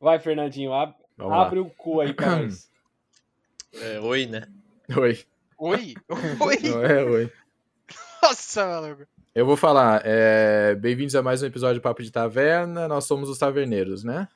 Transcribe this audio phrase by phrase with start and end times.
[0.00, 1.46] Vai, Fernandinho, ab Vamos lá.
[1.46, 2.70] abre o cu aí pra nós.
[3.74, 4.46] É, oi, né?
[4.96, 5.18] Oi.
[5.58, 5.94] Oi?
[6.40, 6.56] Oi?
[6.70, 7.32] Não é oi.
[8.22, 9.06] Nossa, maluco.
[9.34, 10.02] Eu vou falar.
[10.04, 12.86] é, Bem-vindos a mais um episódio de Papo de Taverna.
[12.88, 14.28] Nós somos os taverneiros, né?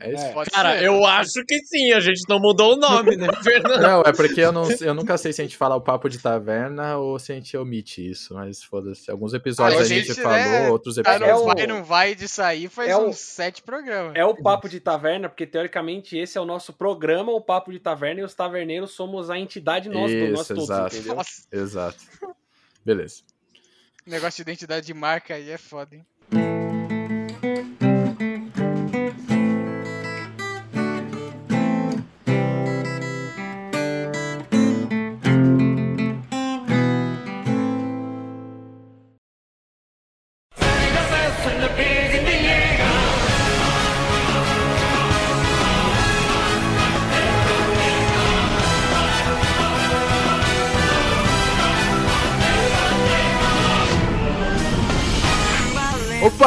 [0.00, 0.24] É isso?
[0.24, 0.44] É.
[0.52, 0.84] Cara, ser.
[0.84, 3.80] eu acho que sim, a gente não mudou o nome, né, Fernando?
[3.82, 6.18] Não, é porque eu, não, eu nunca sei se a gente fala o papo de
[6.18, 9.10] taverna ou se a gente omite isso, mas foda-se.
[9.10, 11.28] Alguns episódios A a gente, gente, falou, né, outros Ah, episódios.
[11.28, 14.12] É não o- vai, não vai disso aí faz é o- uns sete programas.
[14.14, 17.78] É o Papo de Taverna, porque teoricamente esse é o nosso programa, o Papo de
[17.80, 20.94] Taverna, e os taverneiros somos a entidade nós, nós Isso, todos, exato.
[20.96, 21.14] entendeu?
[21.16, 21.98] Nossa, Exato.
[22.84, 23.22] Beleza.
[24.06, 26.57] negócio de identidade de marca aí é foda, hein?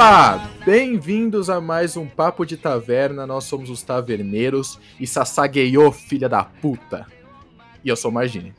[0.01, 0.49] Opa!
[0.65, 3.27] Bem-vindos a mais um Papo de Taverna.
[3.27, 7.05] Nós somos os Taverneiros e Sasageyo, filha da puta.
[7.85, 8.51] E eu sou o Margine.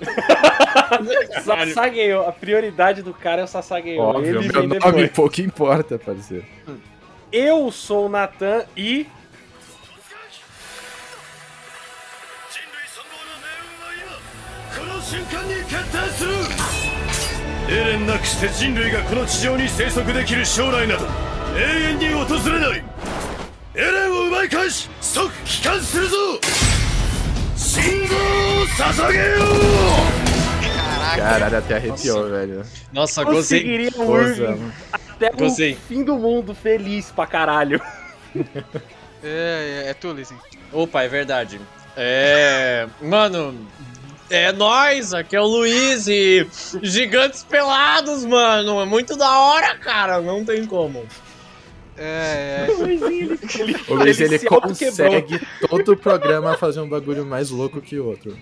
[1.44, 4.00] Sasageyo, a prioridade do cara é o Sasageyo.
[4.00, 5.10] Óbvio, Ele meu vem nome depois.
[5.10, 6.46] pouco importa, parceiro.
[7.30, 9.06] Eu sou o Natan e
[17.69, 21.05] エレンなくして人類がこの地上に生息できる将来など
[21.55, 22.83] 永遠に訪れない
[23.75, 26.15] エレンを奪い返し即帰還するぞ
[27.55, 29.23] 信号を捧げよ
[30.19, 30.23] う
[31.13, 31.17] Caraca.
[31.17, 32.63] Caralho, até arrepiou, velho.
[32.91, 33.59] Nossa, gozei.
[33.59, 34.41] conseguiria o Força.
[34.41, 35.73] Irving até Gostei.
[35.73, 37.81] o fim do mundo feliz pra caralho.
[39.23, 40.41] É, é, é tu, Lizinho.
[40.71, 41.61] Opa, é verdade.
[41.95, 42.87] É.
[43.01, 43.55] Mano,
[44.30, 46.46] é nóis, aqui é o Luiz e.
[46.82, 48.80] Gigantes pelados, mano.
[48.80, 50.20] É muito da hora, cara.
[50.20, 51.06] Não tem como.
[51.98, 52.68] É, é.
[53.88, 54.68] O Luiz, ele, se autoquebrou.
[54.68, 58.36] consegue todo o programa fazer um bagulho mais louco que o outro.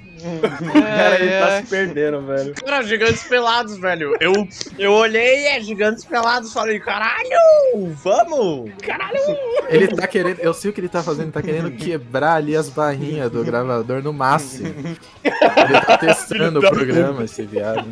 [0.72, 1.62] Cara, ele tá é.
[1.62, 2.54] se perdendo, velho.
[2.54, 4.14] Cara, gigantes pelados, velho.
[4.20, 4.32] Eu,
[4.78, 7.30] eu olhei, é gigantes pelados, falei, caralho,
[8.02, 8.70] vamos!
[9.68, 12.56] Ele tá querendo, eu sei o que ele tá fazendo, ele tá querendo quebrar ali
[12.56, 14.74] as barrinhas do gravador no máximo.
[15.24, 17.86] Ele tá testando o programa, esse viado.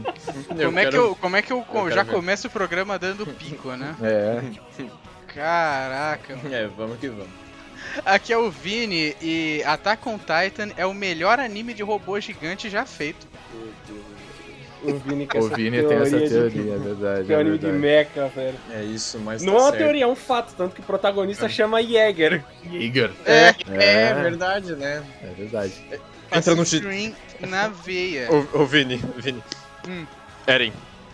[0.64, 2.12] Como é que eu, como é que eu, quero já ver.
[2.12, 3.94] começo o programa dando pico, né?
[4.02, 4.42] É.
[5.34, 6.38] Caraca.
[6.50, 7.44] É, vamos que vamos.
[8.04, 12.70] Aqui é o Vini e Attack on Titan é o melhor anime de robô gigante
[12.70, 13.26] já feito.
[14.82, 17.24] O Vini, O Vini tem essa de teoria, é verdade.
[17.26, 18.58] Que é um É anime de mecha, velho.
[18.70, 19.82] É isso, mas Não tá é uma certo.
[19.82, 22.44] teoria, é um fato, tanto que o protagonista chama Jäger.
[22.70, 23.10] Igor.
[23.24, 24.14] É, É, É.
[24.14, 25.02] verdade, né?
[25.22, 25.72] É verdade.
[26.32, 28.28] Entra no Stream na veia.
[28.30, 29.42] Ô, ô Vini, Vini.
[29.88, 30.06] Hum.
[30.46, 30.72] Eren.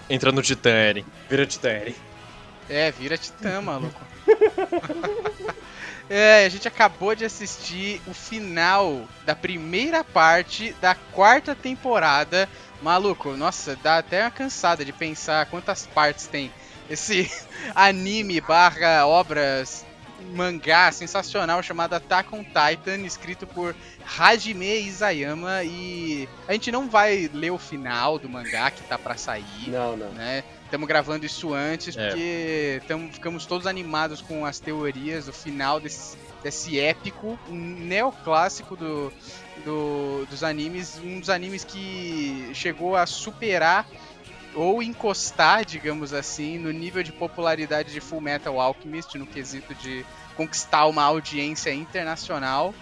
[0.08, 1.04] Entra no Titã, Eren.
[1.28, 1.94] Vira Titã, Eren.
[2.68, 4.00] É, vira titã, maluco.
[6.08, 12.48] é, a gente acabou de assistir o final da primeira parte da quarta temporada.
[12.82, 16.50] Maluco, nossa, dá até uma cansada de pensar quantas partes tem
[16.88, 17.30] esse
[17.74, 19.84] anime barra obras
[20.34, 23.74] mangá sensacional chamado Attack on Titan, escrito por
[24.18, 29.16] Hajime Isayama e a gente não vai ler o final do mangá que tá pra
[29.16, 30.10] sair Não, não.
[30.10, 30.44] né?
[30.70, 32.06] Estamos gravando isso antes É.
[32.06, 39.12] porque tamo, ficamos todos animados com as teorias do final desse, desse épico neoclássico do,
[39.64, 43.84] do, dos animes, um dos animes que chegou a superar
[44.54, 50.06] ou encostar, digamos assim, no nível de popularidade de Full Metal Alchemist no quesito de
[50.36, 52.72] conquistar uma audiência internacional.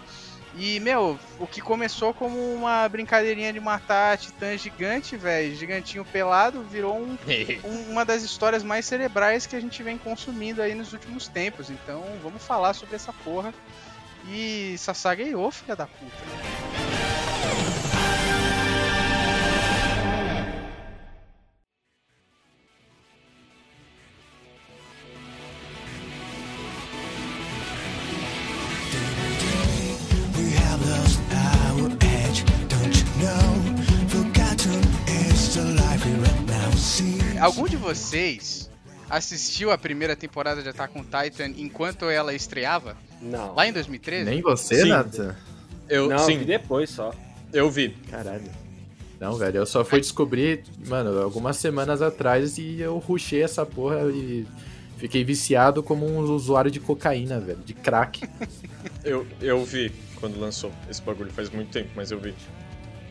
[0.59, 6.63] E, meu, o que começou como uma brincadeirinha de matar titã gigante, velho, gigantinho pelado,
[6.65, 7.17] virou um,
[7.65, 11.71] um- uma das histórias mais cerebrais que a gente vem consumindo aí nos últimos tempos.
[11.71, 13.55] Então, vamos falar sobre essa porra.
[14.29, 16.68] E Sasageyo, filha da puta.
[37.89, 38.71] Vocês
[39.09, 42.97] assistiu a primeira temporada de Attack on Titan enquanto ela estreava?
[43.23, 43.55] Não.
[43.55, 44.25] Lá em 2013?
[44.29, 44.89] Nem você, Sim.
[44.89, 45.35] Nathan?
[45.89, 47.15] Eu, Não, sim, vi depois só.
[47.53, 47.97] eu vi.
[48.11, 48.51] Caralho.
[49.19, 54.03] Não, velho, eu só fui descobrir, mano, algumas semanas atrás e eu rushei essa porra
[54.13, 54.47] e
[54.99, 58.29] Fiquei viciado como um usuário de cocaína, velho, de crack.
[59.05, 62.35] Eu, eu vi quando lançou esse bagulho faz muito tempo, mas eu vi.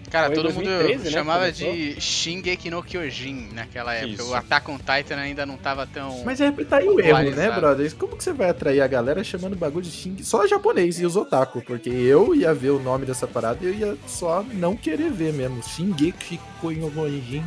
[0.10, 4.14] Cara, Foi todo 2013, mundo né, chamava de Shingeki no Kyojin naquela época.
[4.24, 4.30] Isso.
[4.32, 6.24] O Attack on Titan ainda não tava tão.
[6.24, 7.94] Mas é, tá aí o erro, né, brother?
[7.96, 10.24] Como que você vai atrair a galera chamando o bagulho de Xing?
[10.24, 13.74] Só japonês e os otaku, porque eu ia ver o nome dessa parada e eu
[13.74, 15.62] ia só não querer ver mesmo.
[15.62, 17.44] Shingeki Koinojin.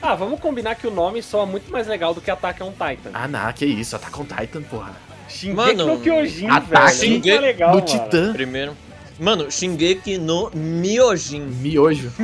[0.00, 3.10] Ah, vamos combinar que o nome soa muito mais legal do que Attack on Titan.
[3.14, 4.94] Ah, não, que isso, Attack on Titan, porra.
[5.28, 7.10] Shingeki Mano, no Kyojin, Ataque velho.
[7.10, 8.04] Muito do legal, Do mano.
[8.04, 8.76] Titã, Primeiro.
[9.18, 11.44] Mano, Shingeki no Myojin.
[11.62, 12.10] miojo,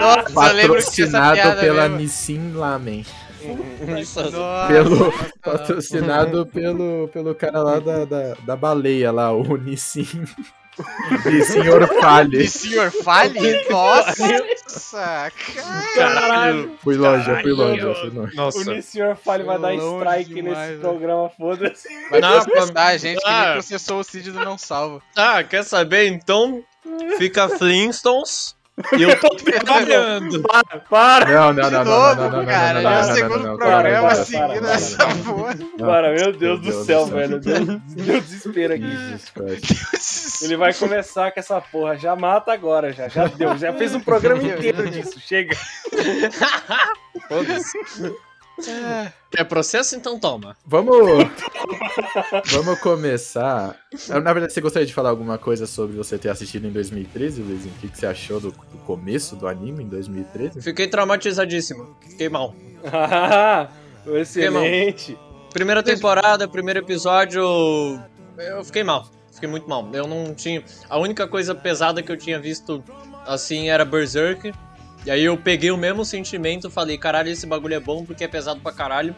[0.00, 1.96] Nossa, patrocinado pela mesmo.
[1.98, 3.04] Nissin Lamen.
[4.68, 10.24] Pelo, patrocinado pelo, pelo cara lá da, da, da baleia lá, o Nissin.
[11.24, 12.42] Nissin Orfale.
[12.42, 13.64] E senhor Fale?
[13.70, 15.82] Nossa, cara.
[15.94, 16.78] Caralho.
[16.82, 18.32] Fui longe, fui longe, fui longe.
[18.32, 18.74] O Nossa.
[18.74, 20.80] Nissenhor Fale vai dar strike demais, nesse velho.
[20.80, 21.88] programa, foda-se.
[22.10, 23.44] Vai Não, processar a gente que ah.
[23.44, 25.02] nem processou o Cid do Não Salvo.
[25.16, 26.06] Ah, quer saber?
[26.06, 26.62] Então
[27.18, 28.56] fica Flintstones
[28.98, 30.42] eu tô trabalhando.
[30.88, 32.80] Para, Não, não, De não, não, novo, não, não, não, cara.
[32.80, 35.14] não, é o segundo para, programa para, seguindo para, essa para.
[35.16, 35.56] porra.
[35.78, 37.40] para, meu Deus Meu do céu, velho.
[37.40, 38.84] Deu, deu desespero aqui.
[40.44, 41.96] Ele vai começar com essa porra.
[41.96, 43.08] Já mata agora, já.
[43.08, 43.56] Já deu.
[43.58, 45.18] Já fez um programa inteiro disso.
[45.20, 45.56] Chega.
[47.28, 48.18] Foda-se.
[49.30, 49.94] Quer processo?
[49.96, 50.56] Então toma.
[50.66, 50.96] Vamos.
[52.52, 53.76] Vamos começar.
[54.10, 57.42] Ah, Na verdade, você gostaria de falar alguma coisa sobre você ter assistido em 2013,
[57.42, 57.74] Luizinho?
[57.76, 60.62] O que, que você achou do, do começo do anime em 2013?
[60.62, 61.96] Fiquei traumatizadíssimo.
[62.08, 62.54] Fiquei mal.
[62.90, 63.68] Ah,
[64.06, 65.18] excelente.
[65.52, 67.42] Primeira temporada, primeiro episódio.
[68.38, 69.08] Eu fiquei mal.
[69.32, 69.88] Fiquei muito mal.
[69.92, 70.62] Eu não tinha.
[70.88, 72.82] A única coisa pesada que eu tinha visto
[73.26, 74.52] assim era Berserk.
[75.06, 78.28] E aí eu peguei o mesmo sentimento, falei, caralho, esse bagulho é bom porque é
[78.28, 79.14] pesado pra caralho.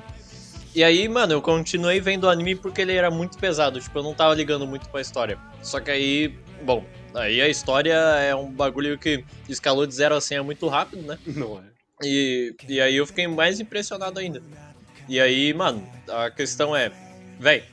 [0.74, 4.02] E aí, mano, eu continuei vendo o anime porque ele era muito pesado, tipo, eu
[4.02, 5.36] não tava ligando muito pra história.
[5.62, 10.20] Só que aí, bom, aí a história é um bagulho que escalou de 0 a
[10.20, 11.18] 100 é muito rápido, né?
[11.26, 11.62] Não é.
[12.02, 14.40] E, e aí eu fiquei mais impressionado ainda.
[15.08, 16.92] E aí, mano, a questão é,
[17.38, 17.64] véi,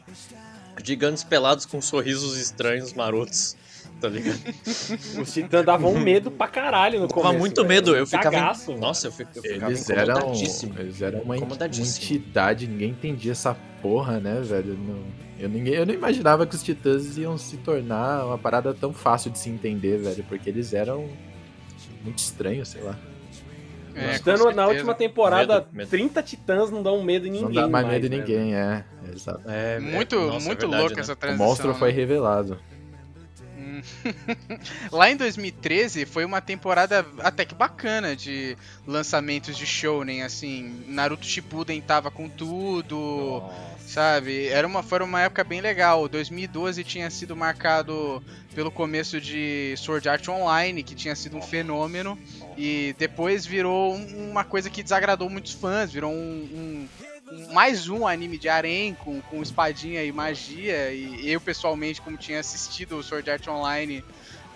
[0.83, 3.55] gigantes pelados com sorrisos estranhos, marotos,
[3.99, 4.39] tá ligado?
[5.21, 7.27] Os titãs davam um medo pra caralho no começo.
[7.27, 7.67] Tava muito velho.
[7.67, 8.31] medo, eu ficava.
[8.31, 8.81] Cagaço, mano.
[8.81, 10.73] Nossa, eu, fi- eu ficava Eles eram, incomodadíssimo.
[10.79, 14.73] eles eram uma, entidade, ninguém entendia essa porra, né, velho?
[14.77, 15.03] Não-
[15.39, 19.29] eu, ninguém, eu não imaginava que os titãs iam se tornar uma parada tão fácil
[19.31, 21.07] de se entender, velho, porque eles eram
[22.03, 22.97] muito estranhos, sei lá.
[23.99, 25.89] É, com na última temporada, Medo, medo.
[25.89, 27.47] 30 titãs não dão medo em ninguém.
[27.47, 28.85] não dá mais medo de né, ninguém, é.
[29.11, 29.41] Exato.
[29.47, 31.01] É, é- Muito, nossa, é muito verdade, louco né?
[31.01, 31.45] essa O transição.
[31.47, 31.95] monstro foi né?
[31.95, 32.59] revelado.
[34.91, 41.25] Lá em 2013 foi uma temporada até que bacana de lançamentos de shounen, assim, Naruto
[41.25, 43.43] Shippuden tava com tudo,
[43.85, 44.47] sabe?
[44.47, 46.07] Era uma, foi uma época bem legal.
[46.07, 48.23] 2012 tinha sido marcado
[48.55, 52.17] pelo começo de Sword Art Online, que tinha sido um fenômeno,
[52.57, 56.87] e depois virou um- uma coisa que desagradou muitos fãs, virou um- um
[57.51, 60.91] mais um anime de harém com, com espadinha e magia.
[60.91, 64.03] E eu, pessoalmente, como tinha assistido o Sword Art Online,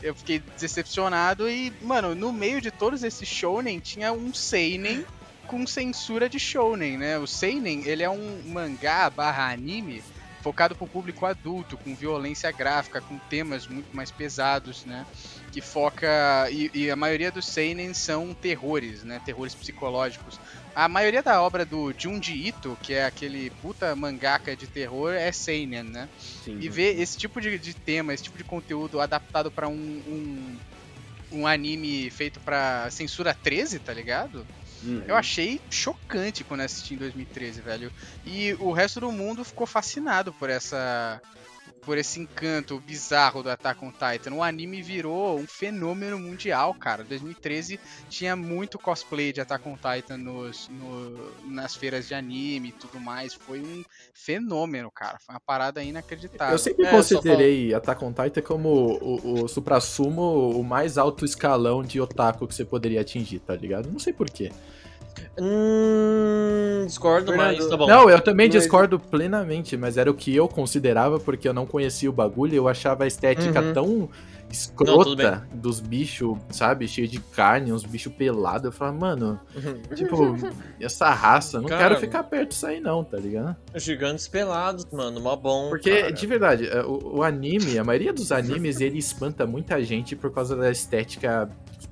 [0.02, 1.50] eu fiquei decepcionado.
[1.50, 5.06] E, mano, no meio de todos esses shounen, tinha um seinen
[5.48, 7.18] com censura de shounen, né?
[7.18, 10.02] O seinen, ele é um mangá barra anime
[10.42, 15.06] focado pro público adulto, com violência gráfica, com temas muito mais pesados, né?
[15.52, 16.50] Que foca...
[16.50, 19.22] E, e a maioria dos seinen são terrores, né?
[19.24, 20.40] Terrores psicológicos.
[20.74, 25.32] A maioria da obra do Junji Ito, que é aquele puta mangaka de terror, é
[25.32, 26.10] seinen, né?
[26.18, 26.58] Sim.
[26.60, 30.60] E ver esse tipo de, de tema, esse tipo de conteúdo adaptado pra um, um,
[31.32, 34.48] um anime feito pra censura 13, tá ligado?
[34.84, 35.04] Uhum.
[35.08, 37.92] Eu achei chocante quando assisti em 2013, velho.
[38.26, 41.22] E o resto do mundo ficou fascinado por essa
[41.82, 44.34] por esse encanto bizarro do Attack on Titan.
[44.36, 47.04] O anime virou um fenômeno mundial, cara.
[47.04, 52.72] 2013 tinha muito cosplay de Attack on Titan nos, no- nas feiras de anime e
[52.72, 53.34] tudo mais.
[53.34, 53.84] Foi um
[54.14, 55.18] fenômeno, cara.
[55.20, 56.54] Foi uma parada inacreditável.
[56.54, 61.84] Eu sempre É, considerei Attack on Titan como o, o supra-sumo, o mais alto escalão
[61.84, 63.90] de otaku que você poderia atingir, tá ligado?
[63.92, 64.52] Não sei porquê.
[65.40, 67.88] Hum, discordo, Fernando, mas tá bom.
[67.88, 71.66] Não, eu também Mas- discordo plenamente, mas era o que eu considerava porque eu não
[71.66, 73.74] conhecia o bagulho, eu achava a estética Uhum.
[73.74, 74.10] tão Não,
[74.52, 76.86] escrota dos bichos, sabe?
[76.88, 78.66] Cheio de carne, uns bichos pelados.
[78.66, 79.40] Eu falava, mano,
[79.96, 80.36] tipo,
[80.80, 83.56] essa raça, não Cara, quero ficar perto disso aí não, tá ligado?
[83.76, 85.70] Gigantes pelados, mano, mó bom.
[85.70, 86.12] Porque, cara.
[86.12, 90.32] de verdade, é, o, o anime, a maioria dos animes, ele espanta muita gente por
[90.32, 91.50] causa da estética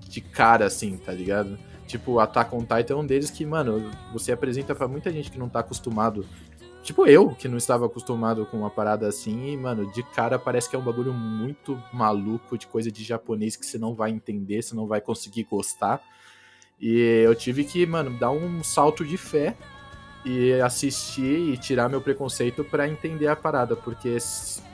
[0.10, 1.58] de cara, assim, tá ligado?
[1.89, 5.39] Tipo, Attack on Titan é um deles que, mano, você apresenta pra muita gente que
[5.39, 6.24] não tá acostumado.
[6.84, 10.69] Tipo eu, que não estava acostumado com uma parada assim, e, mano, de cara parece
[10.69, 14.62] que é um bagulho muito maluco, de coisa de japonês que você não vai entender,
[14.62, 16.00] você não vai conseguir gostar.
[16.79, 19.58] E eu tive que, mano, dar um salto de fé
[20.24, 24.15] e assistir e tirar meu preconceito pra entender a parada, porque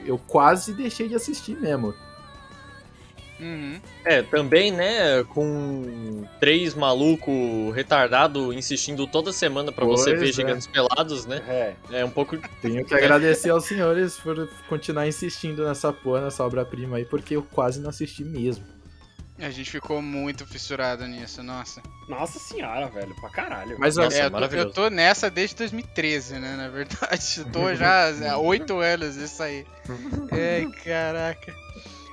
[0.05, 1.93] eu quase deixei de assistir mesmo.
[3.39, 3.79] Uhum.
[4.03, 10.31] É, também, né, com três maluco retardado insistindo toda semana pra você ver é.
[10.31, 11.41] gigantes pelados, né?
[11.47, 11.99] É.
[11.99, 12.37] É um pouco.
[12.61, 17.43] Tenho que agradecer aos senhores por continuar insistindo nessa porra, nessa obra-prima aí, porque eu
[17.43, 18.63] quase não assisti mesmo.
[19.37, 21.81] A gente ficou muito fissurado nisso, nossa.
[22.07, 23.75] Nossa senhora, velho, pra caralho.
[23.77, 26.55] Mas Nossa, É, eu, tô, eu tô nessa desde 2013, né?
[26.55, 27.43] Na verdade.
[27.51, 29.65] Tô já há oito anos isso aí.
[30.31, 31.64] É, caraca.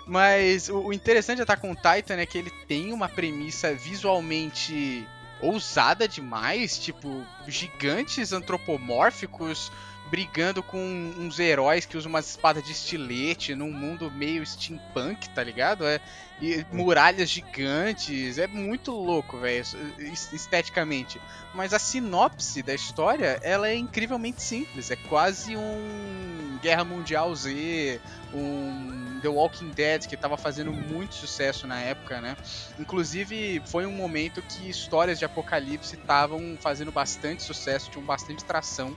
[0.07, 5.07] Mas o, o interessante de Attack on Titan é que ele tem uma premissa visualmente
[5.41, 9.73] ousada demais, tipo, gigantes antropomórficos
[10.13, 10.79] brigando com
[11.17, 15.87] uns heróis que usam umas espadas de estilete num mundo meio steampunk, tá ligado?
[15.87, 15.99] É,
[16.39, 19.65] e muralhas gigantes, é muito louco, velho,
[19.99, 21.19] es- esteticamente.
[21.55, 24.91] Mas a sinopse da história, ela é incrivelmente simples.
[24.91, 27.99] É quase um Guerra Mundial Z,
[28.35, 32.37] um The Walking Dead que tava fazendo muito sucesso na época, né?
[32.79, 38.95] Inclusive, foi um momento que histórias de apocalipse estavam fazendo bastante sucesso, tinham bastante tração,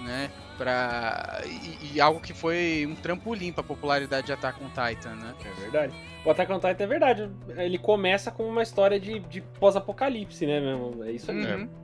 [0.00, 0.30] né?
[0.56, 1.40] Pra...
[1.44, 5.34] E, e algo que foi um trampolim pra popularidade de Attack on Titan, né?
[5.44, 5.94] É verdade.
[6.24, 7.30] O Attack on Titan é verdade.
[7.56, 11.04] Ele começa com uma história de, de pós-apocalipse, né, mesmo?
[11.04, 11.44] É isso aí.
[11.44, 11.68] Uhum.
[11.68, 11.83] É,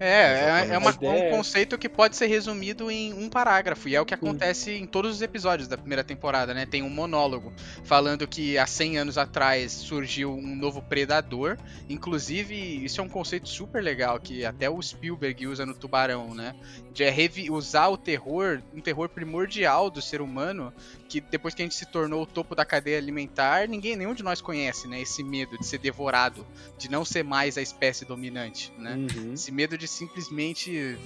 [0.00, 3.88] é, é uma- A ideia um é- conceito que pode ser resumido em um parágrafo,
[3.88, 6.64] e é o que acontece em todos os episódios da primeira temporada, né?
[6.66, 7.52] Tem um monólogo
[7.84, 12.54] falando que há 100 anos atrás surgiu um novo predador, inclusive
[12.84, 16.54] isso é um conceito super legal que até o Spielberg usa no Tubarão, né?
[16.92, 17.14] De é
[17.50, 20.72] usar o terror, um terror primordial do ser humano,
[21.08, 24.22] que depois que a gente se tornou o topo da cadeia alimentar, ninguém, nenhum de
[24.22, 25.00] nós conhece, né?
[25.00, 26.46] Esse medo de ser devorado,
[26.78, 28.94] de não ser mais a espécie dominante, né?
[28.94, 29.34] Uhum.
[29.34, 30.98] Esse medo de simplesmente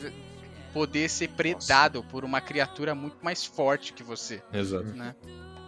[0.72, 4.86] poder ser predado por uma criatura muito mais forte que você, Exato.
[4.86, 5.14] né?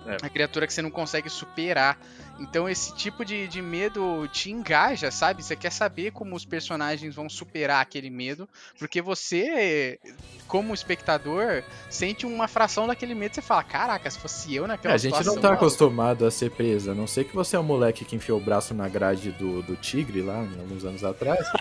[0.07, 0.17] É.
[0.23, 1.99] Uma criatura que você não consegue superar.
[2.39, 5.43] Então esse tipo de, de medo te engaja, sabe?
[5.43, 9.99] Você quer saber como os personagens vão superar aquele medo, porque você,
[10.47, 13.35] como espectador, sente uma fração daquele medo.
[13.35, 16.31] Você fala, caraca, se fosse eu É, naquela a gente não tá mano." acostumado a
[16.31, 18.89] ser presa, a não sei que você é um moleque que enfiou o braço na
[18.89, 21.41] grade do, do tigre lá, alguns anos atrás.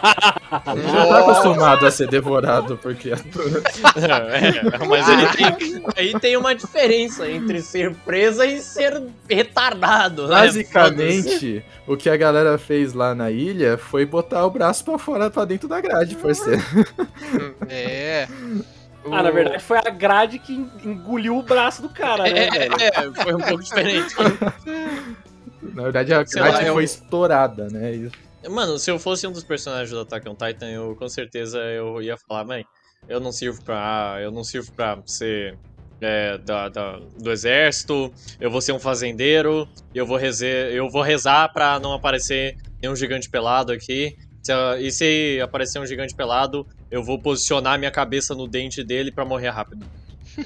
[0.51, 3.63] A gente não tá acostumado a ser devorado por criaturas.
[3.97, 5.27] É, mas ele
[5.57, 10.64] tem, aí tem uma diferença entre ser presa e ser retardado, né?
[10.73, 15.29] Basicamente, o que a galera fez lá na ilha foi botar o braço pra fora,
[15.29, 16.61] pra dentro da grade, parceiro.
[17.69, 18.27] É.
[19.11, 20.51] Ah, na verdade foi a grade que
[20.83, 22.73] engoliu o braço do cara, né, É, velho?
[22.81, 24.15] é, foi um pouco diferente.
[25.61, 27.93] Na verdade, a Sei lá, grade eu- foi estourada, né?
[28.43, 31.59] E- Mano, se eu fosse um dos personagens do Attack on Titan, eu com certeza
[31.59, 32.65] eu ia falar, mãe,
[33.07, 34.17] eu não sirvo pra.
[34.21, 35.55] Eu não sirvo pra ser
[36.01, 41.01] é, da, da- do exército, eu vou ser um fazendeiro, eu vou, rezer, eu vou
[41.01, 44.13] rezar pra não aparecer nenhum gigante pelado aqui.
[44.79, 49.25] E se aparecer um gigante pelado, eu vou posicionar minha cabeça no dente dele pra
[49.25, 49.87] morrer rápido.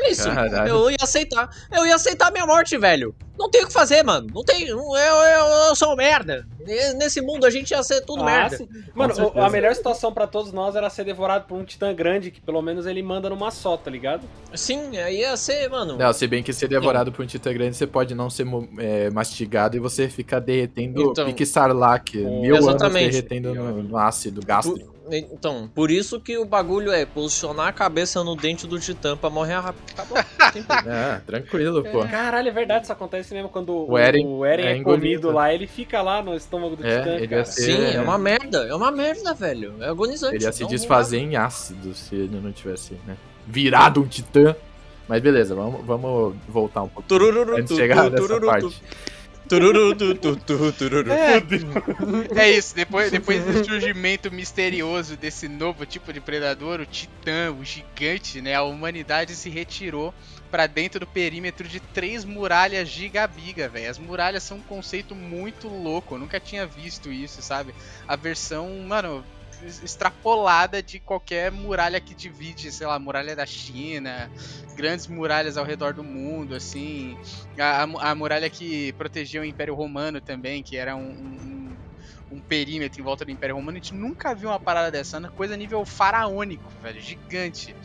[0.10, 0.24] Isso.
[0.30, 0.70] Caralho.
[0.70, 1.50] Eu ia aceitar.
[1.72, 3.16] Eu ia aceitar minha morte, velho.
[3.38, 4.28] Não tem o que fazer, mano.
[4.34, 4.68] Não tem.
[4.68, 6.46] Eu, eu, eu sou um merda.
[6.98, 8.58] Nesse mundo a gente ia ser tudo Ah, merda.
[8.58, 8.68] sim.
[8.94, 12.32] Mano, o- a melhor situação pra todos nós era ser devorado por um titã grande,
[12.32, 14.24] que pelo menos ele manda numa só, tá ligado?
[14.54, 15.98] Sim, aí ia ser, mano.
[15.98, 18.46] Não, se bem que ser devorado por um titã grande, você pode não ser
[18.78, 23.04] é, mastigado e você fica derretendo Então, pique sarlac, mil exatamente.
[23.04, 24.94] anos derretendo no, no ácido gástrico.
[25.12, 29.30] Então, por isso que o bagulho é posicionar a cabeça no dente do titã pra
[29.30, 29.84] morrer rápido.
[29.94, 30.18] Acabou.
[30.54, 30.98] Tem problema.
[30.98, 32.00] É, tranquilo, pô.
[32.08, 35.32] Caralho, é verdade, isso acontece mesmo quando O Eren o Eren é é, comido engolido.
[35.32, 37.46] lá, ele fica lá no estômago do É, titã, ele cara.
[37.46, 38.66] ser- Sim, é uma merda.
[38.68, 39.76] É uma merda, velho.
[39.82, 40.36] É agonizante.
[40.36, 43.16] Ele ia se Não- desfazer em ácido se ele não tivesse, né?
[43.48, 44.56] Virado um titã.
[45.08, 47.08] Mas beleza, vamos, vamos voltar um pouco.
[47.08, 48.68] Turururu, Antes de chegar tu, nessa tururu, parte.
[48.68, 48.74] tu.
[49.50, 51.12] Tururu, tu, tu, tu, tururu.
[52.36, 57.66] É isso, depois, depois do surgimento misterioso desse novo tipo de predador, o titã, o
[57.66, 58.54] gigante, né?
[58.54, 60.14] A humanidade se retirou
[60.52, 63.90] pra dentro do perímetro de três muralhas gigabiga, velho.
[63.90, 67.74] As muralhas são um conceito muito louco, eu nunca tinha visto isso, sabe?
[68.08, 69.26] A versão, mano,
[69.62, 74.32] extrapolada de qualquer muralha que divide, sei lá, muralha da China,
[74.74, 77.18] grandes muralhas ao redor do mundo, assim.
[77.60, 81.80] A, a a muralha que protegia o Império Romano também, que era um, um-
[82.32, 85.30] um perímetro em volta do Império Romano, a gente nunca viu uma parada dessa, uma
[85.32, 87.76] coisa nível faraônico, velho, gigante.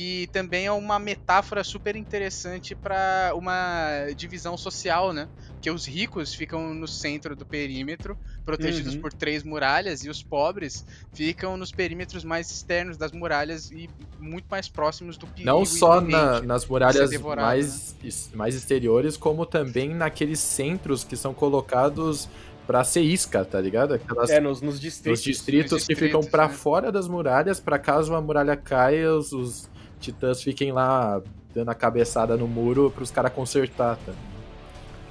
[0.00, 5.26] E também é uma metáfora super interessante para uma divisão social, né?
[5.60, 9.00] Que os ricos ficam no centro do perímetro, protegidos Uhum.
[9.00, 13.90] por três muralhas, e os pobres ficam nos perímetros mais externos das muralhas e
[14.20, 15.50] muito mais próximos do perigo.
[15.50, 21.16] Não só na- nas muralhas devorado, mais, es- mais exteriores, como também naqueles centros que
[21.16, 22.28] são colocados
[22.68, 23.94] pra ser isca, tá ligado?
[23.94, 25.22] Aquelas, É, nos, nos os distritos.
[25.24, 26.54] distritos, nos que ficam distritos, pra né?
[26.54, 31.20] fora das muralhas, pra caso a muralha caia, os, os titãs fiquem lá
[31.54, 34.12] dando a cabeçada no muro pros caras consertar, tá?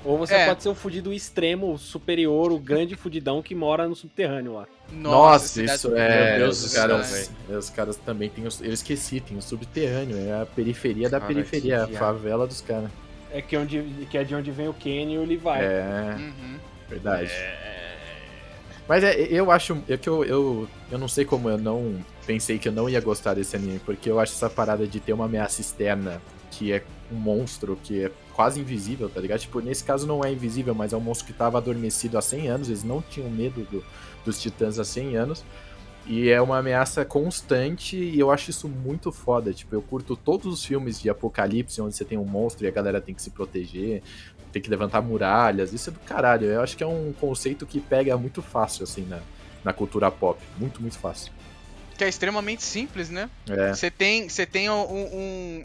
[0.05, 0.45] Ou você É.
[0.47, 4.65] pode ser o fudido extremo, o superior, o grande fudidão que mora no subterrâneo lá.
[4.89, 6.29] Nossa, cidade isso super- é.
[6.37, 8.47] Meu Deus os caras, os caras também têm.
[8.47, 12.61] os- Eu esqueci, tem o subterrâneo, é a periferia da Cara, periferia, a favela dos
[12.61, 12.89] caras.
[13.33, 15.45] É que, onde, que é de onde vem o Kenny e o Levi.
[15.49, 16.55] É, Uhum.
[16.87, 17.31] verdade.
[18.87, 19.77] Mas é, eu acho.
[19.89, 21.95] É que eu, eu, eu não sei como eu não
[22.27, 25.13] pensei que eu não ia gostar desse anime, porque eu acho essa parada de ter
[25.13, 29.39] uma ameaça externa que é um monstro que é quase invisível, tá ligado?
[29.39, 32.49] Tipo, nesse caso não é invisível, mas é um monstro que tava adormecido há 100
[32.49, 33.83] anos, eles não tinham medo do-
[34.25, 35.43] dos titãs há 100 anos.
[36.05, 39.51] E é uma ameaça constante e eu acho isso muito foda.
[39.53, 42.71] Tipo, eu curto todos os filmes de apocalipse onde você tem um monstro e a
[42.71, 44.01] galera tem que se proteger,
[44.53, 45.73] tem que levantar muralhas.
[45.73, 46.45] Isso é do caralho.
[46.45, 49.19] Eu acho que é um conceito que pega muito fácil, assim, na,
[49.65, 50.39] na cultura pop.
[50.57, 51.31] Muito, muito fácil.
[51.97, 53.29] Que é extremamente simples, né?
[53.49, 53.73] É.
[53.73, 55.63] Você tem, você tem um, um,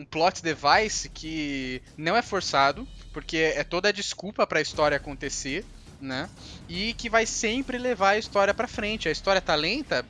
[0.00, 5.64] um plot device que não é forçado, porque é toda a desculpa pra história acontecer,
[6.00, 6.30] né?
[6.68, 9.08] E que vai sempre levar a história pra frente.
[9.08, 10.06] A história tá lenta,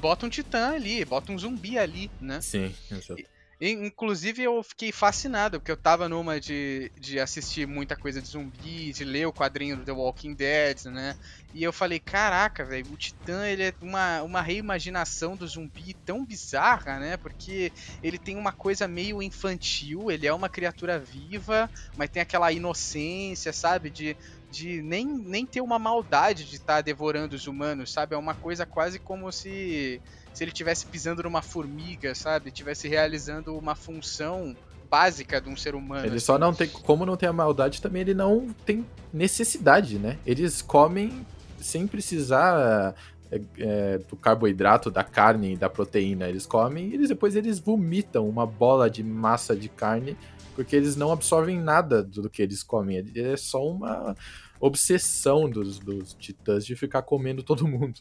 [0.00, 2.40] bota um titã ali, bota um zumbi ali, né?
[2.40, 3.22] Sim, exato.
[3.64, 8.92] Inclusive eu fiquei fascinado, porque eu tava numa de, de assistir muita coisa de zumbi,
[8.92, 11.14] de ler o quadrinho do The Walking Dead, né?
[11.52, 16.26] E eu falei, caraca, velho, o Titã ele é uma, uma reimaginação do zumbi tão
[16.26, 17.16] bizarra, né?
[17.16, 22.50] Porque ele tem uma coisa meio infantil, ele é uma criatura viva, mas tem aquela
[22.50, 23.92] inocência, sabe?
[23.92, 24.16] De,
[24.48, 28.16] de nem, nem ter uma maldade de estar devorando os humanos, sabe?
[28.16, 32.50] É uma coisa quase como se se ele estivesse pisando numa formiga, sabe?
[32.50, 34.56] Tivesse realizando uma função
[34.90, 36.06] básica de um ser humano.
[36.06, 36.68] Ele só não tem.
[36.68, 40.18] Como não tem a maldade, também ele não tem necessidade, né?
[40.26, 41.26] Eles comem
[41.58, 42.94] sem precisar
[43.30, 46.28] é, é, do carboidrato, da carne, da proteína.
[46.28, 50.16] Eles comem e eles, depois eles vomitam uma bola de massa de carne,
[50.54, 53.02] porque eles não absorvem nada do que eles comem.
[53.14, 54.14] É só uma
[54.60, 58.00] obsessão dos, dos titãs de ficar comendo todo mundo.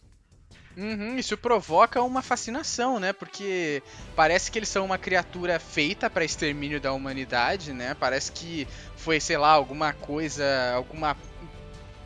[0.77, 3.11] Uhum, isso provoca uma fascinação, né?
[3.11, 3.83] Porque
[4.15, 7.93] parece que eles são uma criatura feita para extermínio da humanidade, né?
[7.93, 11.17] Parece que foi, sei lá, alguma coisa, alguma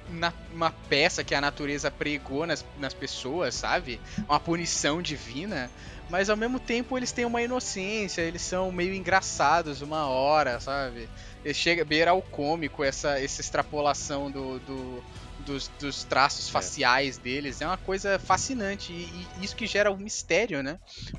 [0.07, 3.99] na- uma peça que a natureza pregou nas, nas pessoas, sabe?
[4.29, 5.71] Uma punição divina.
[6.09, 11.09] Mas ao mesmo tempo eles têm uma inocência, eles são meio engraçados uma hora, sabe?
[11.53, 15.03] Chega a beira ao cômico essa, essa extrapolação do, do-
[15.45, 17.61] dos, dos traços faciais deles.
[17.61, 18.91] É uma coisa fascinante.
[18.91, 20.77] E, e isso que gera um mistério, né?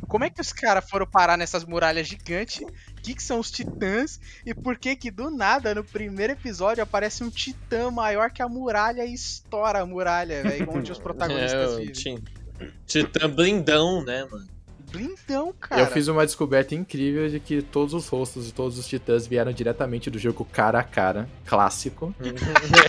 [0.09, 2.61] Como é que os caras foram parar nessas muralhas gigantes?
[2.61, 4.19] O que, que são os titãs?
[4.45, 8.49] E por que que do nada, no primeiro episódio, aparece um titã maior que a
[8.49, 10.71] muralha e estoura a muralha, velho?
[10.71, 11.93] Onde os protagonistas É, vivem.
[11.93, 12.25] Ti-
[12.87, 14.56] Titã blindão, né, mano?
[14.91, 15.83] Blindão, cara.
[15.83, 19.53] Eu fiz uma descoberta incrível de que todos os rostos de todos os titãs vieram
[19.53, 22.15] diretamente do jogo cara a cara, clássico.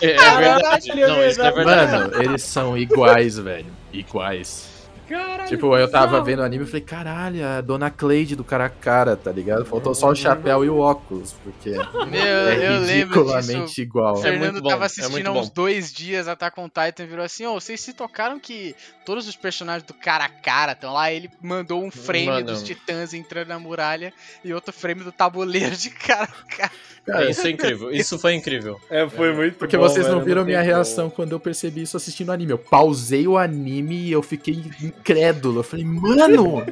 [0.02, 0.90] É, verdade.
[0.96, 1.92] Não, isso é verdade.
[1.92, 3.66] Mano, eles são iguais, velho.
[3.92, 4.77] Iguais.
[5.08, 8.65] Caralho, Tipo, eu tava vendo o anime e falei, caralho, a Dona Cleide do cara
[8.65, 9.65] a cara, tá ligado?
[9.65, 12.93] Faltou só o chapéu e o óculos, porque Meu, é eu lembro disso.
[12.93, 14.15] ridiculamente igual.
[14.15, 17.04] O É Fernando muito bom, tava é assistindo há uns dois dias Attack on Titan
[17.04, 20.74] e virou assim, ô, vocês se tocaram que todos os personagens do cara a cara
[20.74, 22.46] estão lá, ele mandou um frame Mano.
[22.48, 24.12] dos titãs entrando na muralha
[24.43, 26.72] e outro frame do tabuleiro de cara a cara.
[27.06, 27.89] Cara, Isso é incrível.
[27.89, 28.82] Isso foi incrível.
[28.89, 30.74] É, foi muito Porque bom, vocês não velho, viram tem minha como.
[30.76, 32.52] reação quando eu percebi isso assistindo o anime.
[32.52, 34.62] Eu pausei o anime e eu fiquei
[35.00, 35.60] incrédulo.
[35.60, 36.64] Eu falei, mano,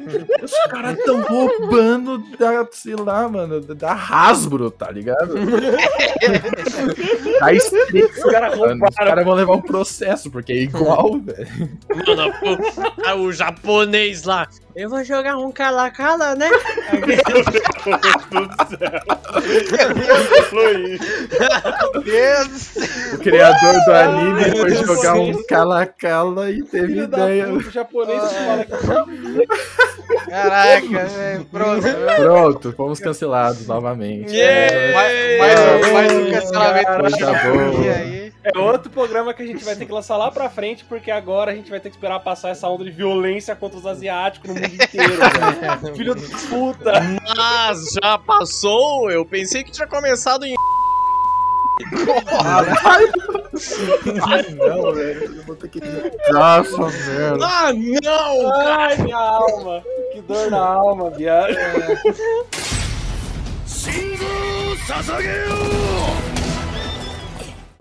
[0.42, 5.34] os caras tão roubando da, sei lá, mano, da Hasbro, tá ligado?
[7.38, 8.06] tá estranho.
[8.06, 9.06] Os caras Mano, Os roubaram.
[9.06, 11.48] caras vão levar um processo, porque é igual, velho.
[12.06, 14.48] Mano, o, ah, o japonês lá.
[14.76, 16.50] Eu vou jogar um cala-cala, né?
[16.92, 17.46] Meu Deus
[18.28, 19.00] do céu.
[23.14, 27.46] O criador do anime Ai, foi jogar um cala-cala e teve Filho ideia.
[27.46, 28.70] puta, o japonês fala que
[30.28, 31.86] Caraca, velho, pronto.
[32.16, 34.30] Pronto, fomos cancelados novamente.
[34.30, 34.94] Yeah!
[34.94, 37.82] Mais, mais um, mais um cancelamento Cara, tá bom.
[37.82, 38.26] E aí?
[38.54, 41.50] É outro programa que a gente vai ter que lançar lá pra frente, porque agora
[41.50, 44.54] a gente vai ter que esperar passar essa onda de violência contra os asiáticos no
[44.54, 45.14] mundo vídeo inteiro,
[45.80, 45.96] velho.
[45.96, 46.92] Filho da puta.
[47.36, 49.10] Mas já passou?
[49.10, 50.54] Eu pensei que tinha começado em.
[54.26, 55.36] Ai, não, velho.
[55.36, 55.80] Eu vou ter que.
[56.32, 57.46] Nossa, merda.
[57.46, 58.52] Ah, não!
[58.52, 59.82] Ai, minha alma.
[60.12, 61.54] Que dor na alma, viado.
[63.66, 66.35] Shingo Sasageo!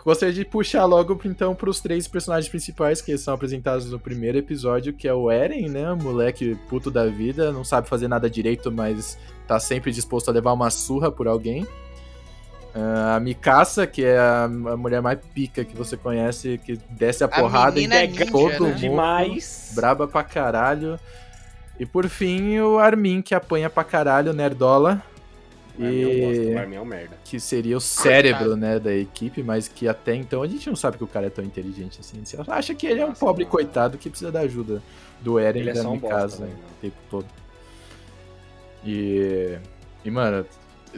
[0.06, 4.94] Gostaria de puxar logo então pros três personagens principais que são apresentados no primeiro episódio,
[4.94, 5.92] que é o Eren, né?
[5.92, 10.32] O moleque puto da vida, não sabe fazer nada direito, mas tá sempre disposto a
[10.32, 11.66] levar uma surra por alguém.
[12.76, 17.24] Ah, a Mikasa, que é a, a mulher mais pica que você conhece, que desce
[17.24, 18.60] a porrada em menina ninja, todo né?
[18.60, 18.76] mundo.
[18.76, 19.72] Demais.
[19.74, 21.00] Braba pra caralho.
[21.80, 25.02] E por fim, o Armin, que apanha pra caralho, nerdola.
[25.78, 25.92] Gosto,
[26.72, 27.18] E é um merda.
[27.24, 30.98] que seria o cérebro, né, da equipe, mas que até então a gente não sabe
[30.98, 32.24] que o cara é tão inteligente assim.
[32.24, 33.52] Você acha que ele é um Nossa, pobre não.
[33.52, 34.82] coitado que precisa da ajuda
[35.22, 36.58] do Eren Ele e é da Mikasa bosta, velho.
[36.58, 37.26] o tempo todo.
[38.86, 39.58] E,
[40.04, 40.46] e mano,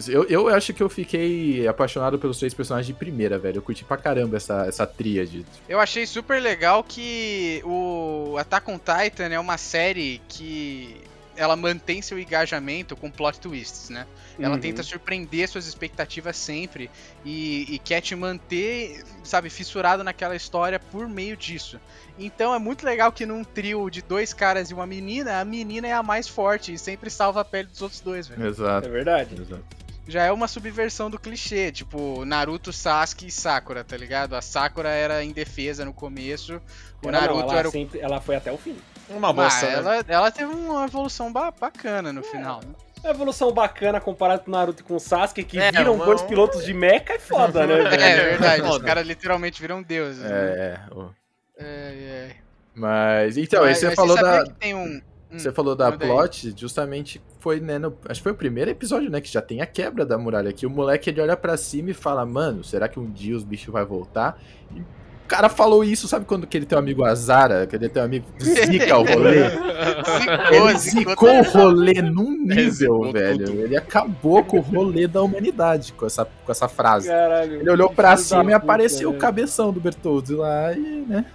[0.07, 3.57] eu, eu acho que eu fiquei apaixonado pelos três personagens de primeira, velho.
[3.57, 5.45] Eu curti pra caramba essa, essa tríade.
[5.67, 10.97] Eu achei super legal que o Attack on Titan é uma série que
[11.37, 14.05] ela mantém seu engajamento com plot twists, né?
[14.39, 14.59] Ela Uhum.
[14.61, 16.89] tenta surpreender suas expectativas sempre
[17.23, 21.79] e, e quer te manter, sabe, fissurado naquela história por meio disso.
[22.19, 25.87] Então é muito legal que num trio de dois caras e uma menina, a menina
[25.87, 28.43] é a mais forte e sempre salva a pele dos outros dois, velho.
[28.43, 28.89] É Exato.
[28.89, 29.35] verdade.
[29.39, 29.63] Exato.
[30.09, 34.35] Já é uma subversão do clichê, tipo Naruto, Sasuke e Sakura, tá ligado?
[34.37, 36.61] A Sakura era indefesa no começo,
[37.03, 38.77] o Ela não, Naruto ela, era o sempre, ela foi até o fim.
[39.09, 39.65] Uma Ah, bosta.
[39.65, 39.73] né?
[39.73, 42.59] ela, ela teve uma evolução ba- bacana no final.
[42.61, 42.69] né?
[43.03, 46.05] Uma evolução bacana comparado com o Naruto e com o Sasuke, que É, viram uma-
[46.05, 47.75] dois pilotos de mecha é foda, né?
[47.93, 48.29] É, velho?
[48.31, 50.21] verdade, os caras literalmente viram deuses.
[50.23, 50.29] né?
[50.29, 50.93] É, é.
[50.93, 51.09] o-
[51.57, 52.35] É, é.
[52.75, 54.43] Mas, então, aí você falou da.
[54.45, 55.01] tem um...
[55.29, 59.09] Hum, Você falou da plot, justamente foi, né, no- acho que foi o primeiro episódio,
[59.11, 61.89] né, que já tem a quebra da muralha, que o moleque ele olha pra cima
[61.89, 64.39] e fala, mano, será que um dia os bichos vai voltar?
[64.73, 64.81] E
[65.27, 68.05] cara falou isso, sabe quando que ele tem um amigo Azara, que ele tem um
[68.05, 69.49] amigo que zica o rolê?
[70.07, 73.45] Zicou, Ele zicou o rolê num nível, zicou velho.
[73.45, 73.61] tudo.
[73.61, 77.07] Ele acabou com o rolê da humanidade com essa, com essa frase.
[77.07, 77.59] Caralho.
[77.61, 79.19] Ele olhou pra cima e puta, apareceu o né?
[79.19, 81.25] cabeção do Bertoldi lá e, né?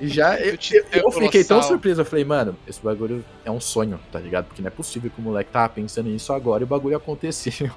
[0.00, 3.60] E já eu, Titã eu fiquei tão surpreso, eu falei, mano, esse bagulho é um
[3.60, 4.46] sonho, tá ligado?
[4.46, 7.70] Porque não é possível que o moleque tava pensando nisso agora e o bagulho aconteceu.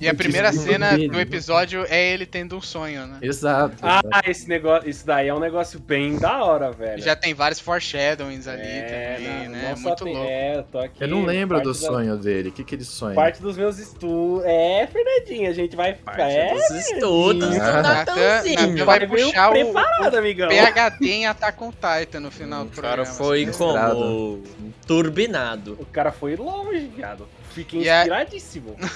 [0.00, 1.22] E a primeira cena dele, do né?
[1.22, 3.18] episódio é ele tendo um sonho, né?
[3.22, 3.76] Exato.
[3.82, 4.30] Ah, exato.
[4.30, 7.02] esse negócio, isso daí é um negócio bem da hora, velho.
[7.02, 9.72] Já tem vários foreshadowings ali é, também, não, né?
[9.74, 10.28] não Muito tem- louco.
[10.30, 11.02] É, eu tô aqui.
[11.02, 12.48] Eu não lembro parte do da- sonho dele.
[12.50, 13.14] O que que ele sonha?
[13.14, 14.44] Parte dos meus estudos.
[14.44, 15.94] É, Fernandinho, a gente vai.
[15.94, 17.82] Parte é, dos estudos do Ah.
[17.82, 18.60] Natanzinho.
[18.70, 20.48] Natan vai puxar o- preparado, amigão.
[20.48, 23.16] PHD em Attack on Titan no final do O cara programa.
[23.18, 23.58] foi assim.
[23.58, 24.42] como
[24.86, 25.76] turbinado.
[25.80, 27.26] O cara foi longe, viado.
[27.50, 28.76] Fiquei E a- inspiradíssimo.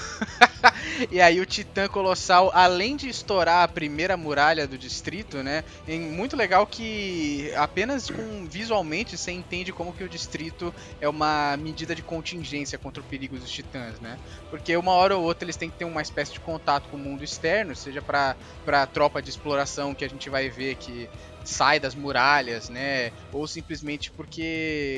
[1.11, 5.63] E aí o Titã Colossal, além de estourar a primeira muralha do distrito, né?
[5.87, 11.55] É muito legal que apenas com visualmente você entende como que o distrito é uma
[11.57, 14.17] medida de contingência contra o perigo dos titãs, né?
[14.49, 16.99] Porque uma hora ou outra eles têm que ter uma espécie de contato com o
[16.99, 21.07] mundo externo, seja pra, pra tropa de exploração que a gente vai ver que
[21.45, 23.11] sai das muralhas, né?
[23.31, 24.41] Ou simplesmente porque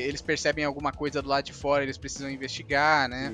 [0.08, 3.34] eles percebem alguma coisa do lado de fora, eles precisam investigar, né?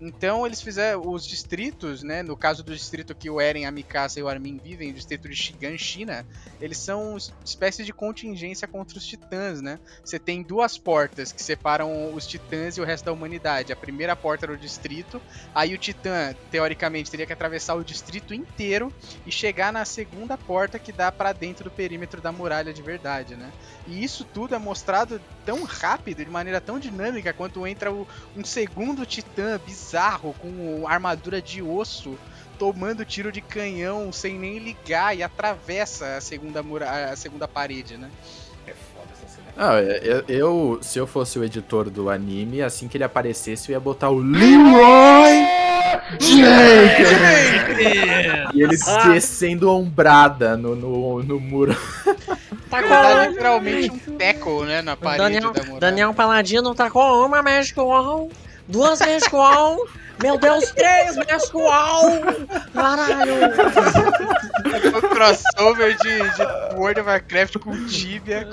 [0.00, 2.22] Então eles fizeram os distritos, né?
[2.22, 5.28] No caso do distrito que o Eren, a Mikasa e o Armin vivem, o distrito
[5.28, 6.26] de Shigan, China,
[6.60, 9.78] eles são es- espécies de contingência contra os titãs, né?
[10.04, 13.72] Você tem duas portas que separam os titãs e o resto da humanidade.
[13.72, 15.20] A primeira porta era o distrito,
[15.54, 18.92] aí o titã, teoricamente, teria que atravessar o distrito inteiro
[19.26, 23.36] e chegar na segunda porta que dá pra dentro do perímetro da muralha de verdade,
[23.36, 23.50] né?
[23.86, 28.44] E isso tudo é mostrado tão rápido, de maneira tão dinâmica, quanto entra o, um
[28.44, 32.18] segundo titã bizarro com armadura de osso
[32.58, 37.96] tomando tiro de canhão sem nem ligar e atravessa a segunda mura a segunda parede,
[37.96, 38.08] né?
[38.66, 39.46] É foda essa cena.
[39.56, 43.74] Ah, eu, eu- se eu fosse o editor do anime, assim que ele aparecesse, eu
[43.74, 45.32] ia botar o Leroy
[46.20, 47.08] Jenkins!
[48.54, 48.76] E ele
[49.12, 51.74] descendo ombrada no, no, no muro.
[52.72, 55.80] Tá Dá literalmente um tackle, né, na parede Daniel, da muralha.
[55.80, 58.30] Daniel Paladino tacou uma Magic Wall,
[58.66, 59.86] duas Magic Wall,
[60.22, 62.02] meu Deus, três Magic Wall!
[62.72, 63.34] Caralho!
[64.96, 68.48] O crossover de, de World of Warcraft com Tibia.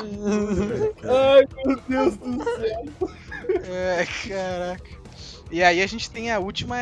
[1.05, 3.09] Ai, meu Deus do céu.
[3.71, 4.99] É, caraca.
[5.49, 6.77] E aí a gente tem a última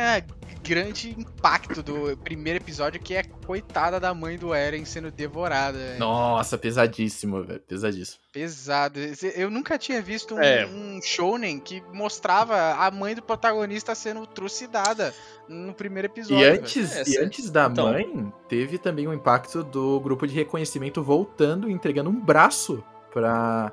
[0.68, 5.78] grande impacto do primeiro episódio, que é a coitada da mãe do Eren sendo devorada.
[5.78, 5.98] velho.
[5.98, 7.60] Nossa, pesadíssimo, velho.
[7.60, 8.20] Pesadíssimo.
[8.32, 8.98] Pesado.
[9.34, 10.66] Eu nunca tinha visto um, É.
[10.66, 15.14] um shounen que mostrava a mãe do protagonista sendo trucidada
[15.48, 16.38] no primeiro episódio.
[16.44, 17.90] E antes, É, e antes da Então.
[17.90, 23.72] mãe, teve também o impacto do grupo de reconhecimento voltando e entregando um braço pra.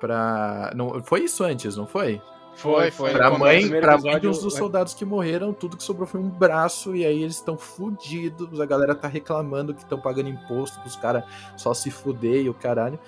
[0.00, 0.72] pra.
[0.74, 2.20] Não, foi isso antes, não foi?
[2.56, 3.12] Foi, foi.
[3.12, 6.28] Pra mãe, pra mãe dos, dos é- soldados que morreram, tudo que sobrou foi um
[6.28, 10.96] braço, e aí eles estão fudidos, a galera tá reclamando que estão pagando imposto pros
[10.96, 11.24] caras
[11.56, 12.98] só se fuder e o caralho.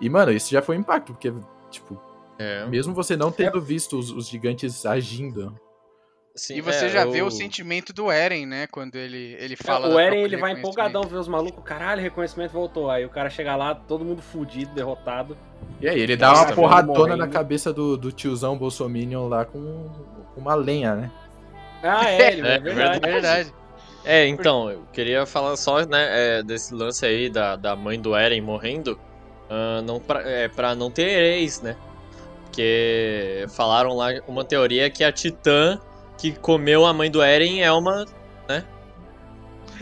[0.00, 1.32] E, mano, isso já foi um impacto, porque,
[1.70, 2.00] tipo,
[2.38, 2.66] É.
[2.66, 5.54] mesmo você não tendo visto os, os gigantes agindo.
[6.34, 8.66] Sim, E você é, já eu- vê o sentimento do Eren, né?
[8.66, 9.88] Quando ele, ele fala.
[9.88, 12.90] É, o Eren ele vai empolgadão ver os malucos, caralho, reconhecimento voltou.
[12.90, 15.36] Aí o cara chega lá, todo mundo fudido, derrotado.
[15.80, 19.90] E aí, ele dá uma tá porradona na cabeça do, do tiozão Bolsominion lá com
[20.34, 21.10] com uma lenha, né?
[21.82, 23.00] Ah, é, ele, É, é, verdade.
[23.02, 23.54] É verdade.
[24.04, 28.16] É, então, eu queria falar só, né, é, desse lance aí da, da mãe do
[28.16, 28.98] Eren morrendo,
[29.48, 31.76] ah, não pra, é, pra não ter ex, né?
[32.44, 35.80] Porque falaram lá uma teoria que a Titã
[36.18, 38.04] que comeu a mãe do Eren é uma.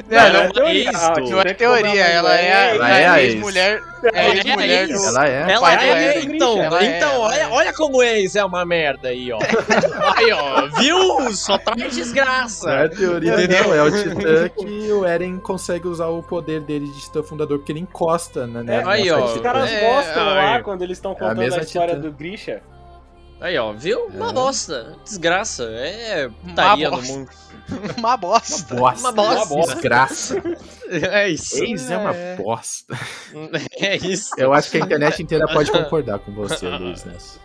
[0.09, 2.89] Não, Ela não, é uma ex do- não é teoria, ela é a, Ela a
[2.99, 3.35] é a ex.
[3.35, 3.83] ex-mulher.
[4.03, 4.93] É a Ela é ex-mulher a do.
[4.93, 5.05] ex.
[5.07, 5.53] Ela é.
[5.53, 6.35] Ela pai do é, Eren.
[6.37, 7.47] então, Ela é, então, ela olha, é.
[7.49, 9.39] olha como ex é uma merda aí, ó.
[10.17, 11.35] aí, ó, viu?
[11.37, 12.89] Só traz Não é desgraça.
[12.89, 13.65] teoria, Entendeu?
[13.65, 13.75] não.
[13.75, 17.73] É o Titã que o Eren consegue usar o poder dele de Titã Fundador, porque
[17.73, 18.63] ele encosta, né?
[18.63, 19.25] né, aí, nessa ó.
[19.27, 20.63] Os caras É, gostam lá aí.
[20.63, 22.09] quando eles estão a contando a, história Titã.
[22.09, 22.63] do Grisha.
[23.41, 24.07] Aí, ó, viu?
[24.07, 24.33] Uma É.
[24.33, 24.95] bosta.
[25.05, 25.65] Desgraça.
[25.73, 27.13] É Uma putaria no bosta.
[27.13, 27.31] mundo.
[27.99, 28.75] Uma bosta.
[28.75, 29.01] Bosta.
[29.11, 29.13] Uma
[29.47, 29.75] bosta.
[29.75, 30.43] Desgraça.
[30.91, 31.63] É isso.
[31.65, 32.37] Ex é uma É.
[32.37, 32.99] bosta.
[33.81, 34.31] É isso.
[34.37, 37.39] Eu acho que a internet inteira pode concordar com você, Luiz, nessa.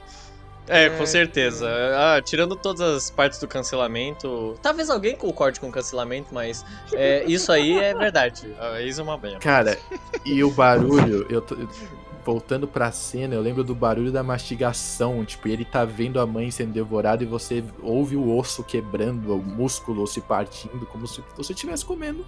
[0.67, 1.69] É, com certeza.
[1.95, 4.57] Ah, tirando todas as partes do cancelamento.
[4.63, 8.51] Talvez alguém concorde com o cancelamento, mas é, isso aí é verdade.
[8.59, 9.37] A ex é uma merda.
[9.37, 9.77] Cara,
[10.25, 11.55] e o barulho, eu tô.
[12.25, 15.23] Voltando pra cena, eu lembro do barulho da mastigação.
[15.23, 19.43] Tipo, ele tá vendo a mãe sendo devorada e você ouve o osso quebrando, o
[19.43, 22.25] músculo se partindo, como se você estivesse comendo,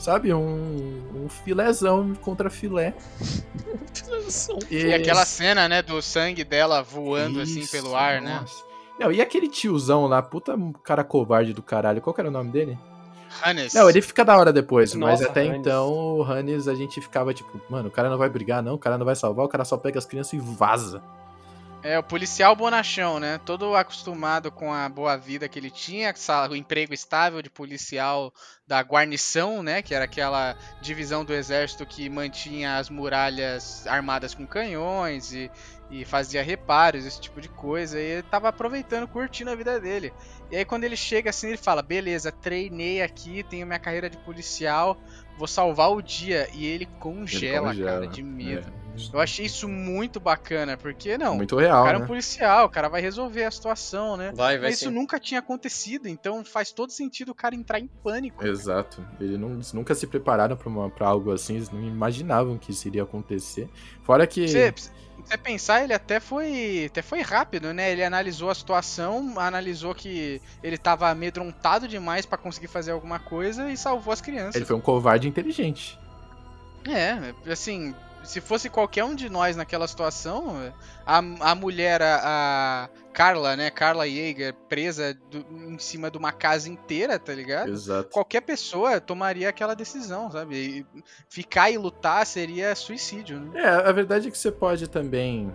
[0.00, 0.34] sabe?
[0.34, 2.92] Um, um filézão contra filé.
[4.68, 8.40] E aquela cena, né, do sangue dela voando assim Isso, pelo ar, né?
[8.40, 8.64] nossa.
[8.98, 12.50] Não, e aquele tiozão lá, puta cara covarde do caralho, qual que era o nome
[12.50, 12.76] dele?
[13.42, 13.74] Hannes.
[13.74, 15.60] Não, ele fica da hora depois, mas Nossa, até Hannes.
[15.60, 18.78] então o Hannes a gente ficava tipo, mano, o cara não vai brigar, não, o
[18.78, 21.02] cara não vai salvar, o cara só pega as crianças e vaza.
[21.82, 23.40] É, o policial bonachão, né?
[23.42, 26.12] Todo acostumado com a boa vida que ele tinha,
[26.50, 28.34] o emprego estável de policial
[28.66, 29.80] da guarnição, né?
[29.80, 35.50] Que era aquela divisão do exército que mantinha as muralhas armadas com canhões e,
[35.90, 37.98] e fazia reparos, esse tipo de coisa.
[37.98, 40.12] E ele tava aproveitando, curtindo a vida dele.
[40.50, 44.16] E aí quando ele chega assim, ele fala: beleza, treinei aqui, tenho minha carreira de
[44.18, 44.98] policial,
[45.38, 46.48] vou salvar o dia.
[46.52, 48.72] E ele congela, Ele cara, congela, de medo.
[48.76, 48.80] é.
[49.12, 52.06] Eu achei isso muito bacana, porque não, Muito o real, cara é um né?
[52.06, 54.32] policial, o cara vai resolver a situação, né?
[54.34, 57.86] Vai, vai Mas isso nunca tinha acontecido, então faz todo sentido o cara entrar em
[57.86, 58.44] pânico.
[58.44, 59.02] Exato.
[59.18, 60.56] Ele não, eles nunca se prepararam
[60.94, 63.68] pra algo assim, eles não imaginavam que isso iria acontecer.
[64.02, 64.46] Fora que.
[64.48, 64.74] Você,
[65.30, 67.92] você pensar, ele até foi, até foi rápido, né?
[67.92, 73.70] Ele analisou a situação, analisou que ele tava amedrontado demais pra conseguir fazer alguma coisa
[73.70, 74.56] e salvou as crianças.
[74.56, 75.98] Ele foi um covarde inteligente.
[76.88, 80.72] É, assim, se fosse qualquer um de nós naquela situação,
[81.06, 83.70] a, a mulher, a Carla, né?
[83.70, 87.70] Carla Yeager, presa do- em cima de uma casa inteira, tá ligado?
[87.70, 88.08] Exato.
[88.10, 90.56] qualquer pessoa tomaria aquela decisão, sabe?
[90.94, 93.60] E ficar e lutar seria suicídio, né?
[93.62, 95.52] É, a verdade é que você pode também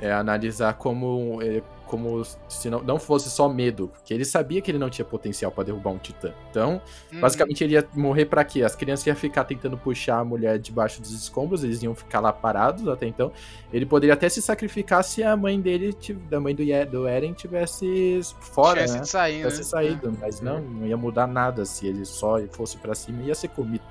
[0.00, 1.62] é, analisar como, é,
[1.96, 5.52] como se não, não fosse só medo, porque ele sabia que ele não tinha potencial
[5.52, 6.32] pra derrubar um titã.
[6.50, 6.80] Então,
[7.12, 7.20] Uhum.
[7.20, 8.62] basicamente ele ia morrer pra quê?
[8.62, 12.32] As crianças iam ficar tentando puxar a mulher debaixo dos escombros, eles iam ficar lá
[12.32, 13.30] parados até então.
[13.72, 15.96] Ele poderia até se sacrificar se a mãe dele,
[16.28, 19.04] da mãe do, Ye- do Eren, tivesse fora, Tivesse né?
[19.04, 19.38] sair, né?
[19.50, 23.34] tivesse saído, mas não, não ia mudar nada se ele só fosse pra cima, ia
[23.34, 23.84] ser comido.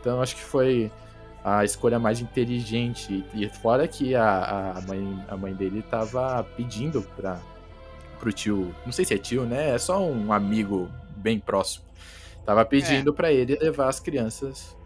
[0.00, 0.90] Então acho que foi
[1.42, 7.02] a escolha mais inteligente e fora que a, a mãe a mãe dele tava pedindo
[7.02, 7.40] para
[8.18, 9.70] pro tio, não sei se é tio, né?
[9.74, 11.86] É só um amigo bem próximo.
[12.44, 14.76] Tava pedindo pra ele levar as crianças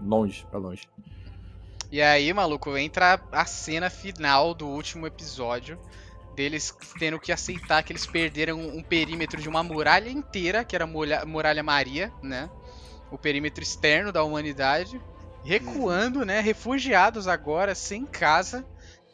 [0.00, 0.88] longe, pra longe.
[1.90, 5.78] E aí, maluco, entra a cena final do último episódio.
[6.36, 10.84] Deles tendo que aceitar que eles perderam um perímetro de uma muralha inteira, que era
[10.84, 12.48] a muralha Maria, né?
[13.10, 15.00] O perímetro externo da humanidade.
[15.44, 16.40] Recuando, né?
[16.40, 18.64] Refugiados agora, sem casa.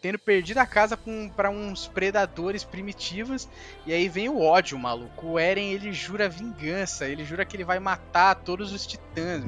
[0.03, 0.99] tendo perdido a casa
[1.35, 3.49] pra uns predadores primitivos.
[3.87, 5.29] E aí vem o ódio, maluco.
[5.29, 7.07] O Eren, ele jura vingança.
[7.09, 9.43] Ele jura que ele vai matar todos os titãs.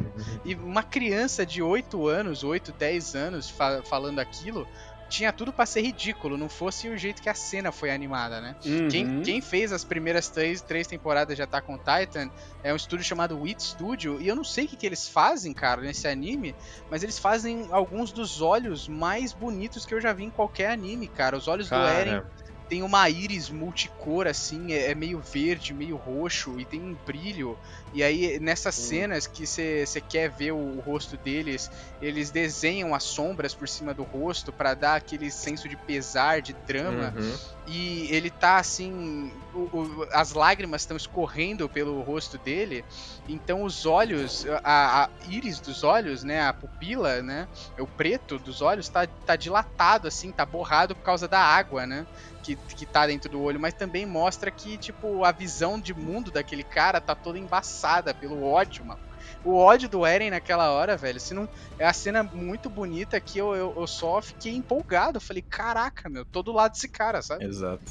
[0.46, 4.66] E uma criança de 8 anos, 8, 10 anos, fa- falando aquilo,
[5.08, 6.36] tinha tudo pra ser ridículo.
[6.36, 8.56] Não fosse o jeito que a cena foi animada, né?
[8.64, 8.88] Uhum.
[8.88, 12.30] Quem, quem fez as primeiras três, três temporadas de Attack on Titan
[12.62, 15.52] é um estúdio chamado Wit Studio, e eu não sei o que, que eles fazem,
[15.52, 16.54] cara, nesse anime,
[16.90, 21.06] mas eles fazem alguns dos olhos mais bonitos que eu já vi em qualquer anime,
[21.06, 21.36] cara.
[21.36, 22.30] Os olhos do Eren Cara,
[22.68, 27.58] tem uma íris multicor, assim, é, é meio verde, meio roxo, e tem um brilho.
[27.92, 33.04] E aí, nessas cenas que você quer ver o, o rosto deles, eles desenham as
[33.04, 37.34] sombras por cima do rosto pra dar aquele senso de pesar, de drama uhum.
[37.66, 39.32] e ele tá assim.
[39.54, 42.84] o- o- as lágrimas estão escorrendo pelo rosto dele.
[43.28, 46.42] Então os olhos, a, a íris dos olhos, né?
[46.42, 47.48] A pupila, né?
[47.78, 52.06] O preto dos olhos tá, tá dilatado, assim, tá borrado por causa da água, né?
[52.46, 56.30] Que, que tá dentro do olho, mas também mostra que, tipo, a visão de mundo
[56.30, 59.00] daquele cara tá toda embaçada pelo ódio, mano.
[59.44, 61.48] O ódio do Eren naquela hora, velho, se não.
[61.76, 65.20] É a cena muito bonita que eu, eu, eu só fiquei empolgado.
[65.20, 67.44] Falei, caraca, meu, tô do lado desse cara, sabe?
[67.44, 67.82] Exato.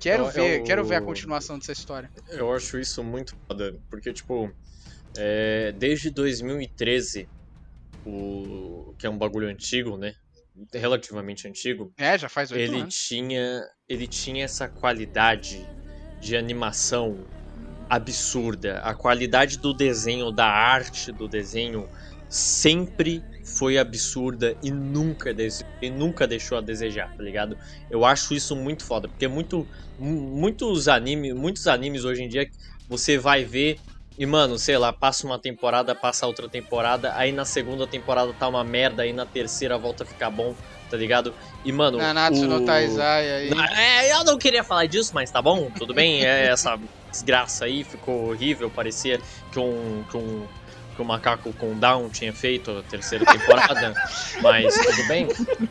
[0.00, 2.08] Quero Eu- ver, eu- quero ver a continuação dessa história.
[2.28, 4.52] Eu acho isso muito foda, porque, tipo,
[5.16, 7.28] é, desde 2013,
[8.04, 10.14] o, que é um bagulho antigo, né?
[10.72, 12.94] Relativamente antigo, É, já faz oito ele anos.
[12.94, 15.66] tinha, ele tinha essa qualidade
[16.20, 17.26] de animação
[17.88, 18.80] absurda.
[18.80, 21.88] A qualidade do desenho, da arte do desenho,
[22.28, 25.34] sempre foi absurda e nunca,
[25.80, 27.56] e nunca deixou a desejar, tá ligado?
[27.88, 32.48] Eu acho isso muito foda, porque muito, mu- muitos, anime, muitos animes hoje em dia
[32.88, 33.78] você vai ver
[34.18, 38.48] e, mano, sei lá, passa uma temporada, passa outra temporada, aí na segunda temporada tá
[38.48, 40.56] uma merda, aí na terceira volta a ficar bom,
[40.90, 41.34] tá ligado?
[41.64, 41.98] E, mano.
[41.98, 43.50] Nanatsu no o- Taizai aí.
[43.76, 46.24] É, eu não queria falar disso, mas tá bom, tudo bem.
[46.24, 46.78] É, essa
[47.10, 48.70] desgraça aí ficou horrível.
[48.70, 49.20] Parecia
[49.52, 50.46] que um, que um,
[50.94, 53.92] que um macaco com Down tinha feito a terceira temporada,
[54.40, 55.28] mas tudo bem.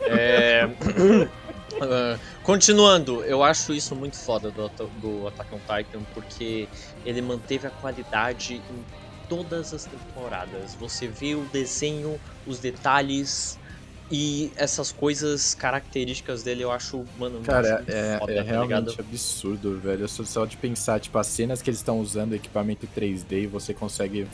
[0.08, 0.68] É,
[1.82, 4.68] ah, continuando, eu acho isso muito foda do,
[5.00, 6.68] do Attack on Titan, porque
[7.06, 8.84] ele manteve a qualidade em
[9.28, 10.74] todas as temporadas.
[10.74, 13.58] Você vê o desenho, os detalhes.
[14.08, 18.68] E essas coisas características dele eu acho, mano, Cara, acho é, foda, é tá realmente
[18.68, 19.00] ligado?
[19.00, 20.06] absurdo, velho.
[20.06, 23.74] Só, só de pensar, tipo, as cenas que eles estão usando equipamento 3D e você
[23.74, 24.28] consegue,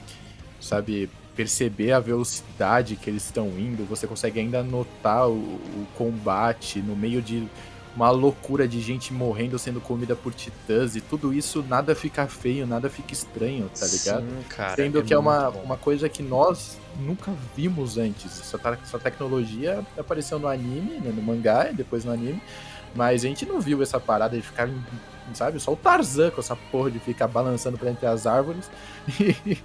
[0.60, 6.80] sabe, perceber a velocidade que eles estão indo, você consegue ainda notar o, o combate
[6.80, 7.48] no meio de
[7.94, 12.66] uma loucura de gente morrendo, sendo comida por titãs, e tudo isso nada fica feio,
[12.66, 14.22] nada fica estranho, tá ligado?
[14.22, 15.60] Sim, cara, Sendo que é uma, bom.
[15.60, 18.40] uma coisa que nós nunca vimos antes.
[18.40, 22.42] Essa, essa tecnologia apareceu no anime, né, no mangá e depois no anime,
[22.94, 24.70] mas a gente não viu essa parada de ficar,
[25.34, 28.70] sabe, só o Tarzan com essa porra de ficar balançando por entre as árvores
[29.20, 29.58] e,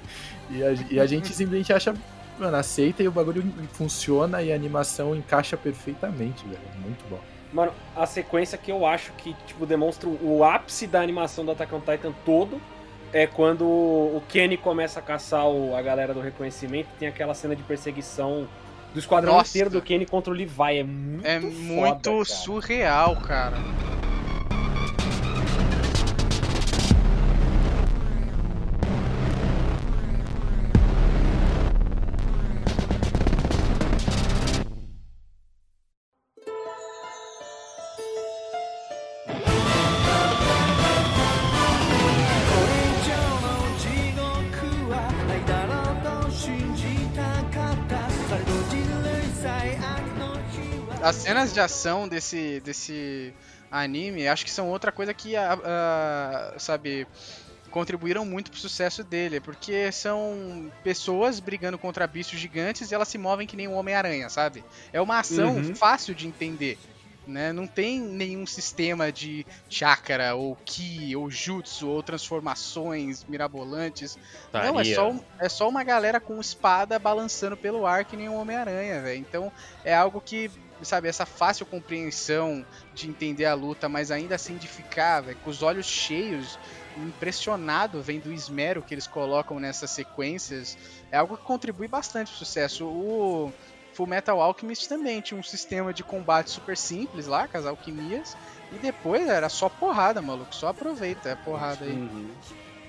[0.50, 1.94] e a, e a gente simplesmente acha,
[2.38, 6.60] mano, aceita e o bagulho funciona e a animação encaixa perfeitamente, velho.
[6.82, 7.20] Muito bom.
[7.52, 11.74] Mano, a sequência que eu acho que, tipo, demonstra o ápice da animação do Attack
[11.74, 12.60] on Titan todo
[13.14, 16.90] é quando o Kenny começa a caçar o- a galera do reconhecimento.
[17.00, 18.48] Tem aquela cena de perseguição
[18.94, 19.50] do esquadrão Nossa.
[19.52, 20.80] inteiro do Kenny contra o Levi.
[20.80, 22.26] É muito É foda, muito cara.
[22.26, 23.56] surreal, cara.
[51.58, 53.34] De ação desse, desse
[53.72, 55.58] anime, acho que são outra coisa que, a-
[56.54, 57.08] a- sabe,
[57.72, 63.18] contribuíram muito pro sucesso dele, porque são pessoas brigando contra bichos gigantes e elas se
[63.18, 64.64] movem que nem um Homem-Aranha, sabe?
[64.94, 65.76] É uma ação Uhum.
[65.76, 66.78] fácil de entender.
[67.26, 67.52] Né?
[67.52, 74.18] Não tem nenhum sistema de chakra, ou ki, ou jutsu, ou transformações mirabolantes.
[74.54, 74.96] Não, é Taria.
[74.96, 79.20] só, é só uma galera com espada balançando pelo ar que nem um Homem-Aranha, velho.
[79.20, 79.52] Então
[79.84, 80.50] é algo que,
[80.86, 85.50] sabe, essa fácil compreensão de entender a luta, mas ainda assim de ficar, velho, com
[85.50, 86.58] os olhos cheios,
[86.98, 90.78] impressionado vendo o esmero que eles colocam nessas sequências,
[91.12, 92.86] é algo que contribui bastante pro sucesso.
[92.86, 93.52] O
[93.94, 98.38] Full Metal Alchemist também tinha um sistema de combate super simples lá, com as alquimias,
[98.72, 100.54] e depois era só porrada, maluco.
[100.54, 101.92] Só aproveita a porrada aí.
[101.92, 102.30] Uhum.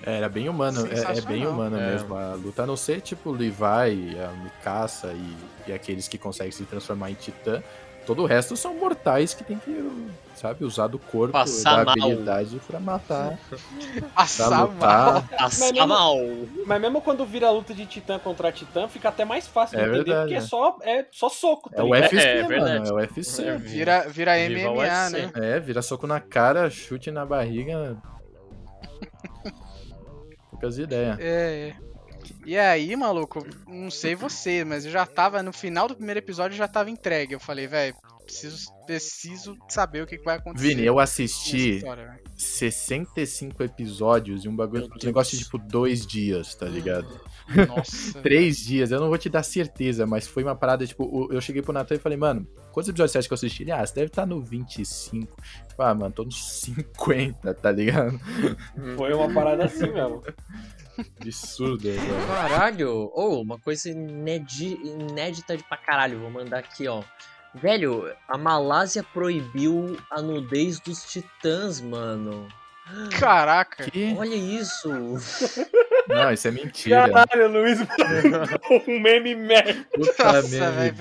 [0.05, 1.90] É, era bem humano, é, é bem humano É.
[1.92, 5.36] mesmo a luta, a não ser tipo Levi, a Mikasa e,
[5.70, 7.62] e aqueles que conseguem se transformar em titã,
[8.07, 9.86] Todo o resto são mortais que tem que,
[10.34, 12.07] sabe, usar do corpo, Passar da mal.
[12.07, 13.38] habilidade pra matar,
[14.01, 14.66] pra Passar mal.
[14.68, 15.28] lutar.
[15.28, 16.16] Passar mesmo- mal.
[16.64, 19.88] Mas mesmo quando vira luta de titã contra titã, fica até mais fácil de É
[19.88, 20.40] entender, verdade, porque é é.
[20.40, 21.90] só, é só soco, tá É o?
[21.90, 23.42] UFC, É, é mano, é o UFC.
[23.46, 25.30] É, Vira, vira MMA, né?
[25.34, 27.94] É, vira soco na cara, chute na barriga.
[30.61, 31.18] Poucas ideias.
[31.20, 31.76] É, é.
[32.44, 36.54] E aí, maluco, não sei você, mas eu já tava, no final do primeiro episódio,
[36.54, 37.34] eu já tava entregue.
[37.34, 37.94] Eu falei, velho,
[38.24, 40.68] preciso, preciso saber o que, que vai acontecer.
[40.68, 42.20] Vini, eu assisti história, velho.
[42.36, 47.09] 65 episódios e um bagulho, um negócio de tipo dois dias, tá ligado?
[47.66, 48.20] Nossa.
[48.22, 51.62] Três dias, eu não vou te dar certeza, mas foi uma parada, tipo, eu cheguei
[51.62, 52.46] pro Natan e falei, mano,
[52.78, 53.62] quantos episódios você acha que eu assisti?
[53.64, 55.36] Ele, ah, você deve estar no 25.
[55.76, 58.20] Ah, mano, tô nos 50, tá ligado?
[58.96, 60.22] Foi uma parada assim mesmo.
[61.20, 62.00] Absurdo, velho.
[62.28, 67.02] Caralho, ou uma coisa inédita de pra caralho, vou mandar aqui, ó.
[67.54, 72.46] Velho, a Malásia proibiu a nudez dos titãs, mano.
[73.18, 73.84] Caraca.
[73.91, 74.14] Que?
[74.18, 74.89] Olha isso.
[76.09, 77.09] Não, isso é mentira.
[77.09, 77.78] Caralho, Luiz,
[78.89, 79.86] um meme merda.
[79.95, 80.95] Puta Nossa, velho,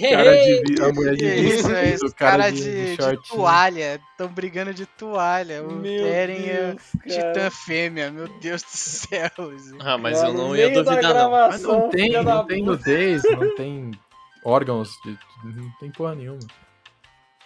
[0.00, 1.98] cara de a mulher de isso, vestido, velho?
[2.02, 4.00] o Os caras de, de, de toalha.
[4.12, 5.62] Estão brigando de toalha.
[5.62, 7.32] O Meu Eren é cara.
[7.32, 8.10] titã fêmea.
[8.10, 9.30] Meu Deus do céu.
[9.38, 9.72] Luiz.
[9.80, 11.30] Ah, mas Lá eu não ia duvidar, não.
[11.30, 13.90] Mas não tem, não tem nudez, não tem
[14.44, 16.40] órgãos, de- não tem porra nenhuma.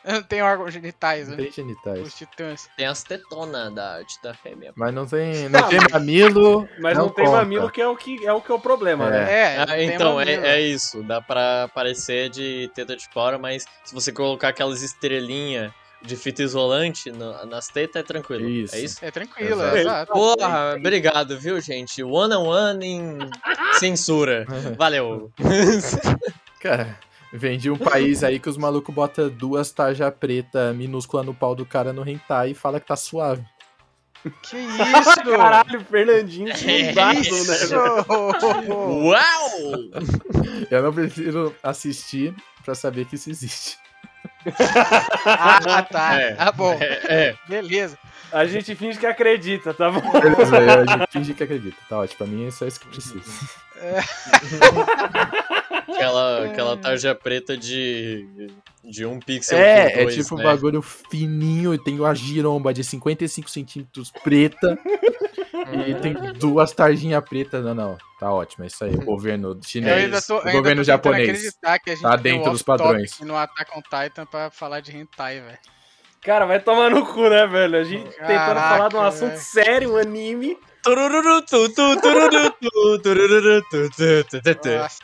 [0.04, 1.44] Não tem órgãos genitais, Não né?
[1.44, 2.00] tem genitais.
[2.00, 2.68] Os titãs.
[2.76, 4.72] Tem as tetonas da titã fêmea.
[4.76, 6.68] Mas não tem, não tem mamilo.
[6.78, 7.38] Mas não, tem conta.
[7.38, 9.10] mamilo que é o que é o, que é o problema, É.
[9.10, 9.32] né?
[9.32, 11.02] É, Ah, não então, é, é isso.
[11.04, 16.42] Dá pra parecer de teta de fora, mas se você colocar aquelas estrelinhas de fita
[16.42, 18.46] isolante no- nas tetas, é tranquilo.
[18.46, 18.74] Isso.
[18.74, 19.02] É isso?
[19.02, 19.76] É tranquilo, Exato.
[19.76, 20.12] é exato.
[20.12, 22.02] Porra, obrigado, viu, gente?
[22.02, 23.18] One on one em
[23.80, 24.44] censura.
[24.76, 25.32] Valeu.
[26.60, 26.98] Cara,
[27.34, 31.54] vem de um país aí que os malucos botam duas tarja preta minúscula no pau
[31.54, 33.44] do cara no hentai e fala que tá suave.
[34.42, 35.16] Que isso?
[35.36, 37.74] Caralho, Fernandinho estudado, Isso!
[37.74, 37.84] né?
[38.72, 39.50] Uau!
[40.70, 43.78] Eu não preciso assistir pra saber que isso existe.
[45.26, 46.20] ah, tá.
[46.20, 46.34] É.
[46.34, 46.72] Tá bom.
[46.80, 47.34] É, é.
[47.48, 47.98] Beleza.
[48.34, 50.00] A gente finge que acredita, tá bom?
[50.20, 51.76] Beleza, a gente finge que acredita.
[51.88, 53.22] Tá ótimo, pra mim é só isso que precisa.
[55.86, 58.26] Aquela, aquela tarja preta de,
[58.82, 60.44] de um pixel É, é dois, tipo um né?
[60.44, 64.78] bagulho fininho, tem uma giromba de 55 centímetros preta
[65.86, 67.64] e tem duas tarjinhas pretas.
[67.64, 68.94] Não, não, tá ótimo, é isso aí.
[68.94, 71.28] O governo Eu chinês, ainda tô, o ainda governo japonês.
[71.28, 73.20] acreditar que a gente Tá um dentro dos padrões.
[73.20, 75.58] no Attack on Titan pra falar de hentai, velho.
[76.24, 77.76] Cara, vai tomar no cu, né, velho?
[77.78, 79.40] A gente tentando Caraca, falar de um assunto velho.
[79.42, 80.56] sério, um anime.
[84.78, 84.98] Nossa.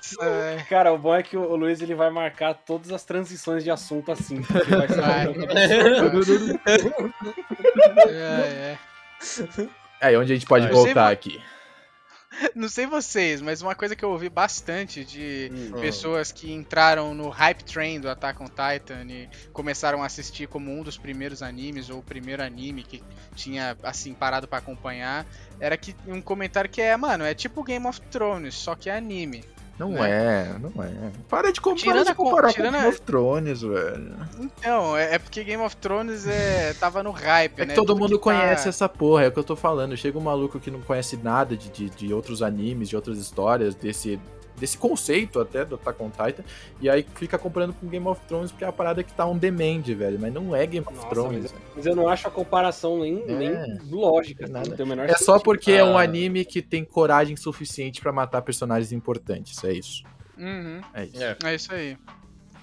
[0.69, 4.13] Cara, o bom é que o Luiz ele vai marcar todas as transições de assunto
[4.13, 4.41] assim.
[4.41, 5.01] vai ser
[8.09, 8.79] É, é.
[10.03, 11.43] Aí, onde a gente pode voltar vo- aqui?
[12.55, 15.81] Não sei vocês, mas uma coisa que eu ouvi bastante de Hum.
[15.81, 20.71] pessoas que entraram no hype train do Attack on Titan e começaram a assistir como
[20.71, 23.03] um dos primeiros animes ou o primeiro anime que
[23.35, 25.27] tinha assim parado pra acompanhar,
[25.59, 28.97] era que um comentário que é, mano, é tipo Game of Thrones, só que é
[28.97, 29.45] anime.
[29.81, 30.11] Não Né?
[30.11, 30.91] é, não é.
[31.29, 34.13] Para de comparar, Tirando de comparar com a- Game of Thrones, velho.
[34.39, 37.69] Então, é, é porque Game of Thrones é, tava no hype, É né?
[37.69, 39.97] que todo Tudo mundo tá- conhece essa porra, é o que eu tô falando.
[39.97, 43.75] Chega um maluco que não conhece nada de, de, de outros animes, de outras histórias,
[43.75, 44.21] desse,
[44.61, 46.45] desse conceito até do Attack on Titan,
[46.81, 49.37] e aí fica comparando com Game of Thrones, porque é a parada que tá on
[49.37, 50.19] demand, velho.
[50.21, 51.53] Mas não é Game of Nossa, Thrones.
[51.53, 53.35] mas, mas eu não acho a comparação nem, É.
[53.35, 54.47] nem lógica.
[54.47, 54.69] Nada.
[54.69, 55.43] Não tem o menor É só sentido.
[55.45, 56.03] porque é um Ah.
[56.03, 60.05] anime que tem coragem suficiente pra matar personagens importantes, é isso.
[60.39, 60.81] Uhum.
[60.95, 61.23] É isso.
[61.23, 61.37] É.
[61.45, 61.97] É isso aí.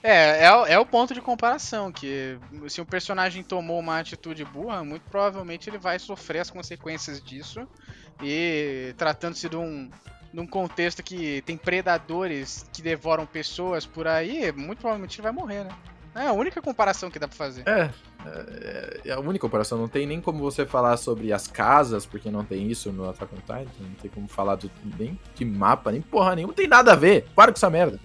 [0.04, 2.38] É, é, o- é o ponto de comparação, que
[2.68, 7.68] se um personagem tomou uma atitude burra, muito provavelmente ele vai sofrer as consequências disso.
[8.22, 9.90] E tratando-se de um,
[10.34, 15.32] de um contexto que tem predadores que devoram pessoas por aí, muito provavelmente ele vai
[15.32, 15.70] morrer, né?
[16.16, 17.64] É a única comparação que dá pra fazer.
[17.68, 17.90] É,
[18.26, 19.78] é, é a única comparação.
[19.78, 23.36] Não tem nem como você falar sobre as casas, porque não tem isso no Attack
[23.36, 23.72] on Titan.
[23.80, 26.52] Não tem como falar do, nem de mapa, nem porra nenhuma.
[26.52, 27.28] Não tem nada a ver.
[27.36, 28.00] Para com essa merda.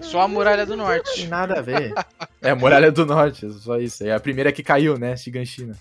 [0.00, 1.26] Só a Muralha do Não tem Norte.
[1.28, 1.94] nada a ver.
[2.42, 4.04] é, Muralha do Norte, só isso.
[4.04, 5.16] É a primeira que caiu, né?
[5.16, 5.76] Shiganshina.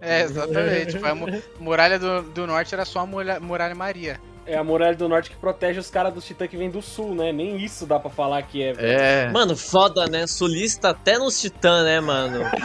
[0.00, 0.92] É, exatamente.
[0.92, 1.26] Tipo, a mu-
[1.58, 4.20] Muralha do, do Norte era só a Muralha, Muralha Maria.
[4.50, 7.14] É a Muralha do Norte que protege os caras do Titã que vem do sul,
[7.14, 7.30] né?
[7.32, 8.74] Nem isso dá pra falar que é.
[8.78, 9.30] É.
[9.30, 10.26] Mano, foda, né?
[10.26, 12.44] Sulista até nos titã, né, mano?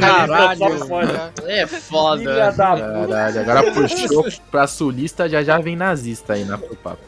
[0.00, 0.78] Caralho, Caralho.
[0.86, 1.32] Foda.
[1.46, 2.52] É Filha foda.
[2.52, 3.08] da puta.
[3.08, 3.40] caralho.
[3.40, 7.02] Agora puxou pra sulista, já já vem nazista aí na pro papo.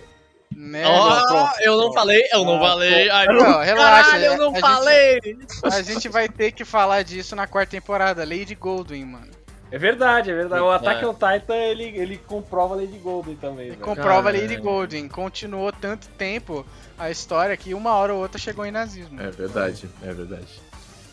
[0.54, 0.82] Né?
[0.86, 1.50] Ó, pronto.
[1.60, 3.08] eu não falei, eu não Ah, falei.
[3.10, 5.20] Ai, Não, relaxa, Caralho, eu não a gente- falei.
[5.64, 8.24] A gente vai ter que falar disso na quarta temporada.
[8.24, 9.37] Lady Goldwyn, mano.
[9.70, 10.62] É verdade, é verdade.
[10.62, 10.76] O É.
[10.76, 13.66] Attack on Titan, ele, ele comprova a Lady Golden também.
[13.66, 13.80] E velho.
[13.82, 14.40] comprova Caralho.
[14.42, 15.08] Lady Goldwyn.
[15.08, 16.64] Continuou tanto tempo
[16.98, 19.20] a história que uma hora ou outra chegou em nazismo.
[19.20, 20.60] É verdade, é verdade.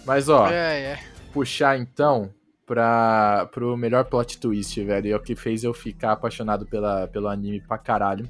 [0.05, 0.99] Mas ó, É, é.
[1.33, 2.29] puxar então
[2.65, 5.07] pra, pro melhor plot twist, velho.
[5.07, 8.29] E é o que fez eu ficar apaixonado pela, pelo anime pra caralho.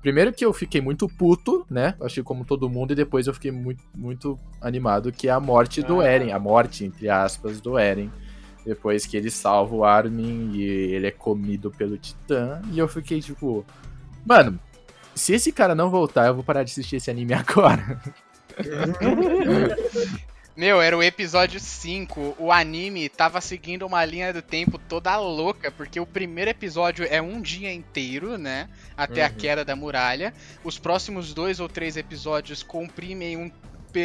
[0.00, 1.94] Primeiro que eu fiquei muito puto, né?
[2.00, 5.82] Achei como todo mundo, e depois eu fiquei muito, muito animado, que é a morte
[5.82, 6.06] do Ah.
[6.06, 6.30] Eren.
[6.32, 8.12] A morte, entre aspas, do Eren.
[8.64, 12.62] Depois que ele salva o Armin e ele é comido pelo Titã.
[12.72, 13.64] E eu fiquei tipo.
[14.24, 14.58] Mano,
[15.14, 18.00] se esse cara não voltar, eu vou parar de assistir esse anime agora.
[20.56, 22.36] Meu, era o episódio 5.
[22.38, 27.20] O anime tava seguindo uma linha do tempo toda louca, porque o primeiro episódio é
[27.20, 28.68] um dia inteiro, né?
[28.96, 29.34] Até a Uhum.
[29.34, 30.32] queda da muralha.
[30.62, 33.50] Os próximos dois ou três episódios comprimem um,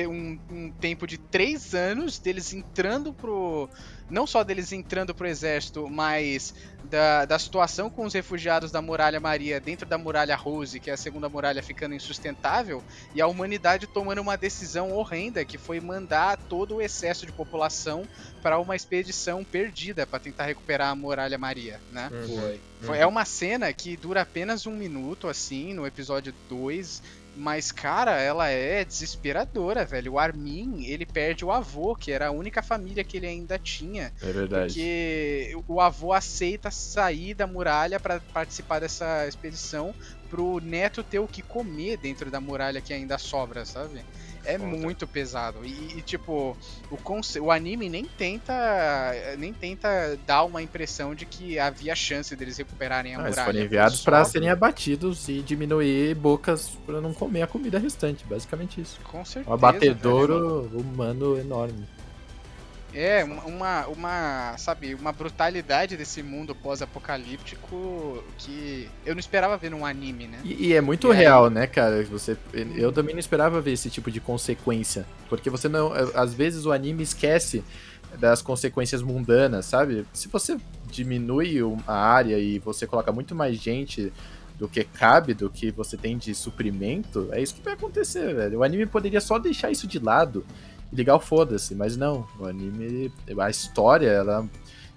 [0.07, 3.69] um- um tempo de três anos deles entrando pro.
[4.09, 6.53] Não só deles entrando pro exército, mas
[6.83, 10.93] da, da situação com os refugiados da Muralha Maria dentro da Muralha Rose, que é
[10.93, 12.83] a segunda muralha ficando insustentável,
[13.13, 18.07] e a humanidade tomando uma decisão horrenda, que foi mandar todo o excesso de população
[18.41, 22.09] para uma expedição perdida para tentar recuperar a Muralha Maria, né?
[22.39, 22.59] Foi.
[22.81, 27.03] Foi- É uma cena que dura apenas um minuto, assim, no episódio 2.
[27.39, 30.13] Mas, cara, ela é desesperadora, velho.
[30.13, 34.13] O Armin, ele perde o avô, que era a única família que ele ainda tinha.
[34.21, 34.73] É verdade.
[34.73, 39.95] Porque o avô aceita sair da muralha para participar dessa expedição
[40.29, 44.01] pro neto ter o que comer dentro da muralha que ainda sobra, sabe?
[44.45, 44.71] É Foda.
[44.71, 45.59] muito pesado.
[45.65, 46.55] E, e, tipo,
[46.89, 48.53] o, conce- o anime nem tenta
[49.37, 53.51] nem tenta dar uma impressão de que havia chance deles recuperarem a Ah, eles muralha.
[53.53, 58.23] foram enviados pra Só- serem abatidos e diminuir bocas pra não comer a comida restante.
[58.25, 58.99] Basicamente isso.
[59.03, 59.49] Com certeza.
[59.51, 61.85] Um abatedouro humano enorme.
[62.93, 69.85] É, uma, uma, sabe, uma brutalidade desse mundo pós-apocalíptico que eu não esperava ver num
[69.85, 70.39] anime, né?
[70.43, 72.03] E, e é muito real, né, cara?
[72.05, 72.35] Você,
[72.75, 75.05] eu também não esperava ver esse tipo de consequência.
[75.27, 75.91] Porque você não.
[76.15, 77.63] Às vezes o anime esquece
[78.17, 80.05] das consequências mundanas, sabe?
[80.11, 80.57] Se você
[80.89, 84.11] diminui a área e você coloca muito mais gente
[84.57, 88.59] do que cabe, do que você tem de suprimento, é isso que vai acontecer, velho.
[88.59, 90.45] O anime poderia só deixar isso de lado
[90.91, 92.27] e ligar foda-se, mas não.
[92.39, 94.47] O anime, a história, ela,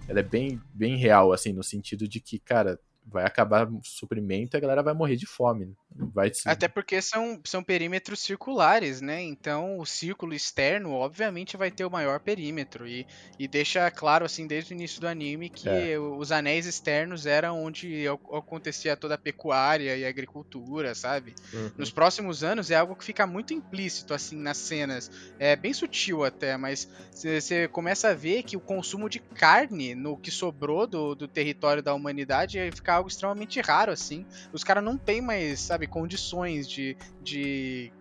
[0.08, 4.54] ela é bem, bem real, assim, no sentido de que, cara, vai acabar o suprimento
[4.54, 5.74] e a galera vai morrer de fome.
[6.14, 6.48] Vai se...
[6.48, 9.20] Até porque são, são perímetros circulares, né?
[9.22, 12.86] Então o círculo externo, obviamente, vai ter o maior perímetro.
[12.86, 13.06] E,
[13.38, 15.98] e deixa claro, assim, desde o início do anime, que É.
[15.98, 21.34] os anéis externos eram onde ac- acontecia toda a pecuária e a agricultura, sabe?
[21.52, 21.70] Uhum.
[21.76, 25.10] Nos próximos anos é algo que fica muito implícito, assim, nas cenas.
[25.38, 30.16] É bem sutil até, mas você começa a ver que o consumo de carne no
[30.16, 34.26] que sobrou do, do território da humanidade vai ficar algo extremamente raro, assim.
[34.52, 37.92] Os caras não têm mais, sabe, condições de, de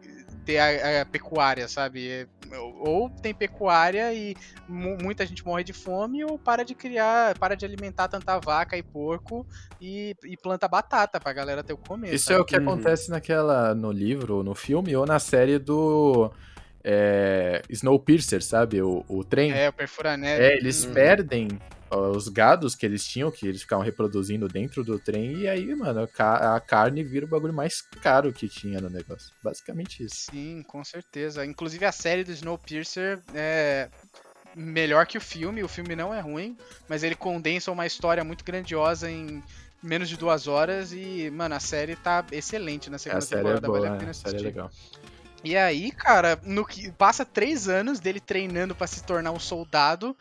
[0.45, 2.09] ter a, a pecuária, sabe?
[2.09, 2.27] É,
[2.57, 4.35] Ou tem pecuária e
[4.67, 8.77] mu- muita gente morre de fome, ou para de criar, para de alimentar tanta vaca
[8.77, 9.45] e porco
[9.79, 12.13] e, e planta batata pra galera ter o comer.
[12.13, 12.39] Isso sabe?
[12.39, 12.63] é o que Uhum.
[12.67, 13.73] acontece naquela.
[13.73, 16.31] no livro, no filme, ou na série do.
[16.83, 18.81] É, Snowpiercer, sabe?
[18.81, 19.51] O, o trem.
[19.51, 20.43] É, o perfura-neve.
[20.43, 20.93] É, eles Uhum.
[20.93, 21.47] perdem
[21.93, 26.03] os gados que eles tinham, que eles ficavam reproduzindo dentro do trem, e aí, mano,
[26.03, 29.29] a, ca- a carne vira o bagulho mais caro que tinha no negócio.
[29.43, 30.15] Basicamente isso.
[30.31, 31.45] Sim, com certeza.
[31.45, 33.89] Inclusive a série do Snowpiercer é
[34.55, 35.63] melhor que o filme.
[35.63, 36.55] O filme não é ruim,
[36.87, 39.43] mas ele condensa uma história muito grandiosa em
[39.83, 43.43] menos de duas horas e, mano, a série tá excelente na A segunda série é
[43.43, 44.47] temporada, boa, vale a pena a série é assistir.
[44.47, 44.69] legal.
[45.43, 50.15] E aí, cara, no que passa três anos dele treinando pra se tornar um soldado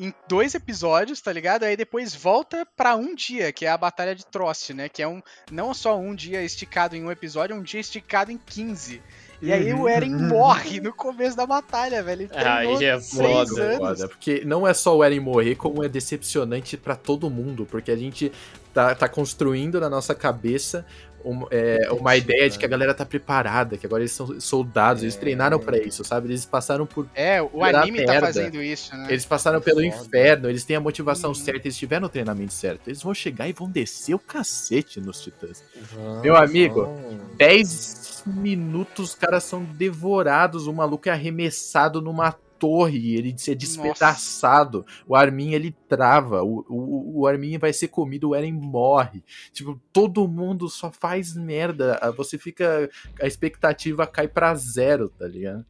[0.00, 1.64] em dois episódios, tá ligado?
[1.64, 4.88] Aí depois volta pra um dia, que é a Batalha de Trost, né?
[4.88, 8.32] Que é um não só um dia esticado em um episódio, é um dia esticado
[8.32, 9.02] em 15.
[9.40, 12.22] E aí o Eren morre no começo da batalha, velho.
[12.22, 13.62] Ele treinou Aí é três foda.
[13.62, 13.76] anos.
[13.76, 17.90] Foda, porque não é só o Eren morrer, como é decepcionante pra todo mundo, porque
[17.90, 18.32] a gente
[18.72, 20.86] tá, tá construindo na nossa cabeça
[21.28, 25.02] um- é, uma ideia de que a galera tá preparada, que agora eles são soldados,
[25.02, 26.28] eles treinaram pra isso, sabe?
[26.28, 27.06] Eles passaram por.
[27.14, 28.26] É, o anime tá merda.
[28.28, 29.06] fazendo isso, né?
[29.10, 29.86] Eles passaram pelo Foda.
[29.88, 31.34] inferno, eles têm a motivação Uhum.
[31.34, 32.88] certa, eles tiveram o treinamento certo.
[32.88, 35.62] Eles vão chegar e vão descer o cacete nos titãs.
[35.92, 37.36] Vamos, Meu amigo, vamos.
[37.36, 44.84] 10 minutos, os caras são devorados, o maluco é arremessado numa torre, ele ser despedaçado.
[45.06, 46.42] O Armin, ele trava.
[46.42, 49.22] O, o, o Armin vai ser comido, o Eren morre.
[49.52, 51.98] Tipo, todo mundo só faz merda.
[52.02, 52.88] Ah, Você fica.
[53.20, 55.64] A expectativa cai pra zero, tá ligado?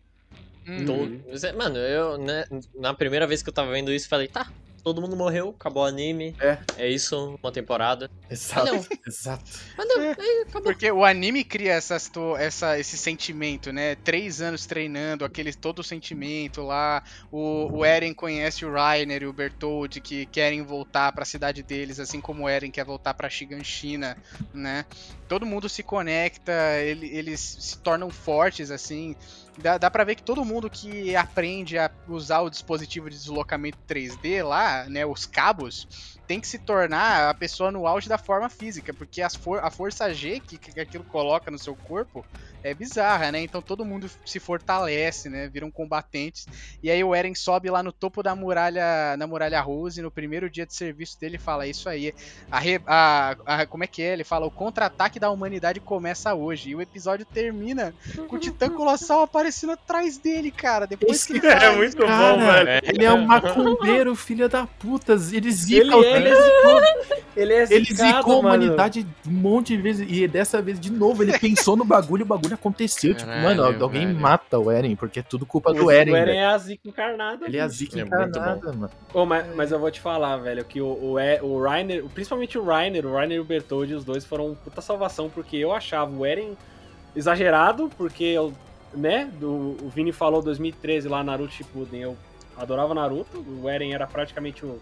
[0.84, 4.50] Todo- é- Mano, eu, né, na primeira vez que eu tava vendo isso, falei, tá,
[4.86, 6.36] todo mundo morreu, acabou o anime.
[6.40, 6.58] É.
[6.78, 8.08] É isso, uma temporada.
[8.30, 8.72] Exato.
[8.72, 8.86] não.
[9.04, 9.42] Exato.
[9.76, 10.62] Mas não, aí acabou.
[10.62, 13.96] Porque o anime cria essa, situ- essa, esse sentimento, né?
[13.96, 17.02] Três anos treinando, aquele todo o sentimento lá.
[17.32, 21.98] O, o Eren conhece o Rainer e o Bertold que querem voltar pra cidade deles,
[21.98, 24.16] assim como o Eren quer voltar pra Shiganshina,
[24.54, 24.84] né?
[25.26, 29.16] Todo mundo se conecta, ele- eles se tornam fortes, assim.
[29.58, 33.78] Dá, dá pra ver que todo mundo que aprende a usar o dispositivo de deslocamento
[33.86, 35.06] 3D lá, né?
[35.06, 35.86] Os cabos,
[36.26, 39.70] tem que se tornar a pessoa no auge da forma física, porque as for- a
[39.70, 42.26] força G que, que aquilo coloca no seu corpo
[42.70, 43.40] é bizarra, né?
[43.42, 45.48] Então todo mundo se fortalece, né?
[45.48, 46.46] Viram combatentes.
[46.82, 50.50] E aí o Eren sobe lá no topo da muralha, na muralha Rose, no primeiro
[50.50, 52.12] dia de serviço dele, fala "É isso aí.
[52.50, 54.12] A, re- a- a- como é que é?
[54.12, 56.70] Ele fala: o contra-ataque da humanidade começa hoje.
[56.70, 57.94] E o episódio termina
[58.28, 60.86] com o Titã Colossal aparecendo atrás dele, cara.
[60.86, 62.80] Depois que ele É muito bom, Cara, velho.
[62.84, 65.12] ele é um macumbeiro, filho da puta.
[65.32, 66.80] Ele zica Ele o é, ele é zicou.
[67.36, 68.64] Ele é Ele zicado, zicou a mano.
[68.64, 70.06] humanidade um monte de vezes.
[70.08, 73.14] E dessa vez, de novo, ele pensou no bagulho e o bagulho aconteceu.
[73.14, 74.18] tipo, Caralho, mano, alguém velho.
[74.20, 76.12] mata o Eren, porque é tudo culpa O do Eren.
[76.12, 76.38] o Eren velho.
[76.38, 77.46] é a zica encarnada.
[77.46, 78.90] Ele é a zica É encarnada, mano.
[79.14, 82.64] Ô, mas, mas eu vou te falar, velho, que o, o, o Rainer, principalmente o
[82.64, 86.26] Rainer, o Rainer e o Bertoldi, os dois foram puta salvação, porque eu achava o
[86.26, 86.56] Eren
[87.14, 88.52] exagerado, porque eu,
[88.94, 92.16] né, do, o Vini falou 2013 lá, Naruto Shippuden, eu
[92.56, 94.80] adorava Naruto, o Eren era praticamente o,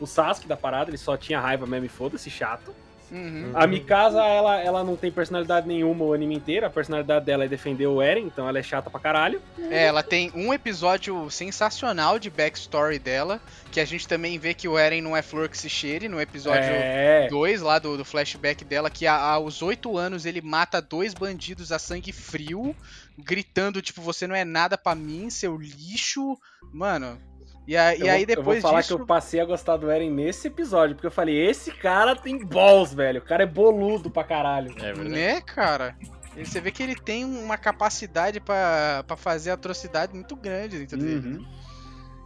[0.00, 2.74] o Sasuke da parada, ele só tinha raiva mesmo e foda-se, chato.
[3.12, 3.50] Uhum.
[3.54, 7.48] A Mikasa, ela, ela não tem personalidade nenhuma o anime inteiro, a personalidade dela é
[7.48, 9.42] defender o Eren, então ela é chata pra caralho.
[9.70, 13.38] É, ela tem um episódio sensacional de backstory dela,
[13.70, 16.18] que a gente também vê que o Eren não é flor que se cheire, no
[16.20, 20.80] episódio É, 2 lá do, do flashback dela, que a- aos 8 anos ele mata
[20.80, 22.74] dois bandidos a sangue frio,
[23.18, 26.38] gritando, tipo, você não é nada pra mim, seu lixo.
[26.72, 27.18] Mano.
[27.66, 28.96] E, a- e eu aí vou, depois eu vou falar disso.
[28.96, 32.44] que eu passei a gostar do Eren nesse episódio, porque eu falei, esse cara tem
[32.44, 33.20] balls, velho.
[33.20, 34.72] O cara é boludo pra caralho.
[34.78, 35.08] É verdade.
[35.10, 35.96] Né, cara?
[36.36, 40.96] E Você vê que ele tem uma capacidade pra pra fazer atrocidade muito grande dentro
[40.98, 41.28] dele.
[41.36, 41.46] Uhum.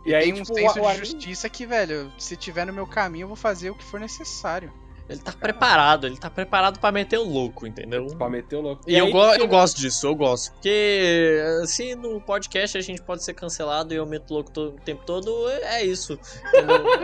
[0.07, 2.65] E aí, tem um tipo, senso o, o de anime- justiça que, velho, se tiver
[2.65, 4.73] no meu caminho, eu vou fazer o que for necessário.
[5.09, 8.07] Ele tá preparado, ele tá preparado pra meter o louco, entendeu?
[8.19, 8.83] Pra meter o louco.
[8.89, 10.53] E, eu, aí, go- eu gosto disso, eu gosto.
[10.55, 14.81] Porque se no podcast a gente pode ser cancelado e eu meto louco to- o
[14.85, 16.19] tempo todo, é isso.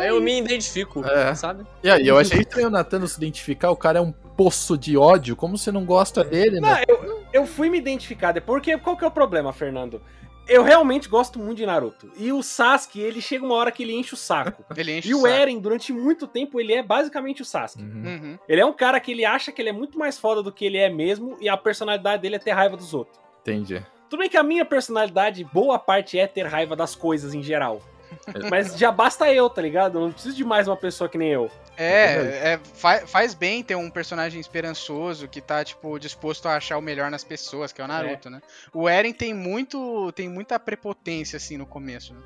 [0.04, 1.34] eu me identifico, É.
[1.34, 1.64] sabe?
[1.82, 3.70] E aí, eu achei estranho o Natan não se identificar.
[3.70, 5.36] O cara é um poço de ódio.
[5.36, 6.82] Como você não gosta dele, Não, né?
[6.88, 10.02] eu, eu fui me identificar, porque qual que é o problema, Fernando?
[10.48, 12.10] Eu realmente gosto muito de Naruto.
[12.16, 14.64] E o Sasuke, ele chega uma hora que ele enche o saco.
[14.76, 15.28] Ele enche E o saco.
[15.32, 17.82] Eren, durante muito tempo, ele é basicamente o Sasuke.
[17.82, 18.04] Uhum.
[18.04, 18.38] Uhum.
[18.48, 20.64] Ele é um cara que ele acha que ele é muito mais foda do que
[20.64, 23.20] ele é mesmo, e a personalidade dele é ter raiva dos outros.
[23.40, 23.84] Entendi.
[24.10, 27.80] Tudo bem que a minha personalidade, boa parte é ter raiva das coisas em geral.
[28.50, 29.98] Mas já basta eu, tá ligado?
[29.98, 31.50] Eu não preciso de mais uma pessoa que nem eu.
[31.76, 36.76] É, é, fa- faz bem ter um personagem esperançoso que tá, tipo, disposto a achar
[36.78, 38.42] o melhor nas pessoas, que é o Naruto, né?
[38.72, 40.12] O Eren tem muito.
[40.12, 42.12] tem muita prepotência, assim, no começo.
[42.14, 42.20] né?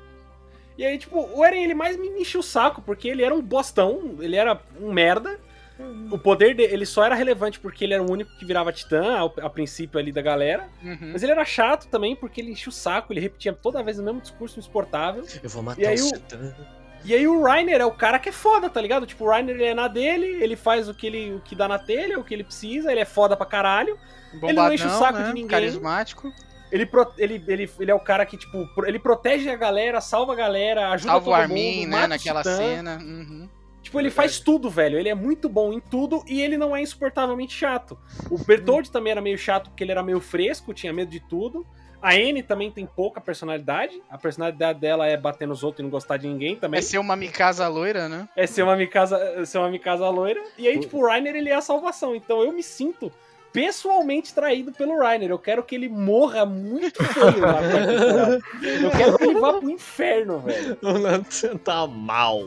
[0.77, 3.41] E aí, tipo, o Eren, ele mais me encheu o saco, porque ele era um
[3.41, 5.39] bostão, ele era um merda.
[6.11, 9.17] O poder dele, ele só era relevante porque ele era o único que virava titã,
[9.17, 10.67] ao- a, princípio ali da galera.
[10.83, 11.09] Uhum.
[11.13, 14.03] Mas ele era chato também, porque ele enchia o saco, ele repetia toda vez o
[14.03, 15.23] mesmo discurso insuportável.
[15.43, 16.55] Eu vou matar E aí o Satã.
[17.05, 19.05] E aí o Reiner é o cara que é foda, tá ligado?
[19.05, 21.67] Tipo, o Reiner ele é na dele, ele faz o que, ele, o que dá
[21.67, 23.97] na telha, o que ele precisa, ele é foda pra caralho.
[24.33, 25.27] Bombadão, não enche o saco né?
[25.27, 25.47] de ninguém.
[25.47, 26.33] Carismático.
[26.69, 30.01] Ele, pro- ele, ele, ele é o cara que, tipo, pro- ele protege a galera,
[30.01, 32.07] salva a galera, ajuda Salva o Armin, mundo, né?
[32.07, 32.57] Naquela Titã.
[32.57, 32.97] cena.
[33.01, 33.47] Uhum.
[33.87, 34.99] Tipo, ele faz tudo, velho.
[34.99, 37.97] Ele é muito bom em tudo e ele não é insuportavelmente chato.
[38.29, 41.65] O Bertold também era meio chato porque ele era meio fresco, tinha medo de tudo.
[42.01, 44.03] A Anne também tem pouca personalidade.
[44.09, 46.79] A personalidade dela é bater nos outros e não gostar de ninguém também.
[46.79, 48.27] É ser uma Mikasa loira, né?
[48.35, 50.43] É ser uma Mikasa, ser uma Mikasa loira.
[50.57, 52.13] E aí, tipo, o Rainer, ele é a salvação.
[52.13, 53.09] Então eu me sinto
[53.53, 55.31] pessoalmente traído pelo Rainer.
[55.31, 58.39] Eu quero que ele morra muito feio temporada.
[58.61, 60.77] Eu quero que ele vá pro inferno, velho.
[60.83, 62.45] O Nathan tá mal.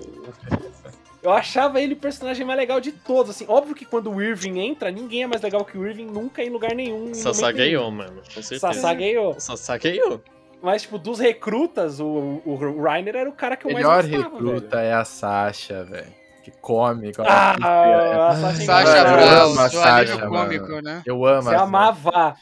[1.22, 3.44] Eu achava ele o personagem mais legal de todos, assim.
[3.46, 6.48] Óbvio que quando o Irving entra, ninguém é mais legal que o Irving nunca em
[6.48, 7.12] lugar nenhum.
[7.12, 8.22] Sasageou, mano.
[8.34, 8.72] Com certeza.
[8.72, 9.34] Sasageou.
[9.38, 10.22] Sasageou.
[10.62, 14.10] Mas, tipo, dos recrutas, o, o Rainer era o cara que O eu melhor mais
[14.10, 14.88] gostava, recruta velho.
[14.88, 16.20] é a Sasha, velho.
[16.42, 17.12] Que come.
[17.18, 19.42] a Ah, a Sasha Sasha eu Engraçada.
[19.42, 21.02] amo a Sasha, cômico, né?
[21.04, 22.34] Eu amo Você a amava.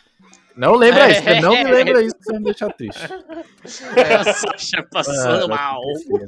[0.59, 1.13] Não lembra É.
[1.13, 3.09] isso, você não me lembra isso que você vai me deixar triste.
[4.21, 5.81] A Sasha passando Mano, mal.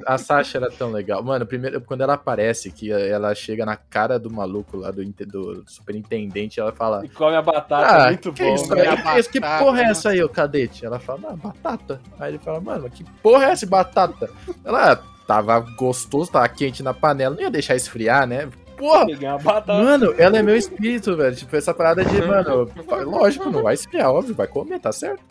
[0.06, 1.20] A Sasha era tão legal.
[1.22, 5.64] Mano, primeiro, quando ela aparece, que ela chega na cara do maluco lá do, do
[5.66, 7.04] superintendente, ela fala.
[7.04, 8.54] E come a batata, Ah, muito que bom.
[8.54, 8.88] isso, né?
[8.88, 8.96] aí?
[9.02, 9.30] que, isso?
[9.30, 10.86] que batata, porra é essa aí, ô cadete?
[10.86, 12.00] Ela fala, ah, batata.
[12.20, 14.30] Aí ele fala, mano, que porra é essa batata?
[14.64, 18.48] Ela "Ah, tava gostoso, tava quente na panela, não ia deixar esfriar, né?
[18.80, 19.06] Porra!
[19.42, 19.72] Batata.
[19.74, 21.36] Mano, ela é meu espírito, velho.
[21.36, 22.70] Tipo, essa parada de, mano,
[23.04, 25.22] lógico, não vai esfriar, óbvio, vai comer, tá certo?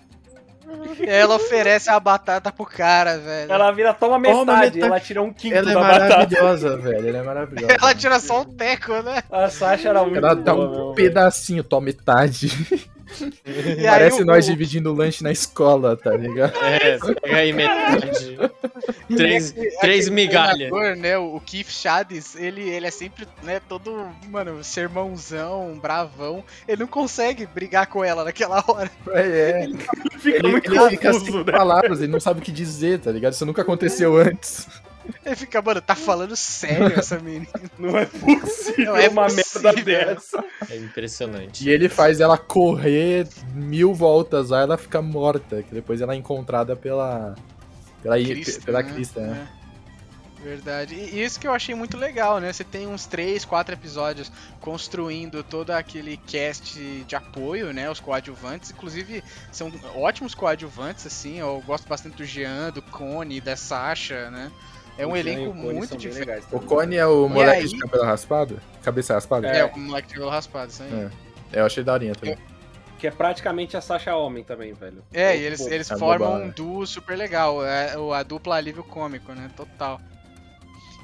[1.07, 3.51] Ela oferece a batata pro cara, velho.
[3.51, 4.81] Ela vira, toma Toma metade, metade.
[4.81, 6.09] ela tira um quinto Ela é da batata.
[6.09, 7.07] maravilhosa, velho.
[7.09, 7.73] Ela é maravilhosa.
[7.81, 9.23] Ela tira só um teco, né?
[9.31, 10.93] A Sasha era muito Ela dá boa, um meu, velho.
[10.95, 12.49] pedacinho, toma metade.
[13.45, 16.53] E Parece nós o- dividindo o lanche na escola, tá ligado?
[16.63, 18.37] É, pega aí metade.
[19.15, 20.97] Três, Aquele- três aquele migalhas.
[20.97, 26.43] né, o Keith Chades, ele, ele é sempre, né, todo, mano, sermãozão, bravão.
[26.67, 28.89] Ele não consegue brigar com ela naquela hora.
[29.11, 29.67] É,
[30.19, 31.51] Fica Ele, muito ele fica confuso, sem né?
[31.51, 33.33] palavras, ele não sabe o que dizer, tá ligado?
[33.33, 34.67] Isso nunca aconteceu antes.
[35.25, 37.47] Ele fica, mano, tá falando sério essa menina.
[37.77, 39.61] Não é possível Não é uma possível.
[39.61, 40.43] merda dessa.
[40.69, 41.67] É impressionante.
[41.67, 46.17] E ele faz ela correr mil voltas lá, ela fica morta, que depois ela é
[46.17, 47.35] encontrada pela.
[48.01, 48.91] Pela Krista, pela né?
[48.93, 49.47] Krista, né?
[49.55, 49.59] É.
[50.41, 50.95] Verdade.
[50.95, 52.51] E isso que eu achei muito legal, né?
[52.53, 54.31] Você tem uns três, quatro episódios
[54.61, 57.89] construindo todo aquele cast de apoio, né?
[57.89, 58.71] Os coadjuvantes.
[58.71, 61.39] Inclusive, são ótimos coadjuvantes, assim.
[61.39, 64.49] Eu gosto bastante do Jean, do Cone, da Sasha, né?
[64.99, 66.67] É um elenco muito legais O também.
[66.67, 67.67] Cone é o moleque aí?
[67.67, 68.59] de cabelo raspado?
[68.83, 69.47] Cabeça raspada?
[69.47, 69.65] É, É.
[69.65, 70.93] o moleque de cabelo raspado, isso aí.
[71.53, 71.59] É.
[71.61, 72.37] Eu achei daorinha também.
[72.97, 75.01] Que é praticamente a Sasha Homem também, velho.
[75.13, 78.55] É, e eles, pô, eles é formam um duo super legal, é, o- a dupla
[78.57, 79.49] alívio cômico, né?
[79.55, 80.01] Total.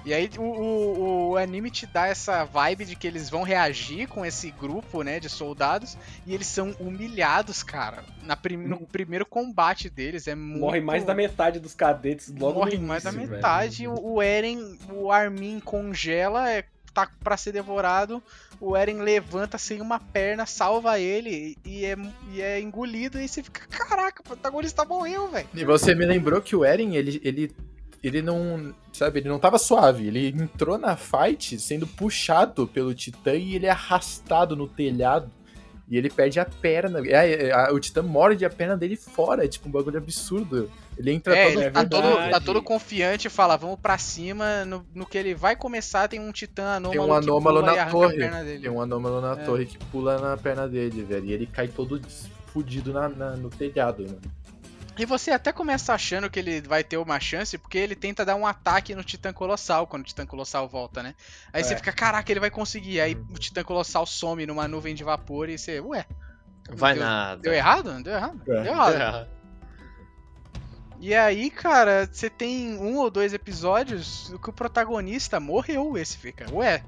[0.06, 4.08] E aí o, o, o anime te dá essa vibe de que eles vão reagir
[4.08, 5.98] com esse grupo, né, de soldados,
[6.28, 8.04] e eles são humilhados, cara.
[8.22, 10.60] Na prim- no primeiro combate deles é muito...
[10.62, 13.36] Morre mais da metade dos cadetes logo Morre no mais da início, velho.
[13.42, 18.22] metade, o, o Eren, o Armin congela, é, tá pra ser devorado,
[18.62, 21.96] o Eren levanta sem uma perna, salva ele e é,
[22.32, 25.48] e é engolido, e você fica, caraca, o protagonista morreu, velho.
[25.54, 27.56] E você me lembrou que o Eren, ele, ele,
[28.08, 28.74] ele não.
[28.94, 30.08] Sabe, ele não tava suave.
[30.08, 35.30] Ele entrou na fight sendo puxado pelo Titã e ele é arrastado no telhado.
[35.88, 37.00] E ele perde a perna.
[37.06, 39.46] É, é, a- o Titã morde a perna dele fora.
[39.46, 40.72] É tipo um bagulho absurdo.
[40.98, 41.62] Ele entra É, todo.
[41.62, 45.36] ele tá, todo, tá todo confiante e fala, vamos pra cima, no, no que ele
[45.36, 48.24] vai começar tem um titã anômalo Tem um que anômalo pula na torre.
[48.24, 48.44] a.
[48.62, 49.36] Tem um anômalo na É.
[49.46, 51.26] torre que pula na perna dele, velho.
[51.26, 52.02] E ele cai todo
[52.48, 54.22] fudido na, na- no telhado, mano.
[54.98, 58.36] E você até começa achando que ele vai ter uma chance, porque ele tenta dar
[58.36, 61.14] um ataque no Titã Colossal, quando o Titã Colossal volta, né?
[61.52, 61.78] Aí você É.
[61.78, 63.02] fica, caraca, ele vai conseguir.
[63.02, 66.06] Aí o Titã Colossal some numa nuvem de vapor e você, ué,
[66.70, 67.42] Vai Deu- nada.
[67.42, 67.94] deu errado?
[67.94, 68.42] Não deu errado?
[68.48, 68.64] É.
[68.64, 68.96] Deu errado.
[68.96, 69.28] É.
[71.00, 75.98] E aí, cara, você tem um ou dois episódios que o protagonista morreu.
[75.98, 76.84] Esse fica, ué.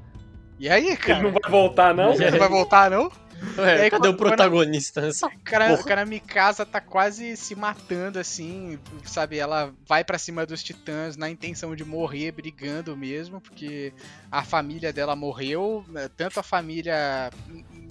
[0.59, 1.19] E aí, cara?
[1.19, 2.13] Ele não vai voltar, não?
[2.13, 3.11] Ele não vai voltar, não?
[3.59, 5.81] Ué, E aí, cadê quando- o protagonista nessa O cara, Porra.
[5.81, 9.37] o cara Mikasa tá quase se matando, assim, sabe?
[9.37, 13.93] Ela vai pra cima dos titãs na intenção de morrer, brigando mesmo, porque
[14.31, 17.29] a família dela morreu, né, tanto a família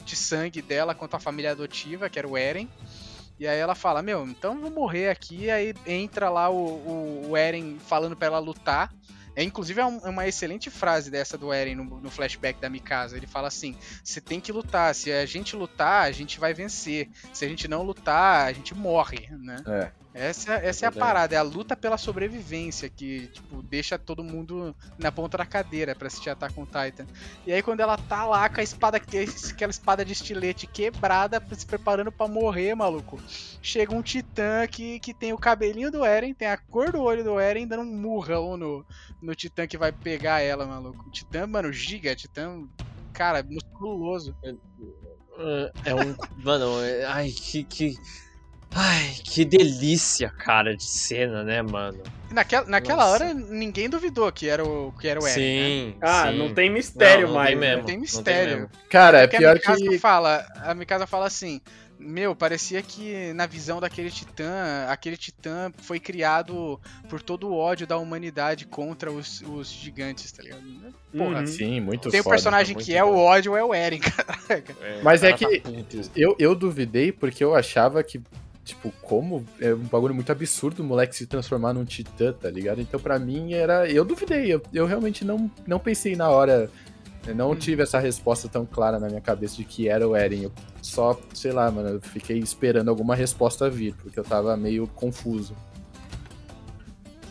[0.05, 2.69] de sangue dela quanto a família adotiva, que era o Eren.
[3.39, 7.27] E aí ela fala, meu, então eu vou morrer aqui, aí entra lá o, o,
[7.31, 8.91] o Eren falando pra ela lutar.
[9.37, 12.70] É, inclusive é um- é uma excelente frase dessa do Eren no, no flashback da
[12.70, 13.16] Mikasa.
[13.16, 14.95] Ele fala assim: você tem que lutar.
[14.95, 17.09] Se a gente lutar, a gente vai vencer.
[17.34, 19.57] Se a gente não lutar, a gente morre, né?
[19.66, 19.93] É.
[20.19, 24.75] Essa, essa é a parada, é a luta pela sobrevivência que, tipo, deixa todo mundo
[24.99, 27.07] na ponta da cadeira pra assistir Attack on Titan.
[27.47, 31.43] E aí quando ela tá lá com a espada, que- aquela espada de estilete quebrada,
[31.53, 33.21] se preparando pra morrer, maluco,
[33.61, 37.23] chega um titã que, que tem o cabelinho do Eren, tem a cor do olho
[37.23, 38.87] do Eren, dando um murrão no,
[39.21, 41.11] no titã que vai pegar ela, maluco.
[41.11, 42.67] Titã, mano, giga, titã,
[43.12, 44.35] cara, musculoso.
[45.85, 46.17] É um.
[46.43, 47.64] Mano, é- ai, que.
[47.64, 47.95] que...
[48.79, 51.99] Ai, que delícia, cara, de cena, né, mano?
[52.31, 53.24] Naquela, naquela Nossa.
[53.24, 55.66] hora, ninguém duvidou que era o, que era o Eren, né?
[55.93, 55.95] Sim.
[56.03, 56.37] Ah, sim.
[56.39, 57.49] não tem mistério Não, não mais.
[57.51, 57.66] tem né?
[57.68, 57.79] mesmo.
[57.79, 58.57] Não tem não mistério.
[58.59, 58.70] mesmo.
[58.91, 59.99] Cara, é Porque pior a Mikasa que.
[59.99, 61.61] fala, a Mikasa fala assim,
[61.99, 67.87] meu, parecia que na visão daquele titã, aquele titã foi criado por todo o ódio
[67.87, 70.62] da humanidade contra os, os gigantes, tá ligado?
[71.16, 71.47] Porra, Uhum.
[71.47, 73.18] Sim, muito tem um personagem que é o bom.
[73.20, 74.77] ódio, é o Eren, caraca.
[75.03, 76.11] Mas é o cara que- tá.
[76.14, 78.20] Eu, eu duvidei porque eu achava que,
[78.67, 82.81] tipo, como é um bagulho muito absurdo o moleque se transformar num titã, tá ligado?
[82.81, 83.89] Então pra mim era.
[83.89, 86.69] Eu duvidei, eu, eu realmente não, não pensei na hora
[87.27, 90.43] Eu não tive essa resposta tão clara na minha cabeça de que era o Eren.
[90.43, 90.53] Eu
[90.83, 95.57] só, sei lá, mano, eu fiquei esperando alguma resposta vir, porque eu tava meio confuso.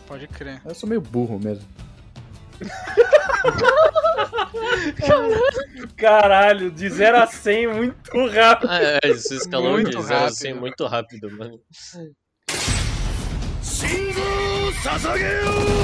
[0.06, 0.62] Pode crer.
[0.64, 1.64] Eu sou meio burro mesmo.
[5.96, 8.72] Caralho, de 0 a 100 muito rápido.
[8.72, 11.60] É, é isso escalou muito de 0 a 100 muito rápido, mano.
[13.62, 15.76] Shingo Sasageo!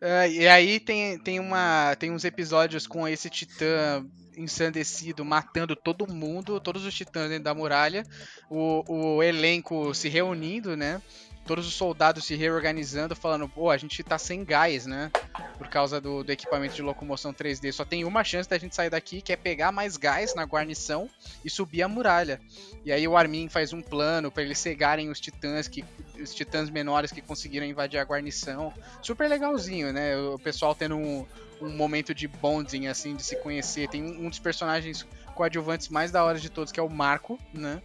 [0.00, 6.06] Uh, e aí tem, tem, uma, tem uns episódios com esse titã ensandecido matando todo
[6.06, 8.04] mundo, todos os titãs dentro da muralha,
[8.48, 11.02] o, o elenco se reunindo, né?
[11.48, 15.10] Todos os soldados se reorganizando, falando, pô, a gente tá sem gás, né?
[15.56, 17.72] Por causa do, do equipamento de locomoção 3D.
[17.72, 21.08] Só tem uma chance da gente sair daqui, que é pegar mais gás na guarnição
[21.42, 22.38] e subir a muralha.
[22.84, 25.82] E aí o Armin faz um plano pra eles cegarem os titãs que
[26.20, 28.70] os titãs menores que conseguiram invadir a guarnição.
[29.00, 30.18] Super legalzinho, né?
[30.18, 31.24] O pessoal tendo um,
[31.62, 33.88] um momento de bonding, assim, de se conhecer.
[33.88, 37.38] Tem um, um dos personagens coadjuvantes mais da hora de todos, que é o Marco,
[37.54, 37.80] né?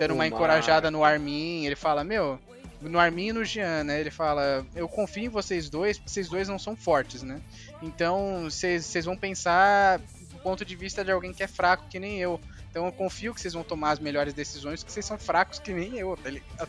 [0.00, 1.64] Dando O uma encorajada no Armin.
[1.64, 2.40] Ele fala, meu,
[2.88, 4.00] no Armin e no Jean, né?
[4.00, 7.40] Ele fala, eu confio em vocês dois, porque vocês dois não são fortes, né?
[7.82, 11.98] Então, vocês vocês vão pensar do ponto de vista de alguém que é fraco, que
[11.98, 12.40] nem eu.
[12.70, 15.72] Então eu confio que vocês vão tomar as melhores decisões, porque vocês são fracos que
[15.72, 16.68] nem eu, tá ligado?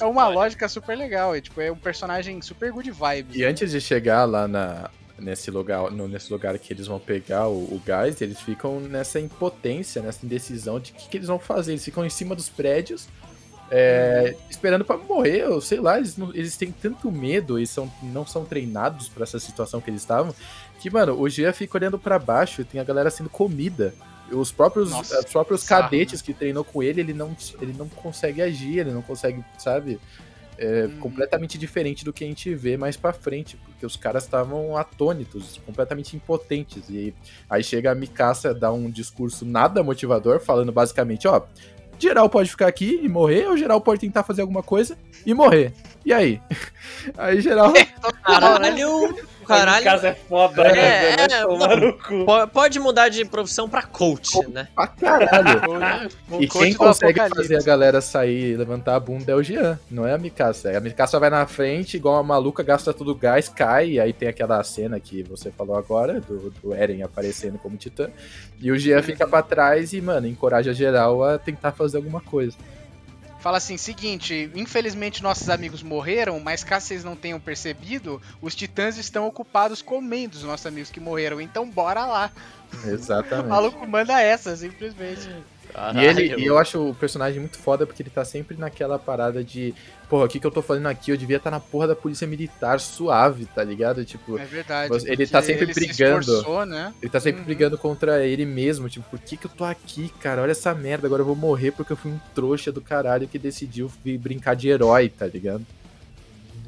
[0.00, 3.36] É uma lógica super legal, é, tipo, é um personagem super good vibes.
[3.36, 7.46] E antes de chegar lá na, nesse, lugar, no- nesse lugar que eles vão pegar
[7.46, 11.38] o, o gás, eles ficam nessa impotência, nessa indecisão de o que, que eles vão
[11.38, 11.72] fazer.
[11.72, 13.06] Eles ficam em cima dos prédios,
[13.70, 17.90] é, esperando pra morrer, ou sei lá, eles, não- eles têm tanto medo e são,
[18.02, 20.34] não são treinados pra essa situação que eles estavam,
[20.80, 23.94] que, mano, o Gia fica olhando pra baixo e tem a galera sendo comida.
[24.30, 28.42] Os próprios, Nossa, os próprios cadetes que treinou com ele, ele não, ele não consegue
[28.42, 29.98] agir, ele não consegue, sabe?
[30.58, 30.98] É Uhum.
[31.00, 35.60] completamente diferente do que a gente vê mais pra frente, porque os caras estavam atônitos,
[35.66, 36.82] completamente impotentes.
[36.88, 37.12] E
[37.48, 41.42] aí chega a Mikasa, dá um discurso nada motivador, falando basicamente, ó,
[41.98, 45.72] geral pode ficar aqui e morrer, ou geral pode tentar fazer alguma coisa e morrer.
[46.04, 46.40] E aí?
[47.16, 47.72] Aí geral.
[48.22, 49.84] Caralho, Em caralho.
[49.84, 51.12] casa é foda, É, né?
[51.12, 52.24] é, Vai tomar no cu.
[52.24, 54.68] Po- Pode mudar de profissão pra coach, né?
[54.74, 56.10] pra caralho.
[56.30, 59.78] O E quem consegue fazer a galera sair e levantar a bunda é o Jean,
[59.90, 60.76] não é a Mikasa.
[60.76, 64.28] A Mikasa vai na frente, igual uma maluca, gasta tudo gás, cai, e aí tem
[64.28, 68.08] aquela cena que você falou agora, do, do Eren aparecendo como titã.
[68.60, 72.56] E o Jean fica pra trás e, mano, encoraja geral a tentar fazer alguma coisa.
[73.46, 78.96] Fala assim, seguinte, infelizmente nossos amigos morreram, mas caso vocês não tenham percebido, os titãs
[78.96, 82.32] estão ocupados comendo os nossos amigos que morreram, então bora lá.
[82.84, 83.46] O Exatamente.
[83.46, 85.30] maluco manda essa, simplesmente.
[85.94, 89.44] E, ele, e eu acho o personagem muito foda porque ele tá sempre naquela parada
[89.44, 89.74] de,
[90.08, 91.10] porra, o que, que eu tô fazendo aqui?
[91.10, 94.04] Eu devia estar na porra da polícia militar suave, tá ligado?
[94.04, 94.94] Tipo, É verdade.
[95.06, 96.20] Ele tá sempre ele se brigando.
[96.20, 96.94] esforçou, né?
[97.02, 97.46] Ele tá sempre Uhum.
[97.46, 100.42] brigando contra ele mesmo, tipo, por que que eu tô aqui, cara?
[100.42, 103.38] Olha essa merda, agora eu vou morrer porque eu fui um trouxa do caralho que
[103.38, 105.64] decidiu vir brincar de herói, tá ligado?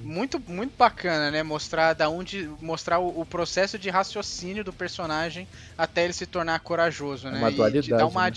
[0.03, 1.43] Muito, muito bacana, né?
[1.43, 2.49] Mostrar da onde.
[2.63, 5.47] Mostrar o, o processo de raciocínio do personagem
[5.77, 7.39] até ele se tornar corajoso, né?
[7.39, 8.37] Uma E te dualidade, dá uma, né?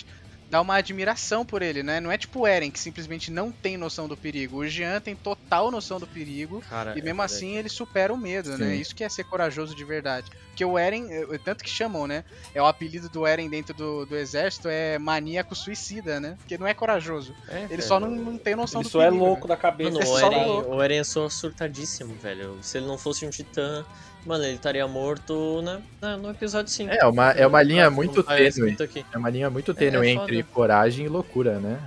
[0.51, 2.01] Dá uma admiração por ele, né?
[2.01, 4.57] Não é tipo o Eren, que simplesmente não tem noção do perigo.
[4.57, 6.61] O Jean tem total noção do perigo.
[6.69, 7.33] Cara, E é mesmo verdade.
[7.33, 8.71] assim ele supera o medo, né?
[8.75, 8.81] Sim.
[8.81, 10.29] Isso que é ser corajoso de verdade.
[10.49, 11.07] Porque o Eren,
[11.45, 12.25] tanto que chamam, né?
[12.53, 16.35] É o apelido do Eren dentro do, do exército é maníaco suicida, né?
[16.39, 17.33] Porque não é corajoso.
[17.47, 17.83] É, Ele velho.
[17.83, 19.23] só não, não tem noção Ele do só é perigo.
[19.25, 19.55] louco né?
[19.55, 19.91] da cabeça.
[19.91, 20.75] Mano, é o Eren, louco.
[20.75, 22.57] o Eren é só surtadíssimo, velho.
[22.61, 23.85] Se ele não fosse um titã,
[24.25, 26.91] mano, ele estaria morto na- no episódio 5.
[26.93, 28.75] É, uma, é uma linha muito tênue.
[29.13, 30.53] É uma linha muito tênue é entre foda.
[30.53, 31.79] coragem e loucura, né?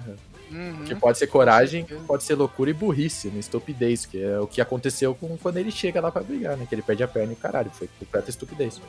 [0.51, 0.85] Uhum.
[0.85, 3.41] Que pode ser coragem, pode ser loucura e burrice, né?
[3.41, 6.65] Estupidez, que é o que aconteceu com, quando ele chega lá pra brigar, né?
[6.69, 8.81] Que ele perde a perna e o caralho, foi completa estupidez.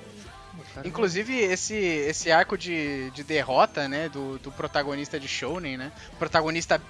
[0.84, 5.92] Inclusive, esse, esse arco de, de derrota, né, do, do protagonista de Shounen, né?
[6.20, 6.82] Protagonista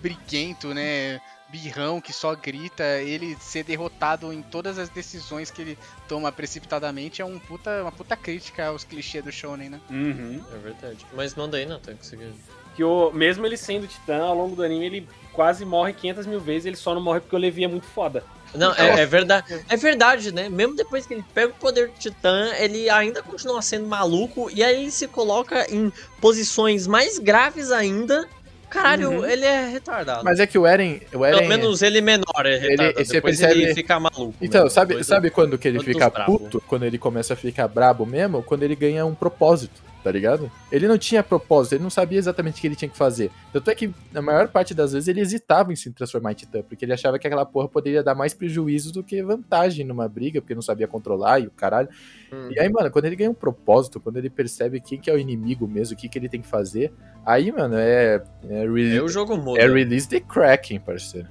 [0.00, 1.20] briguento, né?
[1.52, 5.78] Birrão que só grita, ele ser derrotado em todas as decisões que ele
[6.08, 9.80] toma precipitadamente é um puta, uma puta crítica aos clichês do Shounen, né?
[9.90, 10.42] Uhum.
[10.50, 11.06] É verdade.
[11.12, 12.30] Mas manda aí, Nathan, que você quer.
[12.74, 16.40] Que o, mesmo ele sendo titã, ao longo do anime, ele quase morre 500 mil
[16.40, 18.24] vezes, ele só não morre porque o Levi é muito foda.
[18.54, 19.64] Não, é, é verdade.
[19.68, 20.48] É verdade, né?
[20.48, 24.50] Mesmo depois que ele pega o poder do Titã, ele ainda continua sendo maluco.
[24.50, 28.26] E aí ele se coloca em posições mais graves ainda.
[28.72, 29.26] Caralho, Uhum.
[29.26, 30.24] ele é retardado.
[30.24, 31.00] Mas é que o Eren.
[31.14, 33.04] O Eren Pelo menos ele menor é retardado.
[33.04, 34.34] você depois percebe- ele fica maluco.
[34.40, 34.70] Então, mesmo.
[34.74, 36.38] sabe, Depois sabe quando que ele Quantos fica brabo?
[36.38, 36.62] puto?
[36.66, 38.42] Quando ele começa a ficar brabo mesmo?
[38.42, 39.82] Quando ele ganha um propósito.
[40.02, 40.50] Tá ligado?
[40.70, 43.30] Ele não tinha propósito, ele não sabia exatamente o que ele tinha que fazer.
[43.52, 46.62] Tanto é que, na maior parte das vezes, ele hesitava em se transformar em titã,
[46.62, 50.40] porque ele achava que aquela porra poderia dar mais prejuízo do que vantagem numa briga,
[50.40, 51.88] porque não sabia controlar e o caralho.
[52.32, 52.48] Hum.
[52.50, 55.18] E aí, mano, quando ele ganha um propósito, quando ele percebe quem que é o
[55.18, 56.92] inimigo mesmo, o que, que ele tem que fazer,
[57.24, 58.22] aí, mano, é.
[58.48, 59.60] É, re- Aí o jogo muda.
[59.60, 61.28] é release the Kraken, parceiro.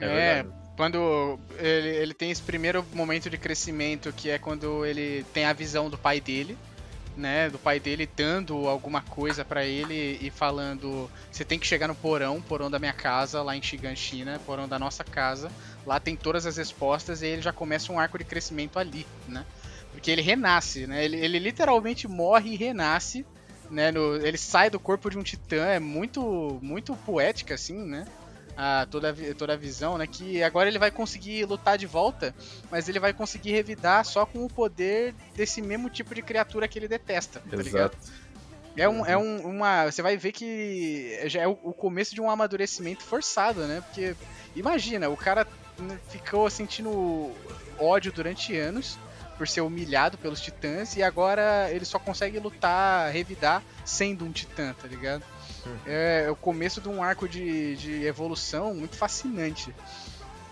[0.00, 0.06] É
[0.40, 5.44] É, quando ele, ele tem esse primeiro momento de crescimento, que é quando ele tem
[5.44, 6.56] a visão do pai dele,
[7.16, 7.50] né?
[7.50, 11.94] Do pai dele dando alguma coisa pra ele e falando: você tem que chegar no
[11.94, 15.50] porão, porão da minha casa, lá em Shiganshina, porão da nossa casa.
[15.86, 19.44] Lá tem todas as respostas e ele já começa um arco de crescimento ali, né?
[19.92, 21.04] Porque ele renasce, né?
[21.04, 23.24] Ele, ele literalmente morre e renasce.
[23.70, 28.04] Né, no- ele sai do corpo de um titã, é muito, muito poética, assim, né?
[28.56, 30.06] A, toda, a toda a visão, né?
[30.06, 32.34] Que agora ele vai conseguir lutar de volta,
[32.70, 36.78] mas ele vai conseguir revidar só com o poder desse mesmo tipo de criatura que
[36.78, 37.92] ele detesta, tá ligado?
[37.94, 38.30] Exato.
[38.76, 39.90] É, um, é um, uma.
[39.90, 43.80] Você vai ver que já é o, o começo de um amadurecimento forçado, né?
[43.80, 44.14] Porque
[44.54, 45.46] imagina, o cara
[46.08, 47.32] ficou sentindo
[47.78, 48.98] ódio durante anos
[49.36, 54.74] por ser humilhado pelos titãs e agora ele só consegue lutar, revidar sendo um titã,
[54.74, 55.24] tá ligado?
[55.86, 59.74] É, o começo de um arco de, de evolução muito fascinante.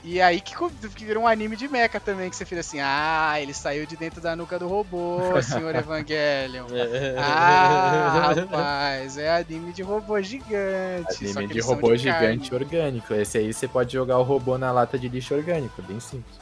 [0.04, 0.54] E aí que,
[0.94, 3.96] que virou um anime de mecha também, que você fica assim, ah, ele saiu de
[3.96, 6.66] dentro da nuca do robô, senhor Evangelion.
[7.18, 11.26] Ah, rapaz, é anime de robô gigante.
[11.36, 11.98] Anime de robô carne.
[11.98, 13.12] gigante orgânico.
[13.14, 16.38] Esse aí você pode jogar o robô na lata de lixo orgânico, bem simples.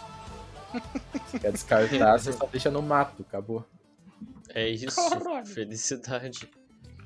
[1.29, 3.65] Se quer descartar, você só deixa no mato, acabou.
[4.55, 4.95] É isso.
[4.95, 5.47] Caralho.
[5.47, 6.49] Felicidade.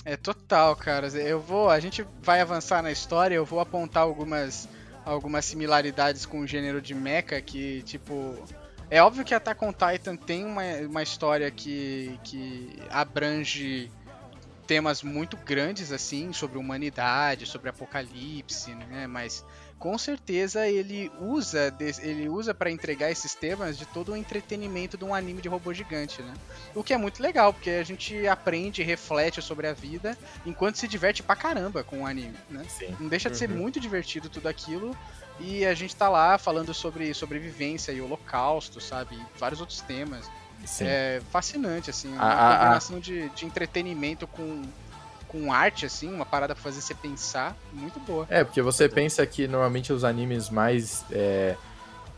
[0.05, 1.09] É total, cara.
[1.09, 4.69] Eu vou, a gente vai avançar na história, eu vou apontar algumas
[5.05, 8.37] algumas similaridades com o gênero de mecha que, tipo,
[8.91, 13.91] é óbvio que Attack on Titan tem uma, uma história que que abrange
[14.67, 19.07] temas muito grandes assim sobre humanidade, sobre apocalipse, né?
[19.07, 19.45] Mas
[19.81, 25.05] com certeza ele usa ele usa para entregar esses temas de todo o entretenimento de
[25.05, 26.33] um anime de robô gigante, né?
[26.75, 30.17] O que é muito legal, porque a gente aprende, reflete sobre a vida,
[30.47, 32.65] enquanto se diverte pra caramba com o anime, né?
[32.69, 32.95] Sim.
[33.01, 33.57] Não deixa de ser Uhum.
[33.57, 34.97] muito divertido tudo aquilo.
[35.41, 39.15] E a gente tá lá falando sobre sobrevivência e holocausto, sabe?
[39.17, 40.31] E vários outros temas.
[40.67, 40.85] Sim.
[40.87, 42.13] É fascinante, assim.
[42.13, 44.63] Uma A- a- a- combinação de, de entretenimento com,
[45.31, 46.13] com arte, assim.
[46.13, 47.57] Uma parada pra fazer você pensar.
[47.73, 48.27] Muito boa.
[48.29, 51.05] É, porque você pensa que normalmente os animes mais.
[51.11, 51.57] É,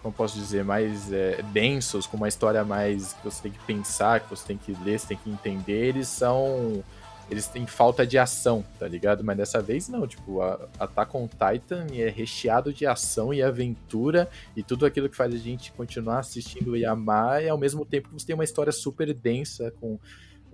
[0.01, 0.65] como posso dizer?
[0.65, 3.13] Mais é, densos, com uma história mais.
[3.13, 6.09] que você tem que pensar, que você tem que ler, você tem que entender, eles
[6.09, 6.83] são.
[7.31, 9.25] Eles têm falta de ação, tá ligado?
[9.25, 14.29] Mas dessa vez não, tipo, a Attack on Titan é recheado de ação e aventura
[14.55, 18.09] e tudo aquilo que faz a gente continuar assistindo e amar, e ao mesmo tempo
[18.09, 19.99] que você tem uma história super densa, com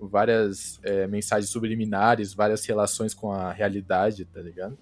[0.01, 4.77] várias é, mensagens subliminares, várias relações com a realidade, tá ligado?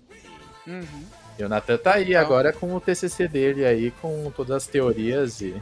[0.66, 1.06] Uhum.
[1.40, 2.26] E o Nathan tá aí Legal.
[2.26, 5.56] agora com o TCC dele aí, com todas as teorias e...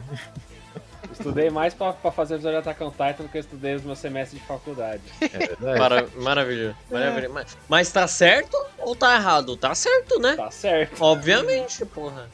[1.12, 3.74] Estudei mais pra, pra fazer o episódio de Attack on Titan do que eu estudei
[3.74, 5.02] nos meus semestres de faculdade.
[5.22, 5.78] É verdade.
[5.78, 6.76] Mara maravilha.
[6.90, 7.28] maravilha.
[7.28, 9.56] Mas, mas tá certo ou tá errado?
[9.56, 10.34] Tá certo, né?
[10.36, 11.00] Tá certo.
[11.02, 12.28] Obviamente, porra.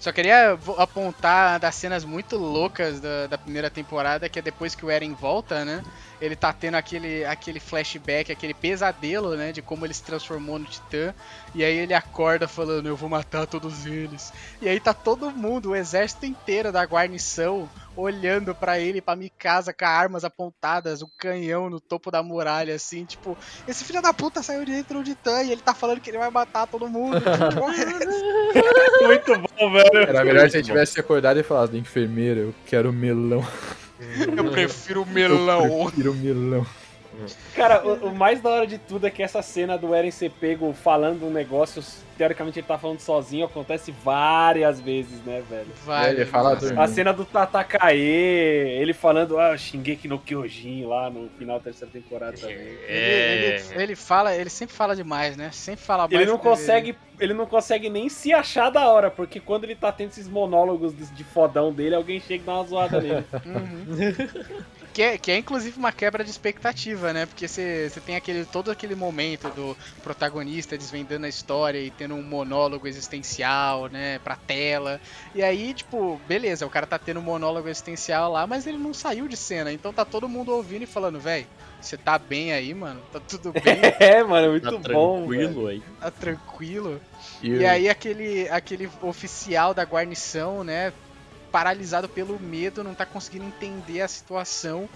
[0.00, 4.84] Só queria apontar das cenas muito loucas da, da primeira temporada, que é depois que
[4.84, 5.82] o Eren volta, né?
[6.20, 9.52] Ele tá tendo aquele, aquele flashback, aquele pesadelo, né?
[9.52, 11.14] De como ele se transformou no Titã.
[11.54, 14.32] E aí ele acorda falando, eu vou matar todos eles.
[14.60, 19.72] E aí tá todo mundo, o exército inteiro da guarnição, olhando pra ele, pra Mikasa,
[19.72, 24.42] com armas apontadas, o canhão no topo da muralha, assim, tipo, esse filho da puta
[24.42, 27.20] saiu de dentro do Titã e ele tá falando que ele vai matar todo mundo.
[27.54, 29.06] Porra é?
[29.06, 30.08] Muito bom, velho.
[30.08, 33.46] Era melhor se ele tivesse acordado e falado, enfermeira, eu quero melão.
[33.98, 35.86] Eu prefiro Eu melão.
[35.86, 36.66] prefiro melão.
[37.54, 40.30] Cara, o, o mais da hora de tudo é que essa cena do Eren ser
[40.30, 41.82] pego falando um negócio,
[42.16, 45.68] teoricamente ele tá falando sozinho, acontece várias vezes, né, velho?
[45.84, 46.80] Vai, Ele fala dormindo.
[46.80, 51.92] A cena do Tatakae, ele falando, ah, Shingeki no Kyojin lá no final da terceira
[51.92, 52.56] temporada também.
[52.56, 53.62] Ele, É.
[53.72, 55.50] ele, ele fala, ele sempre fala demais, né?
[55.52, 56.12] Sempre fala mais.
[56.12, 59.90] Ele não consegue, ele não consegue nem se achar da hora, porque quando ele tá
[59.92, 63.24] tendo esses monólogos de, de fodão dele, alguém chega e dá uma zoada nele.
[63.46, 64.58] Uhum.
[64.98, 67.24] que, é, que é inclusive uma quebra de expectativa, né?
[67.24, 72.22] Porque você tem aquele, todo aquele momento do protagonista desvendando a história e tendo um
[72.24, 74.18] monólogo existencial, né?
[74.24, 75.00] Pra tela.
[75.36, 78.92] E aí, tipo, beleza, o cara tá tendo um monólogo existencial lá, mas ele não
[78.92, 79.72] saiu de cena.
[79.72, 81.46] Então tá todo mundo ouvindo e falando, véi,
[81.80, 83.00] você tá bem aí, mano?
[83.12, 83.78] Tá tudo bem?
[84.00, 85.28] é, mano, muito Tá bom.
[85.28, 85.42] velho.
[85.52, 85.82] tranquilo aí.
[86.00, 87.00] Tá tranquilo?
[87.40, 90.92] E, E aí aquele, aquele oficial da guarnição, né,
[91.50, 94.88] paralisado pelo medo, não tá conseguindo entender a situação.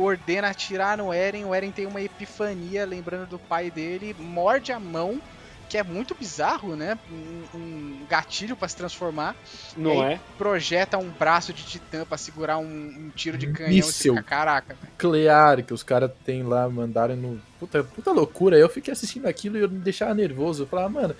[0.00, 4.78] Ordena atirar no Eren, o Eren tem uma epifania lembrando do pai dele, morde a
[4.78, 5.20] mão,
[5.68, 6.98] que é muito bizarro, né?
[7.10, 9.36] Um, um gatilho pra se transformar,
[9.76, 10.20] Não é?
[10.36, 13.86] projeta um braço de titã pra segurar um, um tiro de canhão.
[13.86, 14.88] Fica, caraca, velho.
[14.92, 17.40] Nuclear que os caras tem lá, mandaram no.
[17.58, 18.56] Puta, puta loucura.
[18.56, 20.64] Eu fiquei assistindo aquilo e eu me deixava nervoso.
[20.64, 21.16] Eu falava, mano,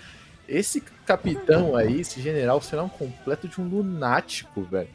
[0.51, 4.88] esse capitão aí, esse general, será um completo de um lunático, velho.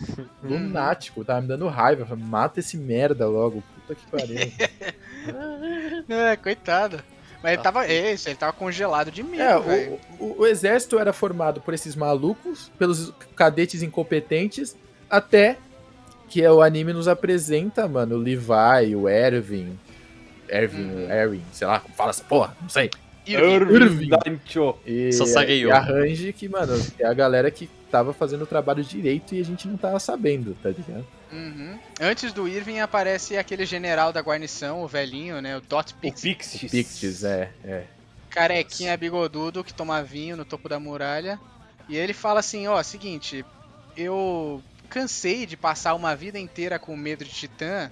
[0.42, 2.16] Lunático, tava me dando raiva.
[2.16, 3.62] Mata esse merda logo.
[3.86, 4.36] Puta que pariu.
[6.08, 7.02] É, coitado.
[7.42, 7.86] Mas ele tava.
[7.86, 9.98] É, isso, ele tava congelado de medo, É, velho.
[10.18, 14.76] o, o- o exército era formado por esses malucos, pelos cadetes incompetentes,
[15.08, 15.56] até
[16.28, 19.78] que o anime nos apresenta, mano, o Levi, o Erwin,
[20.48, 21.10] Erwin, Uhum.
[21.10, 22.90] Erwin, sei lá, como fala essa porra, não sei.
[23.34, 24.08] Irving.
[24.08, 24.76] Dancho.
[24.86, 29.34] E, Só e arranje que, mano, é a galera que tava fazendo o trabalho direito
[29.34, 31.06] e a gente não tava sabendo, tá ligado?
[31.32, 31.78] Uhum.
[32.00, 35.56] Antes do Irving aparece aquele general da guarnição, o velhinho, né?
[35.56, 36.22] O Dot O Pix.
[36.22, 36.70] Pixies.
[36.70, 37.84] Pictures, é, é.
[38.30, 41.38] Carequinha bigodudo que toma vinho no topo da muralha.
[41.88, 43.44] E ele fala assim: ó, seguinte,
[43.96, 47.90] eu cansei de passar uma vida inteira com medo de titã.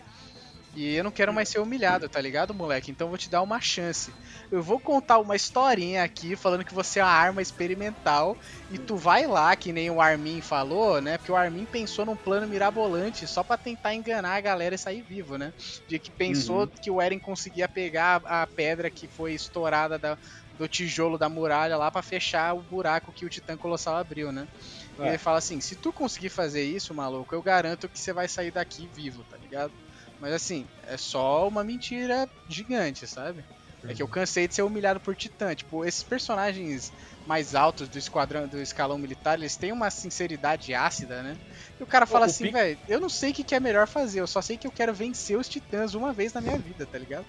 [0.81, 2.91] E eu não quero mais ser humilhado, tá ligado, moleque?
[2.91, 4.14] Então eu vou te dar uma chance.
[4.51, 8.37] Eu vou contar uma historinha aqui falando que você é uma arma experimental
[8.68, 11.18] e tu vai lá, que nem o Armin falou, né?
[11.18, 15.03] Porque o Armin pensou num plano mirabolante só pra tentar enganar a galera e sair
[15.03, 15.53] vivo, né?
[15.89, 16.70] De que pensou Uhum.
[16.81, 20.16] que o Eren conseguia pegar a pedra que foi estourada da-
[20.53, 24.47] do tijolo da muralha lá pra fechar o buraco que o Titã Colossal abriu, né?
[25.01, 25.09] E É.
[25.09, 28.51] ele fala assim: se tu conseguir fazer isso, maluco, eu garanto que você vai sair
[28.53, 29.74] daqui vivo, tá ligado?
[30.19, 33.45] Mas assim, é só uma mentira gigante, sabe?
[33.89, 35.55] É que eu cansei de ser humilhado por Titã.
[35.55, 36.93] Tipo, esses personagens
[37.25, 41.35] mais altos do esquadrão, do escalão militar, eles têm uma sinceridade ácida, né?
[41.79, 43.61] E o cara fala o assim, Pic- velho, eu não sei o que, que é
[43.61, 46.59] melhor fazer, eu só sei que eu quero vencer os titãs uma vez na minha
[46.59, 47.27] vida, tá ligado?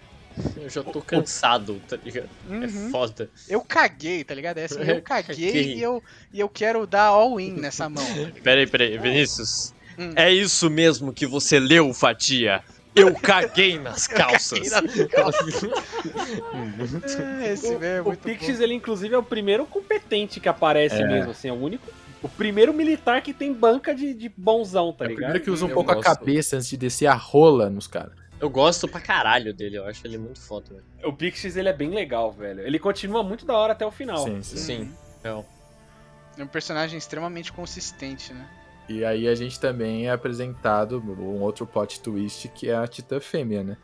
[0.56, 2.30] Eu já tô cansado, tá ligado?
[2.46, 2.64] Uhum.
[2.64, 3.32] É foda.
[3.48, 4.58] Eu caguei, tá ligado?
[4.58, 8.06] É assim, eu caguei e eu, e eu quero dar all-in nessa mão.
[8.44, 9.74] Peraí, peraí, Vinícius.
[9.98, 10.14] Hum.
[10.16, 12.64] É isso mesmo que você leu, Fatia?
[12.96, 14.70] Eu caguei nas calças.
[14.70, 15.62] Caguei nas calças.
[17.42, 21.08] É, Esse velho é O, o ele inclusive é o primeiro competente que aparece É.
[21.08, 21.88] mesmo, assim, é o único.
[22.22, 25.22] O primeiro militar que tem banca de, de bonzão, tá É o ligado?
[25.24, 26.06] primeiro que usa um Eu pouco a gosto.
[26.08, 28.14] cabeça antes de descer a rola nos caras.
[28.40, 30.84] Eu gosto pra caralho dele, eu acho ele muito foda, velho.
[31.04, 32.62] O Pixies, ele é bem legal, velho.
[32.62, 34.24] Ele continua muito da hora até o final.
[34.26, 34.58] Sim, sim.
[34.58, 34.94] Sim.
[35.24, 35.44] É.
[36.38, 38.48] É um personagem extremamente consistente, né?
[38.90, 43.20] E aí a gente também é apresentado um outro plot twist que é a Titã
[43.20, 43.78] Fêmea, né?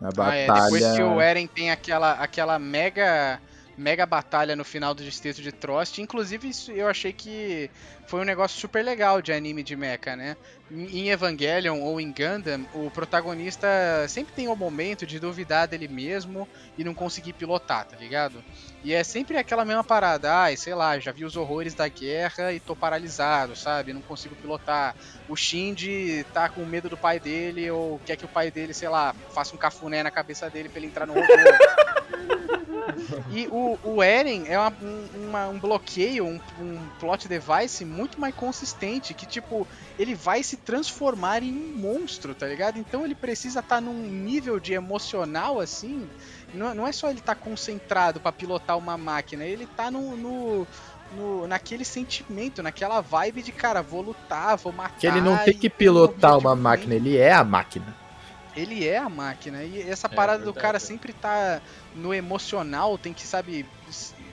[0.00, 0.64] Na Ah, é, batalha.
[0.64, 3.38] depois que o Eren tem aquela, aquela mega
[3.80, 7.70] mega batalha no final do distrito de Trost, inclusive isso eu achei que
[8.06, 10.36] foi um negócio super legal de anime de mecha, né?
[10.70, 13.66] Em Evangelion ou em Gundam, o protagonista
[14.08, 18.44] sempre tem o momento de duvidar dele mesmo e não conseguir pilotar, tá ligado?
[18.84, 22.52] E é sempre aquela mesma parada, ai, sei lá, já vi os horrores da guerra
[22.52, 23.92] e tô paralisado, sabe?
[23.92, 24.94] Não consigo pilotar.
[25.28, 28.88] O Shinji tá com medo do pai dele ou quer que o pai dele, sei
[28.88, 31.26] lá, faça um cafuné na cabeça dele pra ele entrar no robô.
[33.30, 38.20] E o, o Eren é uma- um, uma- um bloqueio, um, um plot device muito
[38.20, 39.66] mais consistente, que tipo,
[39.98, 42.78] ele vai se transformar em um monstro, tá ligado?
[42.78, 46.08] Então ele precisa estar num nível de emocional assim.
[46.52, 50.66] Não, não é só ele estar concentrado pra pilotar uma máquina, ele tá no, no-
[51.16, 54.98] no- naquele sentimento, naquela vibe de cara, vou lutar, vou matar.
[54.98, 57.94] Que ele não tem que pilotar uma máquina, ele é a máquina.
[58.56, 59.62] Ele é a máquina.
[59.62, 60.80] E essa É, parada do cara é.
[60.80, 61.60] sempre tá
[61.94, 63.66] no emocional, tem que, sabe,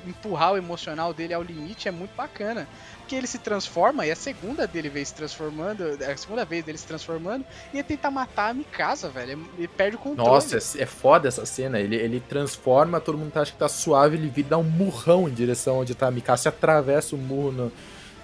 [0.05, 2.67] empurrar o emocional dele ao limite, é muito bacana.
[2.99, 6.77] Porque ele se transforma, e a segunda dele vez se transformando, a segunda vez dele
[6.77, 9.47] se transformando, e ele tenta matar a Mikasa, velho.
[9.57, 10.29] Ele perde o controle.
[10.29, 11.79] Nossa, é é foda essa cena.
[11.79, 15.33] Ele, ele transforma, todo mundo acha que tá suave, ele vira dá um murrão em
[15.33, 17.71] direção onde tá a Mikasa, atravessa o murro no,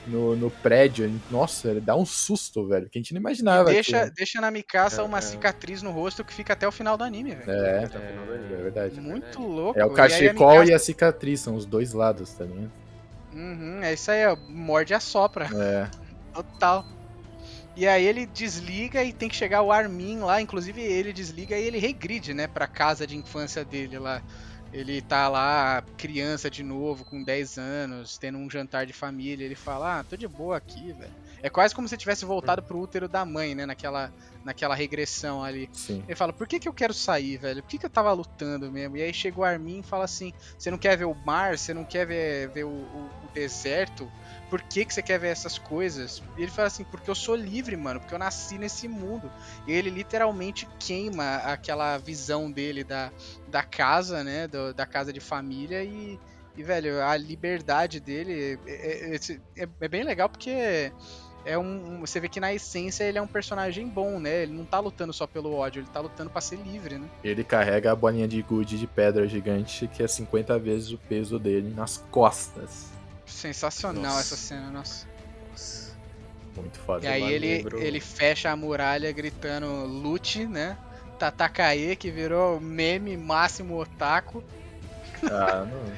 [0.05, 1.21] no, no prédio.
[1.29, 3.69] Nossa, ele dá um susto, velho, que a gente não imaginava.
[3.69, 5.21] deixa, que- deixa na Mikasa É, uma é.
[5.21, 7.51] cicatriz no rosto que fica até o final do anime, velho.
[7.51, 8.99] É, É, é verdade.
[9.01, 9.79] Muito louco.
[9.79, 12.43] É o E aí a cachecol Mikasa- e a cicatriz, são os dois lados, tá
[12.45, 12.71] ligado?
[13.33, 15.45] Uhum, é isso aí, ó, morde a sopra.
[15.55, 15.89] É.
[16.33, 16.85] Total.
[17.75, 21.63] E aí ele desliga e tem que chegar o Armin lá, inclusive ele desliga e
[21.65, 24.21] ele regride, né, pra casa de infância dele lá.
[24.73, 29.45] Ele tá lá, criança de novo, com 10 anos, tendo um jantar de família.
[29.45, 31.13] Ele fala: Ah, tô de boa aqui, velho.
[31.43, 33.65] É quase como se tivesse voltado pro útero da mãe, né?
[33.65, 34.11] Naquela,
[34.45, 35.69] naquela regressão ali.
[35.73, 36.01] Sim.
[36.07, 37.61] Ele fala, por que, que eu quero sair, velho?
[37.61, 38.95] Por que, que eu tava lutando mesmo?
[38.95, 41.73] E aí chegou o Armin e fala assim: você não quer ver o mar, você
[41.73, 44.09] não quer ver, ver o, o- o deserto?
[44.53, 46.21] Por que, que você quer ver essas coisas?
[46.37, 49.31] E ele fala assim, porque eu sou livre, mano, porque eu nasci nesse mundo.
[49.65, 53.11] E ele literalmente queima aquela visão dele da,
[53.47, 54.47] da casa, né?
[54.47, 56.19] do- da casa de família e.
[56.55, 59.15] E, velho, a liberdade dele é, é-
[59.63, 60.91] é- é bem legal porque
[61.43, 64.43] é um, Você vê que na essência ele é um personagem bom, né?
[64.43, 67.09] Ele não tá lutando só pelo ódio, ele tá lutando pra ser livre, né?
[67.23, 71.39] Ele carrega a bolinha de gude de pedra gigante, que é 50 vezes o peso
[71.39, 72.92] dele nas costas.
[73.33, 74.19] Sensacional Nossa.
[74.19, 75.05] essa cena, nossa.
[75.51, 75.93] Nossa.
[76.55, 77.03] Muito foda.
[77.05, 80.77] E aí ele, lembro- ele fecha a muralha gritando lute, né?
[81.17, 84.43] Tatakae, que virou meme máximo otaku.
[85.23, 85.93] Ah, não.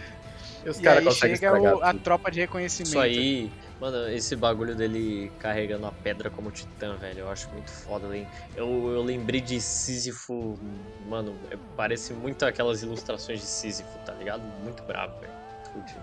[0.63, 2.89] E os E caras aí conseguem chega o- a tropa de reconhecimento.
[2.89, 7.69] Isso aí, mano, esse bagulho dele carregando a pedra como titã, velho, eu acho muito
[7.69, 8.15] foda.
[8.15, 8.27] hein?
[8.55, 10.57] Eu, eu lembrei de Sísifo,
[11.05, 14.41] mano, é- parece muito aquelas ilustrações de Sísifo, tá ligado?
[14.63, 15.33] Muito brabo, velho.
[15.73, 15.95] Curti.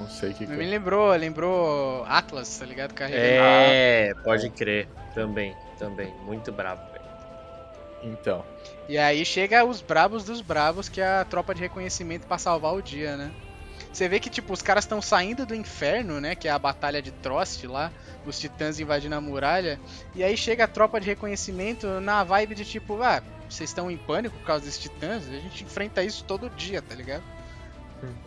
[0.00, 0.68] Não sei o que, Me é.
[0.68, 2.94] lembrou, lembrou Atlas, tá ligado?
[2.94, 3.24] Carregando.
[3.24, 4.88] É, pode crer.
[5.14, 6.14] Também, também.
[6.24, 7.04] Muito brabo, velho.
[8.02, 8.44] Então.
[8.88, 12.74] E aí chega os brabos dos bravos, que é a tropa de reconhecimento pra salvar
[12.74, 13.32] o dia, né?
[13.92, 16.34] Você vê que, tipo, os caras estão saindo do inferno, né?
[16.34, 17.90] Que é a batalha de Trost lá,
[18.24, 19.80] os titãs invadindo a muralha.
[20.14, 23.96] E aí chega a tropa de reconhecimento na vibe de tipo, ah, vocês estão em
[23.96, 25.26] pânico por causa desses titãs?
[25.28, 27.24] A gente enfrenta isso todo dia, tá ligado?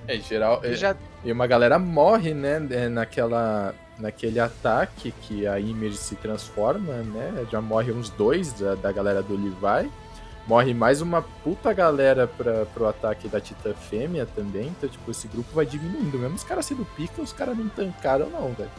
[0.07, 0.61] É, em geral.
[0.63, 2.59] E é- já E uma galera morre, né?
[2.89, 7.45] Naquela, naquele ataque que a Ymir se transforma, né?
[7.51, 9.89] Já morre uns dois da, da galera do Levi.
[10.47, 14.67] Morre mais uma puta galera pra, pro ataque da Titã Fêmea também.
[14.67, 16.17] Então, tipo, esse grupo vai diminuindo.
[16.17, 18.69] Mesmo os caras sendo pica, os caras não tancaram, não, velho.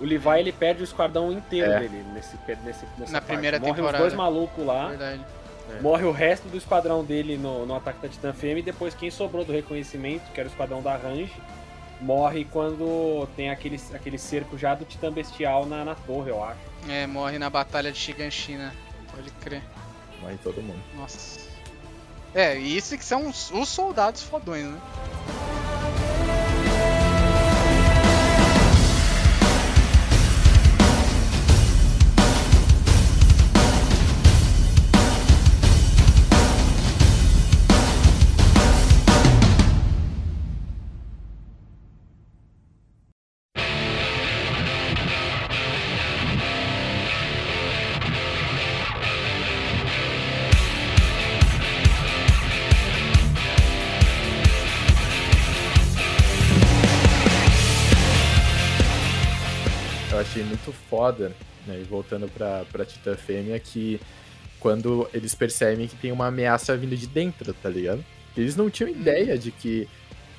[0.00, 1.80] O Levi ele perde o esquadrão inteiro É.
[1.80, 3.26] dele nesse, nesse, nessa Na parte.
[3.32, 3.98] primeira Morre temporada.
[3.98, 5.20] os dois malucos lá, verdade.
[5.80, 9.10] Morre o resto do esquadrão dele no, no ataque da Titã Fêmea e depois quem
[9.10, 11.32] sobrou do reconhecimento, que era o esquadrão da Range,
[12.00, 16.60] morre quando tem aquele, aquele cerco já do Titã Bestial na, na torre, eu acho.
[16.88, 18.74] É, morre na batalha de Shiganshina.
[19.14, 19.62] Pode crer.
[20.20, 20.80] Morre todo mundo.
[20.96, 21.40] Nossa.
[22.34, 24.80] É, e isso que são os, os soldados fodões, né?
[61.02, 61.32] Foda,
[61.66, 61.80] né?
[61.80, 64.00] E voltando pra, pra Titã Fêmea, que
[64.60, 68.04] quando eles percebem que tem uma ameaça vindo de dentro, tá ligado?
[68.36, 69.88] Eles não tinham ideia de que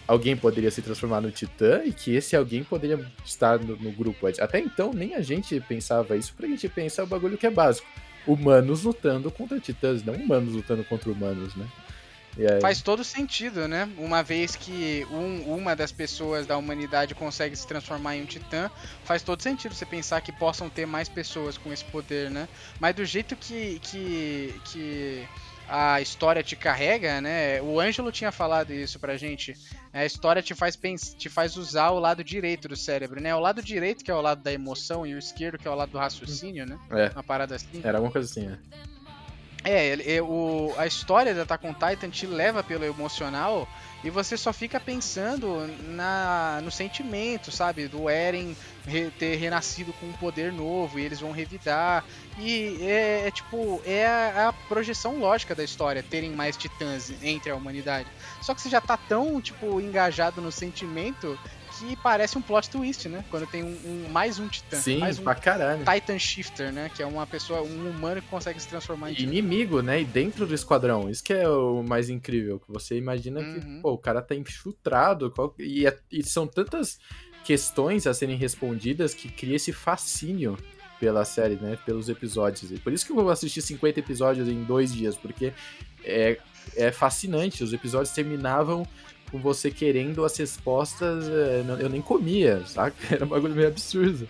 [0.07, 4.25] alguém poderia se transformar no Titã e que esse alguém poderia estar no, no grupo.
[4.25, 7.51] Até então, nem a gente pensava isso, porque a gente pensa o bagulho que é
[7.51, 7.87] básico.
[8.25, 11.67] Humanos lutando contra titãs, não humanos lutando contra humanos, né?
[12.61, 13.87] Faz todo sentido, né?
[13.97, 18.69] Uma vez que um- uma das pessoas da humanidade consegue se transformar em um titã,
[19.03, 22.47] faz todo sentido você pensar que possam ter mais pessoas com esse poder, né?
[22.79, 25.27] Mas do jeito que, que, que
[25.67, 27.61] a história te carrega, né?
[27.61, 29.55] O Ângelo tinha falado isso pra gente.
[29.93, 30.77] A história te faz,
[31.17, 33.33] te faz usar o lado direito do cérebro, né?
[33.35, 35.75] O lado direito, que é o lado da emoção, e o esquerdo, que é o
[35.75, 36.77] lado do raciocínio, né?
[36.91, 37.09] É.
[37.09, 37.81] Uma parada assim.
[37.83, 38.59] Era alguma coisa assim, né?
[39.65, 43.65] É, ele- é, o, a história da Attack on Titan te leva pelo emocional
[44.03, 47.87] e você só fica pensando na, no sentimento, sabe?
[47.87, 52.03] Do Eren re- ter renascido com um poder novo e eles vão revidar.
[52.37, 57.49] E é, é tipo, é a, a projeção lógica da história, terem mais titãs entre
[57.49, 58.09] a humanidade.
[58.41, 61.39] Só que você já tá tão, tipo, engajado no sentimento
[61.79, 63.23] que parece um plot twist, né?
[63.29, 64.77] Quando tem um, um- mais um titã.
[64.77, 65.83] Sim, mais um pra caralho.
[65.85, 66.89] Titan Shifter, né?
[66.95, 69.29] Que é uma pessoa, um humano que consegue se transformar em titã.
[69.29, 70.01] Inimigo, né?
[70.01, 71.09] E dentro do esquadrão.
[71.09, 72.59] Isso que é o mais incrível.
[72.59, 73.79] Que você imagina que, Uhum.
[73.81, 75.29] pô, o cara tá infiltrado.
[75.31, 76.99] qual- E, é- e são tantas
[77.43, 80.57] questões a serem respondidas que cria esse fascínio
[80.99, 81.77] pela série, né?
[81.85, 82.71] Pelos episódios.
[82.71, 85.51] E por isso que eu vou assistir 50 episódios em dois dias, porque
[86.05, 86.37] é,
[86.77, 87.63] é fascinante.
[87.63, 88.87] Os episódios terminavam
[89.33, 91.27] com você querendo as respostas.
[91.27, 92.95] é, não- eu nem comia, saca?
[93.11, 94.29] Era um bagulho meio absurdo.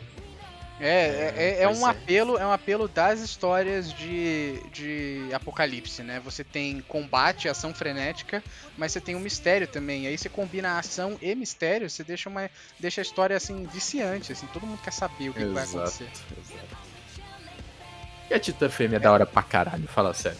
[0.80, 1.92] É, é, é, é pois um é.
[1.92, 6.22] apelo, é um apelo das histórias de, de Apocalipse, né?
[6.26, 8.42] Você tem combate, ação frenética,
[8.78, 10.08] mas você tem um mistério também.
[10.08, 12.50] Aí você combina ação e mistério, você deixa uma
[12.80, 15.78] deixa a história assim viciante, assim, todo mundo quer saber o que, que vai Exato,
[15.80, 16.08] acontecer.
[16.40, 16.78] exato.
[18.30, 20.40] E a Titã Fêmea é da hora pra caralho, fala sério.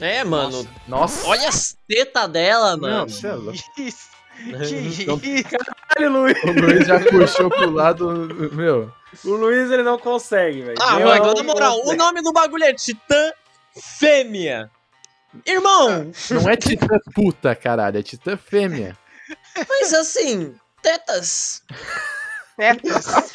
[0.00, 0.66] É, mano.
[0.86, 1.26] Nossa!
[1.26, 2.98] Olha as tetas dela, mano.
[2.98, 3.58] Não, você é louco.
[3.78, 4.16] Isso.
[4.36, 5.46] Que Então- isso?
[5.88, 6.36] Caralho, Luiz.
[6.44, 8.06] O Luiz já puxou pro lado.
[8.52, 8.92] Meu,
[9.24, 10.76] O Luiz ele não consegue, velho.
[10.78, 13.32] Ah, Eu mano, não na moral, o nome do bagulho é Titã
[13.98, 14.70] Fêmea.
[15.46, 18.94] Irmão, não é Titã puta, caralho, é Titã Fêmea.
[19.70, 21.62] mas assim, tetas.
[22.56, 23.34] Tetas.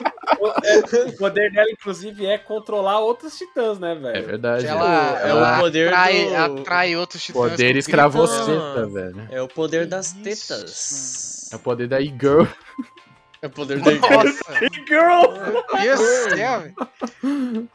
[1.08, 4.26] O poder dela, inclusive, é controlar outros titãs, né, É velho?
[4.26, 4.66] verdade.
[4.66, 7.52] Ela, é o ela poder atrai, do- atrai outros titãs.
[7.52, 9.28] Poder escravoceta, velho.
[9.30, 11.50] É o poder Que das isso, tetas.
[11.52, 12.46] É o poder da e-girl.
[13.44, 15.32] É o poder da Girl!
[15.74, 17.70] meu do céu, velho.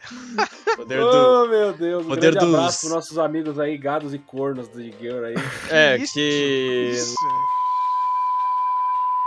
[0.76, 1.06] poder do.
[1.08, 2.04] Oh, meu Deus.
[2.04, 5.34] Um Poder grande dos- abraço pros nossos amigos aí, gados e cornos de Girl aí.
[5.70, 6.92] É, isso, que.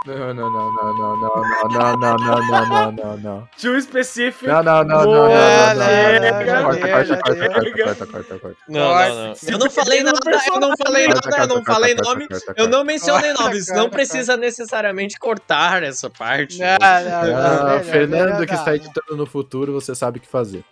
[0.06, 1.34] Não, não, não, não, não, não,
[1.68, 3.48] não, não, não, não, não, não, não.
[3.60, 4.46] Too specific.
[4.46, 6.64] Não, não, não, não, não, não, não, chega, não.
[6.64, 8.56] Corta, corta, corta, corta, corta, corta.
[8.66, 9.34] Não, não, não.
[9.46, 12.26] Eu não falei nada, eu não falei nada, eu não falei nome.
[12.56, 16.58] Eu não mencionei nomes, não precisa necessariamente cortar essa parte.
[16.58, 18.58] Não, não, não, Ah, melhor, Fernando que não.
[18.58, 20.64] está editando no futuro, você sabe o que fazer.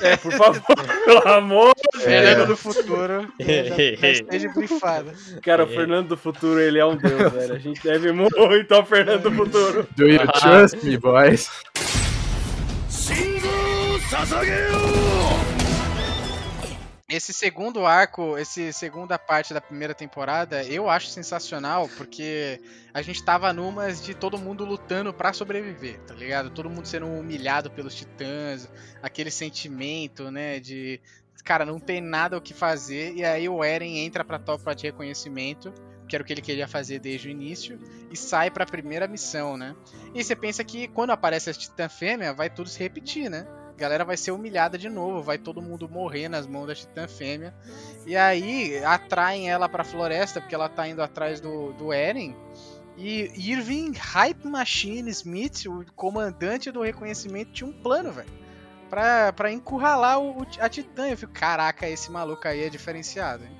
[0.00, 0.62] É, por favor,
[1.04, 1.72] pelo amor.
[1.98, 2.46] Fernando É.
[2.46, 3.28] do futuro.
[3.38, 5.12] já, já esteja brifado.
[5.42, 5.74] Cara, o É.
[5.74, 7.54] Fernando do futuro, ele é um deus, velho.
[7.54, 9.86] A gente deve muito ao Fernando do futuro.
[9.94, 10.32] Do you Ah.
[10.32, 11.50] trust me, boys?
[12.88, 14.77] 信号を捧げよう
[17.09, 22.61] esse segundo arco, esse segunda parte da primeira temporada, eu acho sensacional, porque
[22.93, 26.51] a gente tava numas de todo mundo lutando pra sobreviver, tá ligado?
[26.51, 28.69] Todo mundo sendo humilhado pelos titãs,
[29.01, 31.01] aquele sentimento, né, de
[31.43, 34.83] cara, não tem nada o que fazer, e aí o Eren entra pra tropa de
[34.83, 35.73] reconhecimento,
[36.07, 37.79] que era o que ele queria fazer desde o início,
[38.11, 39.75] e sai pra primeira missão, né?
[40.13, 43.47] E você pensa que quando aparece a Titã Fêmea, vai tudo se repetir, né?
[43.79, 47.07] A galera vai ser humilhada de novo, vai todo mundo morrer nas mãos da Titã
[47.07, 47.53] Fêmea.
[48.05, 52.35] E aí atraem ela pra floresta, porque ela tá indo atrás do, do Eren.
[52.97, 58.27] E Irving Hype Machine Smith, o comandante do reconhecimento, tinha um plano, velho.
[58.89, 61.07] Pra, pra encurralar o, o- a Titã.
[61.07, 63.51] Eu fico, caraca, esse maluco aí é diferenciado, hein?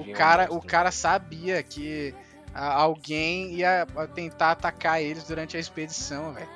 [0.00, 2.14] O cara, o cara sabia que
[2.54, 6.48] alguém ia tentar atacar eles durante a expedição, velho.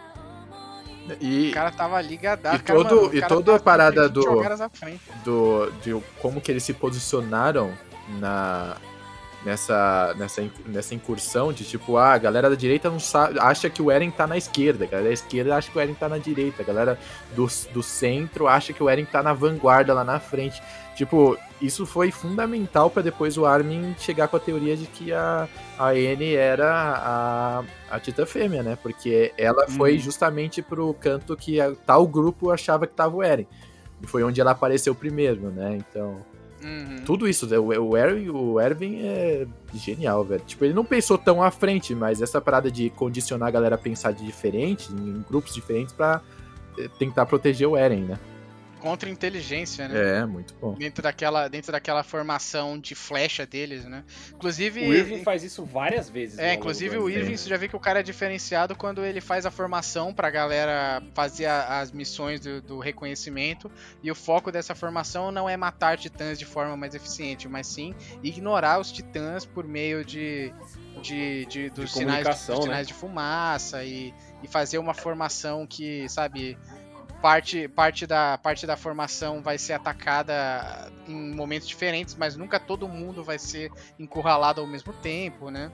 [1.21, 2.57] E O cara tava ligadado.
[2.57, 4.25] e cara, todo- mano, e toda a parada 20 do-
[5.25, 7.73] do, de como que eles se posicionaram
[8.21, 8.77] na
[9.45, 13.81] nessa, nessa, nessa incursão de tipo, ah, a galera da direita não sabe, acha que
[13.81, 16.19] o Eren tá na esquerda, a galera da esquerda acha que o Eren tá na
[16.19, 16.99] direita, a galera
[17.33, 20.61] do, do centro acha que o Eren tá na vanguarda lá na frente.
[20.97, 25.47] Tipo, isso foi fundamental pra depois o Armin chegar com a teoria de que a,
[25.79, 28.79] a N era a, a Titã Fêmea, né?
[28.83, 33.47] Porque ela foi justamente pro canto que a- tal grupo achava que tava o Eren.
[34.03, 35.77] E foi onde ela apareceu primeiro, né?
[35.79, 36.17] Então,
[36.65, 37.03] Uhum.
[37.05, 37.59] tudo isso, né?
[37.59, 40.43] o, o, Eren, o Erwin é genial, velho.
[40.47, 43.79] Tipo, ele não pensou tão à frente, mas essa parada de condicionar a galera a
[43.79, 46.23] pensar de diferente, em grupos diferentes, pra
[46.79, 48.19] eh, tentar proteger o Eren, né?
[48.87, 50.21] Contra inteligência, né?
[50.21, 50.75] É, muito bom.
[50.75, 54.05] Dentro daquela, dentro daquela formação de flecha deles, né?
[54.33, 54.81] Inclusive.
[54.87, 56.39] O Irving faz isso várias vezes.
[56.39, 57.11] É, longo inclusive o.
[57.11, 60.31] Irving, você já vê que o cara é diferenciado quando ele faz a formação pra
[60.31, 63.71] galera fazer a- as missões do, do reconhecimento.
[64.03, 67.95] E o foco dessa formação não é matar titãs de forma mais eficiente, mas sim
[68.23, 70.53] ignorar os titãs por meio de,
[71.03, 72.71] de, de- dos, sinais, comunicação, dos né?
[72.71, 76.57] sinais de fumaça e, e fazer uma formação que, sabe,
[77.21, 82.87] parte, parte, da, parte da formação vai ser atacada em momentos diferentes, mas nunca todo
[82.89, 85.71] mundo vai ser encurralado ao mesmo tempo, né?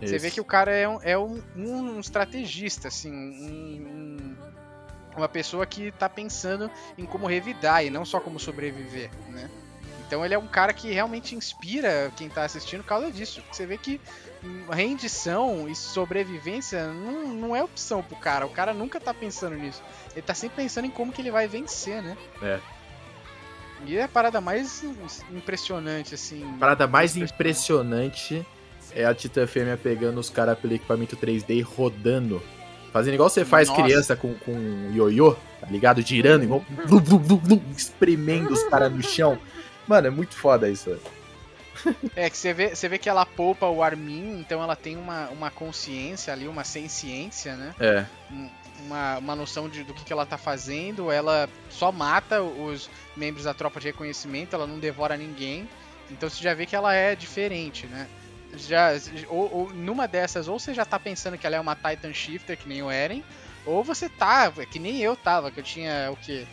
[0.00, 4.36] Você vê que o cara é um, é um, um estrategista, assim, um- um-
[5.16, 9.48] uma pessoa que tá pensando em como revidar e não só como sobreviver, né?
[10.06, 13.42] Então ele é um cara que realmente inspira quem tá assistindo por causa disso.
[13.50, 14.00] Você vê que
[14.70, 18.46] rendição e sobrevivência não, não é opção pro cara.
[18.46, 19.82] O cara nunca tá pensando nisso.
[20.12, 22.16] Ele tá sempre pensando em como que ele vai vencer, né?
[22.42, 22.60] É.
[23.86, 24.82] E é a parada mais
[25.30, 26.42] impressionante, assim.
[26.56, 28.44] A parada mais impressionante
[28.92, 32.42] é a Titã Fêmea pegando os caras pelo equipamento 3D e rodando.
[32.92, 33.82] Fazendo igual você faz Nossa.
[33.82, 36.00] criança com, com ioiô, tá ligado?
[36.00, 36.64] Girando, igual.
[36.86, 39.36] vlu, vlu, espremendo os caras no chão.
[39.86, 40.96] Mano, é muito foda isso.
[42.16, 45.28] É que você vê, você vê que ela poupa o Armin, então ela tem uma,
[45.30, 47.74] uma consciência ali, uma senciência, né?
[47.80, 48.06] É.
[48.30, 48.50] Um-
[48.80, 51.10] Uma, uma noção de, do que, que ela tá fazendo.
[51.10, 55.68] Ela só mata os membros da tropa de reconhecimento, ela não devora ninguém.
[56.10, 58.08] Então você já vê que ela é diferente, né?
[58.52, 58.90] Já,
[59.28, 62.56] ou, ou numa dessas, ou você já tá pensando que ela é uma Titan Shifter,
[62.58, 63.22] que nem o Eren,
[63.64, 66.46] ou você tá, que nem eu tava, que eu tinha o quê?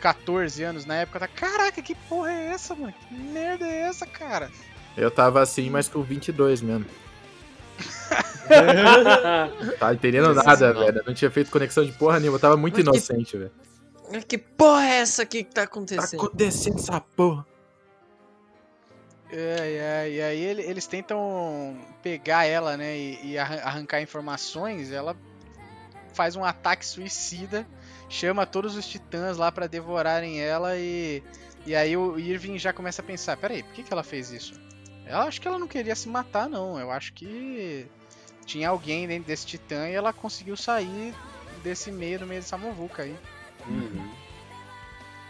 [0.00, 2.94] 14 anos na época, tá, caraca, que porra é essa, mano?
[3.08, 4.50] Que merda é essa, cara?
[4.96, 6.86] Eu tava assim, mas com 22 mesmo.
[9.78, 10.80] Tá entendendo nada, Não.
[10.84, 10.98] velho.
[10.98, 12.36] Eu não tinha feito conexão de porra nenhuma.
[12.36, 13.50] Eu tava muito Mas que- inocente, velho.
[14.26, 16.20] Que porra é essa aqui que tá Tá acontecendo?
[16.20, 17.44] acontecendo essa porra.
[19.30, 24.92] É, é, e aí ele- eles tentam pegar ela, né, e, e arran- arrancar informações.
[24.92, 25.16] Ela
[26.14, 27.66] faz um ataque suicida,
[28.08, 31.22] chama todos os titãs lá pra devorarem ela e,
[31.66, 34.54] e aí o Irving já começa a pensar, peraí, por que, que ela fez isso?
[35.06, 36.78] Eu acho que ela não queria se matar, não.
[36.78, 37.86] Eu acho que
[38.44, 41.14] tinha alguém dentro desse titã e ela conseguiu sair
[41.62, 43.16] desse meio, do meio dessa muvuca aí.
[43.68, 44.10] Uhum.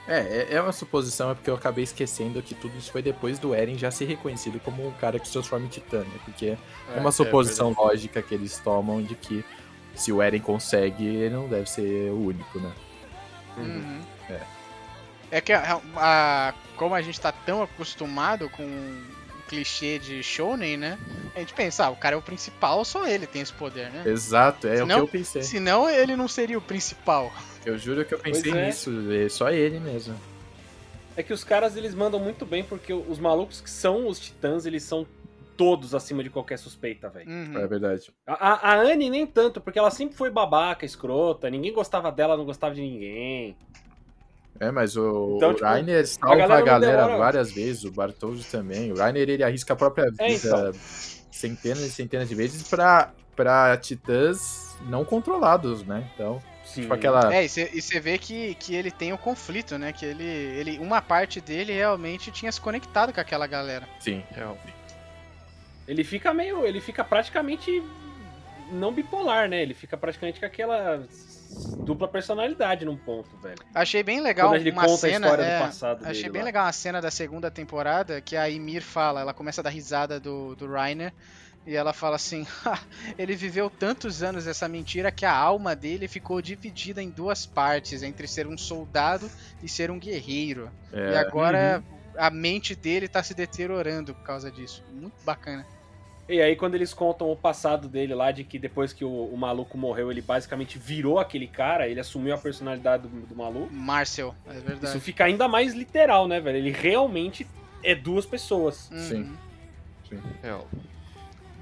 [0.09, 3.39] É, é- é uma suposição, é porque eu acabei esquecendo que tudo isso foi depois
[3.39, 6.20] do Eren já ser reconhecido como um cara que se transforma em titã, né?
[6.24, 6.57] Porque
[6.94, 9.44] é uma suposição lógica que eles tomam de que
[9.97, 12.73] se o Eren consegue, ele não deve ser o único, né?
[13.56, 14.01] Uhum.
[14.31, 14.40] É.
[15.31, 19.02] É que a, a- como a gente tá tão acostumado com o
[19.48, 20.98] clichê de Shonen, né?
[21.35, 24.02] A gente pensa, ah, o cara é o principal, só ele tem esse poder, né?
[24.06, 25.43] Exato, é Senão- o que eu pensei.
[25.43, 27.32] Senão ele não seria o principal.
[27.64, 28.66] Eu juro que eu pensei é.
[28.66, 30.14] nisso, é só ele mesmo.
[31.16, 34.66] É que os caras eles mandam muito bem porque os malucos que são os titãs,
[34.66, 35.06] eles são
[35.57, 37.28] todos acima de qualquer suspeita, velho.
[37.31, 37.59] Uhum.
[37.59, 38.12] É verdade.
[38.27, 42.37] A, a, a Anne nem tanto, porque ela sempre foi babaca, escrota, ninguém gostava dela,
[42.37, 43.57] não gostava de ninguém.
[44.59, 47.24] É, mas o, Então, o tipo, Rainer salva a galera galera, não demora.
[47.24, 48.91] várias vezes, o Bartoldi também.
[48.93, 50.73] O Rainer ele arrisca a própria vida É, então.
[51.31, 56.11] centenas e centenas de vezes pra, pra titãs não controlados, né?
[56.15, 56.83] Então, Sim.
[56.83, 57.35] tipo aquela.
[57.35, 59.93] É, e você vê que, que ele tem o conflito, né?
[59.93, 60.78] Que ele, ele.
[60.78, 63.87] Uma parte dele realmente tinha se conectado com aquela galera.
[64.01, 64.23] Sim.
[65.87, 66.65] Ele fica meio.
[66.65, 67.83] Ele fica praticamente.
[68.73, 69.63] Não bipolar, né?
[69.63, 71.07] Ele fica praticamente com aquela
[71.85, 73.59] dupla personalidade num ponto, velho.
[73.75, 75.27] Achei bem legal Quando ele uma conta cena.
[75.27, 76.47] a história é, do passado Achei dele bem lá.
[76.47, 80.19] legal uma cena da segunda temporada que a Ymir fala, ela começa a dar risada
[80.19, 81.13] do, do Rainer
[81.65, 82.79] e ela fala assim: "Ha,
[83.17, 88.03] ele viveu tantos anos essa mentira que a alma dele ficou dividida em duas partes,
[88.03, 89.31] entre ser um soldado
[89.63, 90.71] e ser um guerreiro.
[90.93, 91.83] É, e agora
[92.19, 94.83] a mente dele tá se deteriorando por causa disso.
[94.93, 95.65] Muito bacana.
[96.28, 99.36] E aí, quando eles contam o passado dele lá, de que depois que o, o
[99.36, 103.73] maluco morreu, ele basicamente virou aquele cara, ele assumiu a personalidade do, do maluco.
[103.73, 104.86] Marcel, é verdade.
[104.86, 106.59] Isso fica ainda mais literal, né, velho?
[106.59, 107.47] Ele realmente
[107.82, 108.90] é duas pessoas.
[108.90, 108.98] Uhum.
[108.98, 109.36] Sim.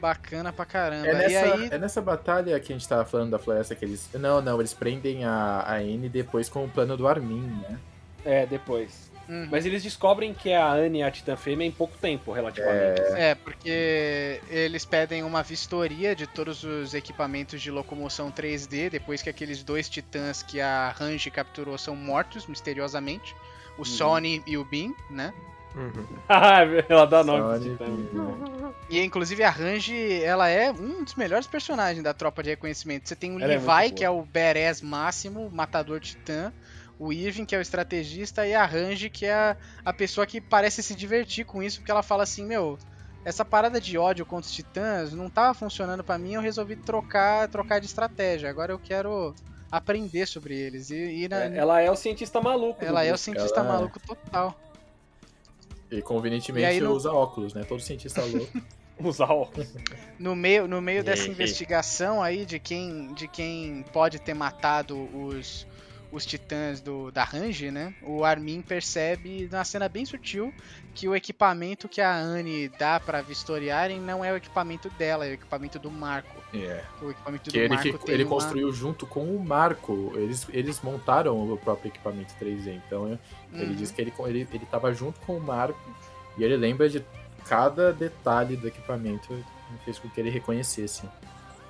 [0.01, 1.09] Bacana pra caramba.
[1.09, 3.85] É e nessa, aí, é nessa batalha que a gente tava falando da floresta que
[3.85, 4.09] eles.
[4.15, 7.79] Não, não, eles prendem a, a Anne depois com o plano do Armin, né?
[8.25, 9.11] É, depois.
[9.29, 9.49] Uhum.
[9.51, 13.01] Mas eles descobrem que a Anne e a Titã Fêmea em pouco tempo, relativamente.
[13.15, 19.31] É, porque eles pedem uma vistoria de todos os equipamentos de locomoção 3D depois que
[19.31, 23.35] aqueles dois titãs que a Range capturou são mortos misteriosamente.
[23.77, 25.33] O Sony e o Bean, né?
[26.29, 28.73] Ah, ela dá nome Sony, né?
[28.89, 33.09] E inclusive a Range, ela é um dos melhores personagens da tropa de reconhecimento.
[33.09, 36.53] Você tem o Ela é Levi, muito que é o badass máximo, matador titã.
[36.99, 40.41] O Irving, que é o estrategista, e a Range, que é a, a pessoa que
[40.41, 42.79] parece se divertir com isso, porque ela fala assim, meu,
[43.25, 47.49] essa parada de ódio contra os titãs não tava funcionando pra mim, eu resolvi trocar,
[47.49, 48.49] trocar de estratégia.
[48.49, 49.35] Agora eu quero
[49.73, 50.91] aprender sobre eles.
[50.91, 50.95] E,
[51.25, 52.85] e na- É, Ela é o cientista maluco.
[52.85, 54.59] ela é o cientista ela- maluco total.
[55.91, 57.65] E convenientemente E aí não- usa óculos, né?
[57.65, 58.53] Todo cientista louco.
[59.01, 59.69] Usar óculos.
[60.19, 65.67] No meio, no meio dessa investigação aí de quem, de quem pode ter matado os,
[66.15, 67.93] os titãs do, da Range, né?
[68.03, 70.55] O Armin percebe, numa cena bem sutil,
[70.95, 75.31] que o equipamento que a Anne dá pra vistoriarem não é o equipamento dela, é
[75.31, 76.41] o equipamento do Marco.
[76.55, 76.85] É.
[77.03, 80.13] O equipamento Que do ele, Marco que ele uma- construiu junto com o Marco.
[80.15, 82.81] Eles, eles montaram o próprio equipamento 3D.
[82.87, 83.19] Então é,
[83.53, 83.75] ele Uhum.
[83.75, 85.79] diz que ele, ele, ele tava junto com o Marco
[86.39, 87.05] e ele lembra de
[87.45, 89.37] cada detalhe do equipamento
[89.85, 91.03] fez com que ele reconhecesse.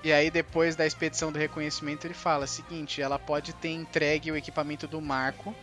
[0.05, 4.37] E aí, depois da expedição do reconhecimento, ele fala: seguinte, ela pode ter entregue o
[4.37, 5.55] equipamento do Marco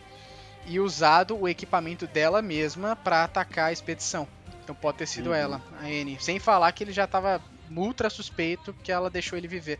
[0.66, 4.26] e usado o equipamento dela mesma pra atacar a expedição.
[4.62, 5.34] Então pode ter sido Uhum.
[5.34, 6.18] ela, a Anne.
[6.20, 7.40] Sem falar que ele já tava
[7.74, 9.78] ultra suspeito que ela deixou ele viver.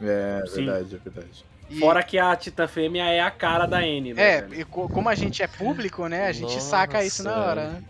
[0.00, 0.64] É, Sim.
[0.64, 1.44] verdade, é verdade.
[1.68, 4.22] E- Fora que a Titã Fêmea é a cara da N, né?
[4.38, 4.60] É, velho?
[4.60, 6.26] e como a gente é público, né?
[6.26, 7.82] A gente Nossa, saca isso na hora, né?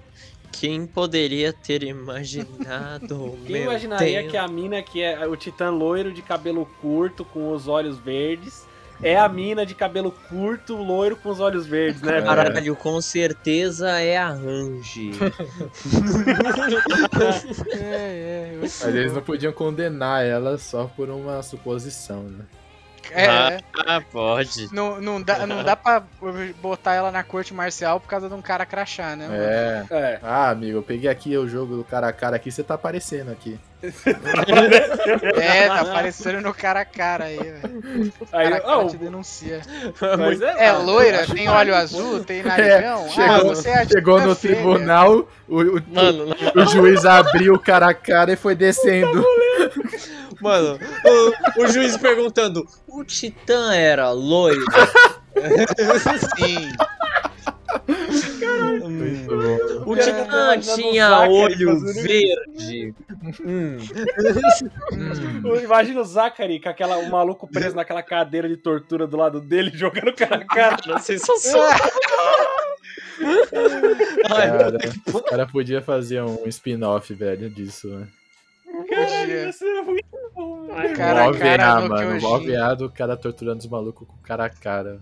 [0.53, 3.39] Quem poderia ter imaginado?
[3.47, 4.31] Quem meu imaginaria Deus.
[4.31, 8.69] que a mina que é o titã loiro de cabelo curto com os olhos verdes
[9.03, 12.13] é a mina de cabelo curto, loiro com os olhos verdes, né?
[12.21, 12.27] velho?
[12.27, 15.13] Caralho, com certeza é a Range.
[17.73, 22.45] É, é, eu- Mas eles não podiam condenar ela só por uma suposição, né?
[23.13, 23.51] É, Ah.
[23.53, 23.61] é.
[23.87, 24.69] ah, pode.
[24.73, 26.03] Não, não, dá, não dá pra
[26.61, 29.29] botar ela na corte marcial por causa de um cara crachá, né?
[29.31, 29.85] É.
[29.95, 30.19] É.
[30.23, 33.31] Ah, amigo, eu peguei aqui o jogo do cara a cara aqui, você tá aparecendo
[33.31, 33.59] aqui.
[35.41, 38.13] É, tá aparecendo no cara a cara aí, velho.
[38.21, 39.61] O Aí, cara oh, te denuncia.
[40.19, 43.07] mas É não, loira, tem olho azul, tem narigão.
[43.07, 47.05] ah, chegou- você é a Chegou Tina no Fey, tribunal, o, o, Mano, o juiz
[47.05, 49.25] abriu o cara a cara e foi descendo.
[50.41, 50.79] Mano,
[51.57, 54.65] o, o juiz perguntando: o Titã era loiro?
[56.39, 56.73] Sim.
[59.87, 62.95] O Cara, Titã imaginando tinha o olho verde?
[63.45, 63.79] Hum.
[65.62, 69.71] Imagina o Zachary com aquela, o maluco preso naquela cadeira de tortura do lado dele,
[69.73, 70.99] jogando cara a cara.
[70.99, 71.71] Sensacional.
[74.27, 74.79] Cara,
[75.12, 78.09] o cara podia fazer um spin-off, velho, disso, né?
[78.89, 80.69] Caralho, isso é muito bom.
[80.97, 82.27] Cara cara mano.
[82.27, 85.01] OVA do cara torturando os malucos com cara a cara.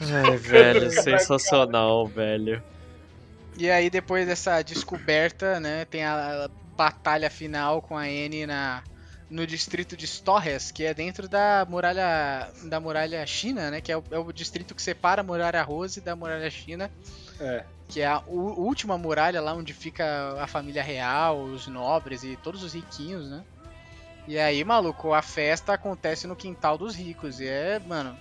[0.00, 2.62] Ai, velho, sensacional, velho.
[3.56, 8.82] E aí, depois dessa descoberta, né, tem a batalha final com a N na,
[9.28, 13.96] no distrito de Storres, que é dentro da muralha da muralha China, né, que é
[13.96, 16.90] o, é o distrito que separa a muralha Rose da muralha China,
[17.42, 17.64] É.
[17.88, 22.62] que é a última muralha lá onde fica a família real, os nobres e todos
[22.62, 23.42] os riquinhos, né?
[24.26, 27.40] E aí, maluco, a festa acontece no quintal dos ricos.
[27.40, 28.16] E é, mano,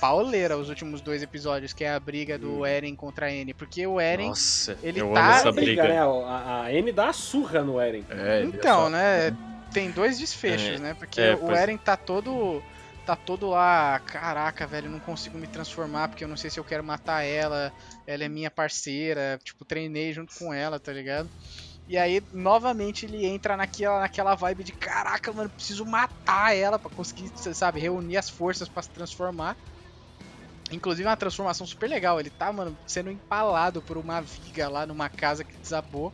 [0.00, 3.52] pauleira os últimos dois episódios, que é a briga do Eren contra a N.
[3.54, 4.28] Porque o Eren.
[4.28, 5.88] Nossa, ele eu tá- amo essa Briga, briga.
[5.94, 6.00] né?
[6.00, 8.04] A, a N dá a surra no Eren.
[8.08, 9.36] É, é Então, só- né?
[9.72, 10.94] Tem dois desfechos, É, né?
[10.98, 12.62] Porque é, o pois- Eren tá todo.
[13.06, 16.64] Tá todo lá, caraca, velho, não consigo me transformar porque eu não sei se eu
[16.64, 17.70] quero matar ela.
[18.06, 21.28] Ela é minha parceira, tipo, treinei junto com ela, tá ligado?
[21.86, 26.90] E aí, novamente, ele entra naquela, naquela vibe de caraca, mano, preciso matar ela pra
[26.90, 29.54] conseguir, sabe, reunir as forças pra se transformar.
[30.72, 32.18] Inclusive, é uma transformação super legal.
[32.18, 36.10] Ele tá, mano, sendo empalado por uma viga lá numa casa que desabou.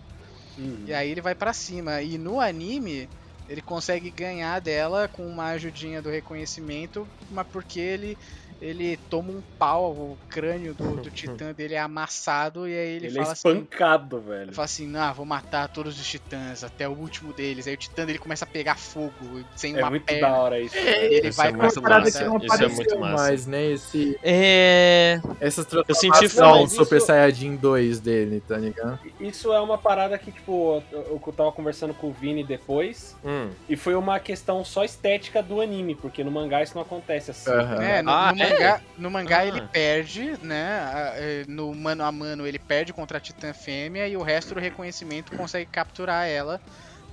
[0.59, 0.85] Uhum.
[0.87, 2.03] E aí ele vai pra cima.
[2.03, 3.09] E no anime,
[3.51, 8.17] ele consegue ganhar dela com uma ajudinha do reconhecimento, mas porque ele
[8.61, 13.07] ele toma um pau, o crânio do, do titã dele é amassado e aí ele,
[13.07, 14.43] Ele, é fala assim, espancado, velho.
[14.43, 17.67] ele fala assim, ah, vou matar todos os titãs até o último deles.
[17.67, 19.13] Aí o titã dele começa a pegar fogo
[19.57, 20.29] sem É uma muito perna.
[20.29, 20.77] da hora isso.
[20.77, 22.25] E ele Isso vai é muito parada massa.
[22.25, 23.15] não Isso é muito massa.
[23.23, 23.65] mais, né?
[23.73, 25.21] Esse, É.
[25.41, 26.69] essas senti transformações falta.
[26.69, 28.99] Super Isso- Saiyajin 2 dele, tá ligado?
[29.19, 33.51] Isso é uma parada que, tipo, eu, eu tava conversando com o Vini depois, Hum.
[33.69, 37.51] e foi uma questão só estética do anime, porque no mangá isso não acontece assim.
[37.51, 37.83] Aham.
[37.83, 38.50] É, no, Ah, no é?
[38.51, 39.47] Mangá, no mangá Ah.
[39.47, 40.81] ele perde, né?
[41.17, 44.61] é, No mano a mano ele perde contra a Titã Fêmea e o resto do
[44.61, 46.61] reconhecimento consegue capturar ela.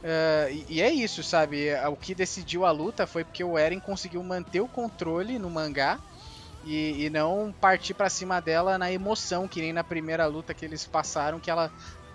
[0.04, 1.68] Ah, e, e é isso, sabe?
[1.90, 6.00] O que decidiu a luta foi porque o Eren conseguiu manter o controle no mangá
[6.64, 10.66] e, e não partir pra cima dela na emoção, que nem na primeira luta que
[10.66, 11.72] eles passaram, que ela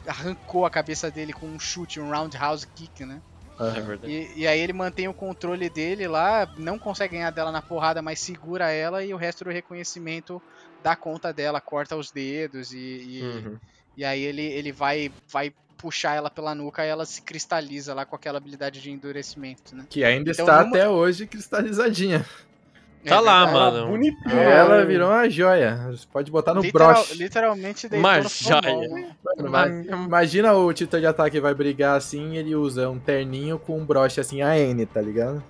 [0.06, 3.22] arrancou a cabeça dele com um chute, um roundhouse kick, né?
[3.58, 4.12] É verdade.
[4.12, 8.00] E, e aí ele mantém o controle dele lá, não consegue ganhar dela na porrada,
[8.02, 10.40] mas segura ela e o resto do reconhecimento
[10.82, 13.56] dá conta dela, corta os dedos e, e, Uhum.
[13.96, 18.04] e aí ele, ele vai, vai puxar ela pela nuca e ela se cristaliza lá
[18.04, 19.84] com aquela habilidade de endurecimento, né?
[19.88, 22.24] Que ainda Então, está numa- até hoje cristalizadinha.
[23.04, 23.42] Tá É lá.
[23.42, 23.88] Ela mano.
[23.88, 24.34] bonitinha.
[24.34, 25.88] Ela virou uma joia.
[25.90, 27.14] Você pode botar no Literal- broche.
[27.14, 29.16] Literalmente deitou Uma joia.
[29.24, 29.68] Mano, ma-
[30.06, 34.20] Imagina o Titã de Ataque vai brigar assim ele usa um terninho com um broche
[34.20, 35.42] assim, a N, tá ligado?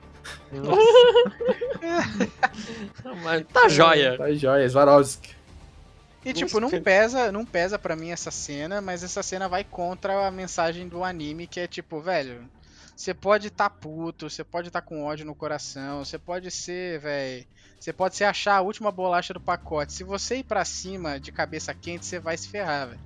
[3.53, 4.17] Tá joia.
[4.17, 5.35] Tá joia, Swarovski.
[6.25, 10.27] E tipo, não pesa, não pesa para mim essa cena, mas essa cena vai contra
[10.27, 12.43] a mensagem do anime, que é tipo, velho,
[12.97, 17.45] você pode tá puto, você pode tá com ódio no coração, você pode ser, velho,
[17.81, 19.93] você pode se achar a última bolacha do pacote.
[19.93, 23.01] Se você ir pra cima de cabeça quente, você vai se ferrar, velho.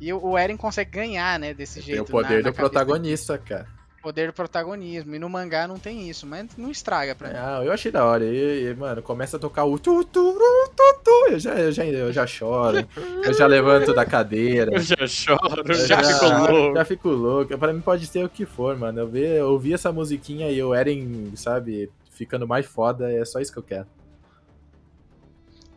[0.00, 2.02] E o Eren consegue ganhar, né, desse Tem jeito.
[2.02, 2.60] o poder na- na do cabeça.
[2.70, 3.68] protagonista, cara.
[4.02, 5.14] Poder do protagonismo.
[5.14, 7.34] E no mangá não tem isso, mas não estraga pra mim.
[7.36, 8.24] Ah, eu achei da hora.
[8.24, 10.38] E, e, mano, começa a tocar o tu, tu,
[10.74, 11.26] tu, tu.
[11.30, 12.86] Eu já, eu já, eu já choro.
[12.96, 14.74] eu já levanto da cadeira.
[14.74, 16.74] Eu já choro, Eu já, fico louco.
[16.76, 17.58] Já fico louco.
[17.58, 19.00] Pra mim pode ser o que for, mano.
[19.00, 23.40] Eu, ver, eu ouvi essa musiquinha e o Eren, sabe, ficando mais foda, é só
[23.40, 23.86] isso que eu quero.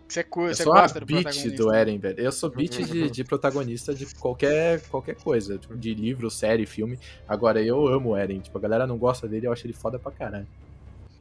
[0.08, 2.20] Você, cu- Eu você sou a gosta do beat do Eren, velho.
[2.20, 5.58] Eu sou beat de, de protagonista de qualquer, qualquer coisa.
[5.58, 7.00] tipo, de livro, série, filme.
[7.28, 8.40] Agora, eu amo o Eren.
[8.40, 10.48] Tipo, a galera não gosta dele, eu acho ele foda pra caralho.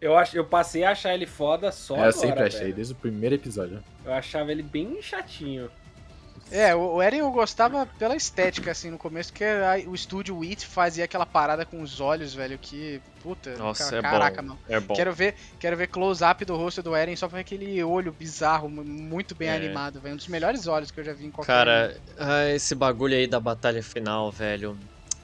[0.00, 2.74] Eu, ach, eu passei a achar ele foda só É, agora, eu sempre achei, velho.
[2.74, 3.82] desde o primeiro episódio.
[4.04, 5.70] Eu achava ele bem chatinho.
[6.50, 10.66] É, o Eren eu gostava pela estética, assim, no começo, que a- o estúdio Wit
[10.66, 13.00] fazia aquela parada com os olhos, velho, que.
[13.22, 14.48] Puta, Nossa, ca- é caraca, bom.
[14.48, 14.60] mano.
[14.68, 14.94] É bom.
[14.94, 18.84] Quero ver, quero ver close-up do rosto do Eren só ver aquele olho bizarro, mu-
[18.84, 19.56] muito bem É.
[19.56, 20.14] animado, velho.
[20.14, 23.26] Um dos melhores olhos que eu já vi em qualquer Cara, ah, esse bagulho aí
[23.26, 24.78] da batalha final, velho.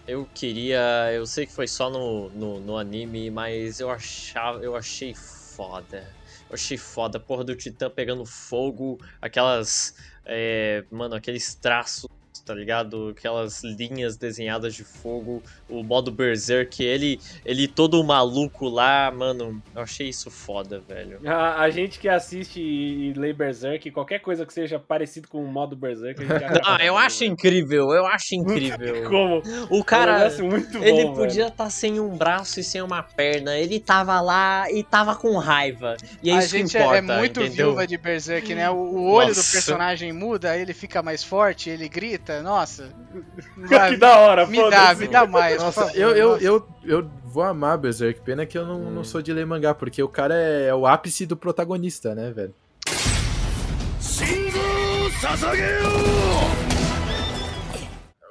[0.07, 0.81] Eu queria.
[1.13, 4.59] Eu sei que foi só no, no, no anime, mas eu achava.
[4.65, 5.13] Eu achei
[5.55, 6.17] foda.
[6.49, 7.21] Eu achei foda.
[7.21, 9.93] Porra do Titã pegando fogo, aquelas.
[10.29, 12.09] É, mano, aqueles traços,
[12.49, 13.15] tá ligado?
[13.17, 15.43] Aquelas linhas desenhadas de fogo.
[15.69, 19.63] O modo Berserk, ele, ele todo maluco lá, mano.
[19.77, 21.21] Eu achei isso foda, velho.
[21.29, 25.45] A, a gente que assiste e, e lê Berserk, qualquer coisa que seja parecido com
[25.45, 27.33] o modo Berserk, a gente acaba Ah, eu acho velho.
[27.33, 29.05] incrível, eu acho incrível.
[29.11, 29.43] Como?
[29.71, 30.29] O cara.
[30.41, 33.57] Um muito Ele bom, podia estar sem um braço e sem uma perna.
[33.59, 35.97] Ele tava lá e tava com raiva.
[36.23, 37.67] E é a isso gente que é- importa, é muito entendeu?
[37.67, 38.71] viúva de Berserk, né?
[38.71, 39.43] O, o olho Nossa.
[39.43, 42.93] do personagem muda, ele fica mais forte, ele grita, nossa.
[43.89, 45.63] que da hora, Me dá, me dá mais.
[45.63, 46.45] Nossa, favor, eu, eu, nossa.
[46.45, 48.21] eu, eu vou amar Berserk.
[48.21, 48.91] Pena que eu não, hum.
[48.91, 52.31] não sou de ler mangá, porque o cara é, é o ápice do protagonista, né,
[52.31, 52.55] velho?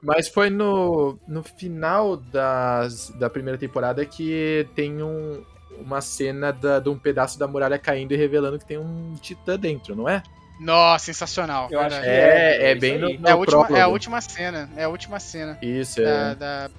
[0.01, 5.43] Mas foi no, no final das, da primeira temporada que tem um,
[5.79, 9.57] uma cena da, de um pedaço da muralha caindo e revelando que tem um titã
[9.57, 10.23] dentro, não é?
[10.59, 11.67] Nossa, sensacional.
[11.71, 12.99] Eu acho que É, é isso bem aí.
[12.99, 14.69] no, É a, no última, é a última cena.
[14.75, 16.35] É a última cena Isso, da, é.
[16.35, 16.69] da,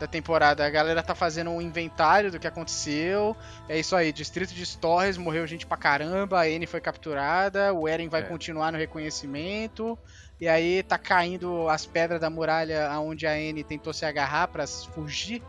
[0.00, 0.64] da temporada.
[0.64, 3.36] A galera tá fazendo um inventário do que aconteceu.
[3.68, 7.86] É isso aí, distrito de Torres morreu gente pra caramba, a N foi capturada, o
[7.86, 8.24] Eren vai É.
[8.24, 9.98] continuar no reconhecimento.
[10.40, 14.66] E aí tá caindo as pedras da muralha aonde a N tentou se agarrar pra
[14.66, 15.42] fugir.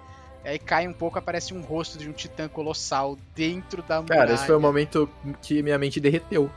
[0.46, 4.22] E aí cai um pouco, aparece um rosto de um titã colossal dentro da muralha.
[4.22, 5.10] Cara, esse foi o momento
[5.42, 6.50] que minha mente derreteu.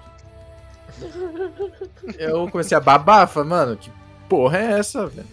[2.18, 3.90] Eu comecei a babar, falei, mano, que
[4.28, 5.26] porra é essa, velho?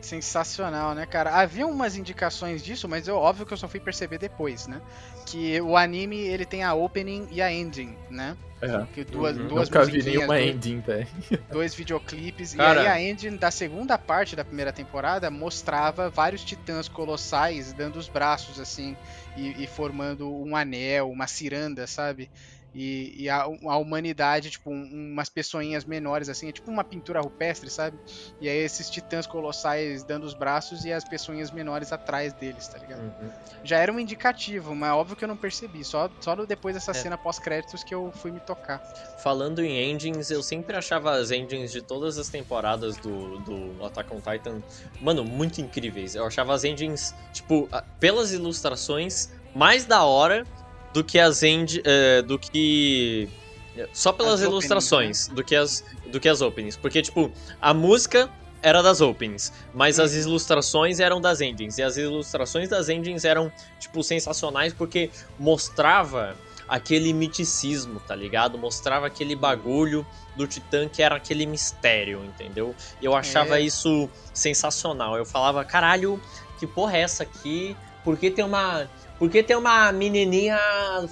[0.00, 1.34] Sensacional, né, cara?
[1.34, 4.80] Havia umas indicações disso, mas eu, óbvio que eu só fui perceber depois, né?
[5.26, 8.36] Que o anime, ele tem a opening e a ending, né?
[8.60, 9.46] É, Que duas, Uhum.
[9.48, 11.06] duas nunca vi nenhuma dois, ending, velho.
[11.50, 12.54] dois videoclipes.
[12.54, 12.82] Cara.
[12.82, 17.96] E aí a ending da segunda parte da primeira temporada mostrava vários titãs colossais dando
[17.96, 18.96] os braços, assim,
[19.36, 22.30] e, e formando um anel, uma ciranda, sabe?
[22.80, 27.20] E, e a, a humanidade, tipo, um- umas pessoinhas menores, assim, é tipo uma pintura
[27.20, 27.98] rupestre, sabe?
[28.40, 32.78] E aí esses titãs colossais dando os braços e as pessoinhas menores atrás deles, tá
[32.78, 33.00] ligado?
[33.00, 33.32] Uhum.
[33.64, 35.84] Já era um indicativo, mas óbvio que eu não percebi.
[35.84, 36.94] Só, só depois dessa É.
[36.94, 38.80] cena pós-créditos que eu fui me tocar.
[39.16, 44.12] Falando em endings, eu sempre achava as endings de todas as temporadas do, do Attack
[44.14, 44.62] on Titan,
[45.00, 46.14] mano, muito incríveis.
[46.14, 47.68] Eu achava as endings, tipo,
[47.98, 50.46] pelas ilustrações, mais da hora
[50.98, 53.28] do que as end, eh, do que
[53.92, 57.30] só pelas As openings, ilustrações, do que as do que as openings, porque tipo,
[57.60, 58.28] a música
[58.60, 63.52] era das openings, mas as ilustrações eram das endings, e as ilustrações das endings eram
[63.78, 66.34] tipo sensacionais porque mostrava
[66.68, 68.58] aquele miticismo, tá ligado?
[68.58, 70.04] Mostrava aquele bagulho
[70.36, 72.74] do Titã que era aquele mistério, entendeu?
[73.00, 73.62] Eu achava É.
[73.62, 75.16] isso sensacional.
[75.16, 76.20] Eu falava, caralho,
[76.58, 77.76] que porra é essa aqui?
[78.02, 78.88] Por que tem uma.
[79.18, 80.58] Por que tem uma menininha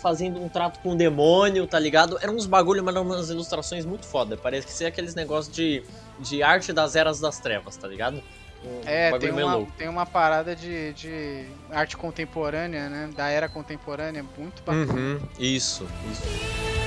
[0.00, 2.16] fazendo um trato com o demônio, tá ligado?
[2.22, 4.36] Eram uns bagulho, mas eram umas ilustrações muito foda.
[4.36, 5.82] Parece que ser aqueles negócios de,
[6.20, 8.22] de arte das eras das trevas, tá ligado?
[8.64, 13.10] Um É, tem uma, tem uma parada de, de arte contemporânea, né?
[13.14, 14.92] Da era contemporânea, muito bacana.
[14.92, 16.85] Uhum, isso, isso.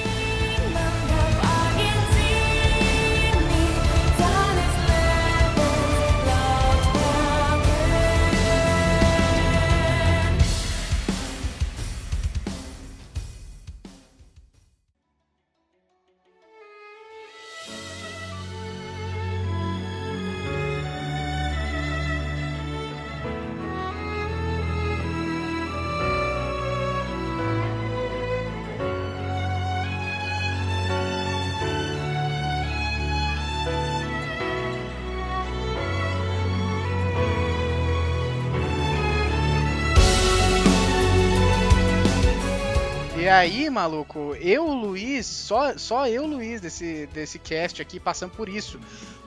[43.80, 48.80] Maluco, eu, Luiz, só, só eu, Luiz, desse, desse cast aqui, passando por isso.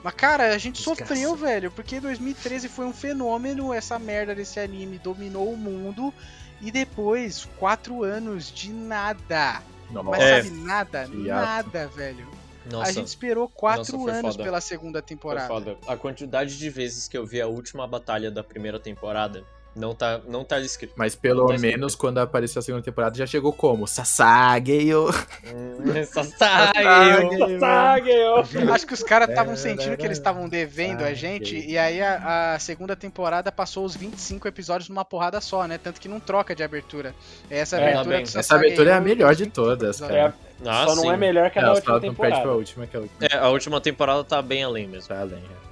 [0.03, 1.05] Mas, cara, a gente Desgraça.
[1.15, 6.13] sofreu, velho, porque 2013 foi um fenômeno, essa merda desse anime dominou o mundo.
[6.61, 9.61] E depois, quatro anos de nada.
[9.91, 10.09] Nossa.
[10.09, 10.43] Mas É.
[10.43, 11.05] sabe nada?
[11.07, 11.45] Que ato.
[11.45, 12.27] Nada, velho.
[12.71, 14.43] Nossa, a gente esperou quatro Nossa, anos foda.
[14.45, 15.47] pela segunda foi temporada.
[15.47, 15.77] foda.
[15.87, 19.43] A quantidade de vezes que eu vi a última batalha da primeira temporada
[19.75, 20.93] não tá, não tá escrito.
[20.95, 21.71] Mas pelo Não tá escrito.
[21.73, 23.87] menos quando apareceu a segunda temporada já chegou como?
[23.87, 25.09] Sasageyo.
[25.53, 27.59] Hum, saiu.
[27.59, 28.11] Sague!
[28.71, 32.01] Acho que os caras É, estavam sentindo que eles estavam devendo a gente, e aí
[32.01, 35.77] a, a segunda temporada passou os 25 episódios numa porrada só, né?
[35.77, 37.15] Tanto que não troca de abertura.
[37.49, 38.25] Essa É, abertura bem.
[38.25, 40.17] do Essa abertura é a melhor de 25 todas, episódios.
[40.17, 40.33] cara.
[40.65, 41.09] Ah, Só não sim.
[41.11, 42.51] é melhor que a última não perde temporada.
[42.51, 43.27] última que a última.
[43.29, 45.09] É, a última temporada tá bem além mesmo.
[45.09, 45.39] Vai além.
[45.39, 45.63] é.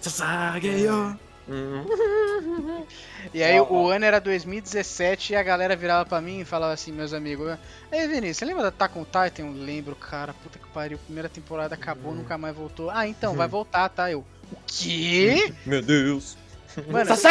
[0.00, 1.18] Sasageyo.
[3.34, 6.90] E aí o ano era 2017 e a galera virava pra mim e falava assim,
[6.90, 7.56] meus amigos,
[7.92, 9.42] Ei Vinícius, você lembra da Attack on Titan?
[9.42, 12.90] Eu lembro, cara, puta que pariu, primeira temporada acabou, nunca mais voltou.
[12.90, 14.10] Ah, então, vai voltar, tá?
[14.10, 14.20] Eu,
[14.50, 15.52] o quê?
[15.66, 16.36] Meu Deus.
[16.88, 17.30] Mano, foi,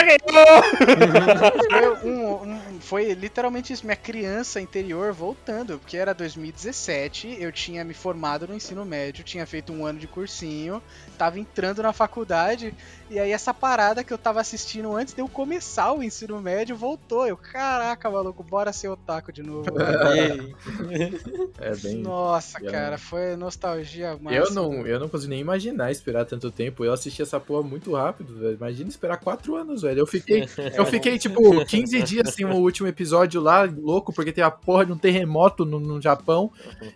[2.03, 7.94] um- um- foi literalmente isso, minha criança interior voltando, porque era 2017, eu tinha me
[7.94, 10.82] formado no ensino médio, tinha feito um ano de cursinho,
[11.18, 12.74] tava entrando na faculdade,
[13.10, 16.76] e aí essa parada que eu tava assistindo antes de eu começar o ensino médio
[16.76, 17.28] voltou.
[17.28, 19.66] Eu, caraca, maluco, bora ser otaku de novo.
[21.60, 21.98] É bem.
[21.98, 24.49] Nossa, Eu cara, foi nostalgia Eu máxima.
[24.61, 26.84] não, eu não consigo nem imaginar esperar tanto tempo.
[26.86, 28.56] Eu assisti essa porra muito rápido, velho.
[28.56, 29.99] Imagina esperar quatro anos, velho.
[29.99, 34.43] Eu fiquei, eu fiquei tipo, 15 dias sem o último episódio lá, louco, porque tem
[34.43, 36.51] a porra de um terremoto no, no Japão.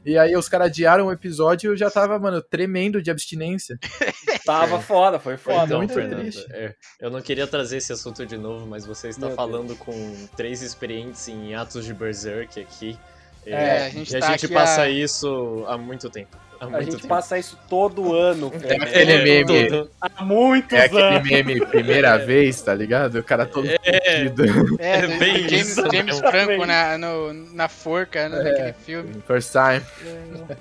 [0.05, 3.77] E aí os caras adiaram o episódio e eu já tava, mano, tremendo de abstinência.
[4.45, 5.63] Tava foda, foi foda.
[5.65, 6.45] Então, muito Fernando, triste.
[6.51, 10.27] é, eu não queria trazer esse assunto de novo, mas você está Meu falando com
[10.35, 12.97] três experientes em atos de Berserk aqui.
[13.45, 16.37] É, a gente e a tá gente aqui passa a- isso há muito tempo.
[16.71, 17.07] Há A gente tempo.
[17.07, 18.83] passa isso todo ano, Tem cara.
[18.83, 19.91] aquele meme, Tudo.
[20.01, 21.29] Há muitos é aquele anos.
[21.29, 23.15] meme primeira vez, tá ligado?
[23.19, 24.19] O cara todo É.
[24.27, 24.43] fudido.
[24.79, 26.19] É, É bem James, isso James.
[26.19, 28.43] Franco na, no- na forca, né, É.
[28.43, 29.23] naquele filme.
[29.27, 29.81] First time.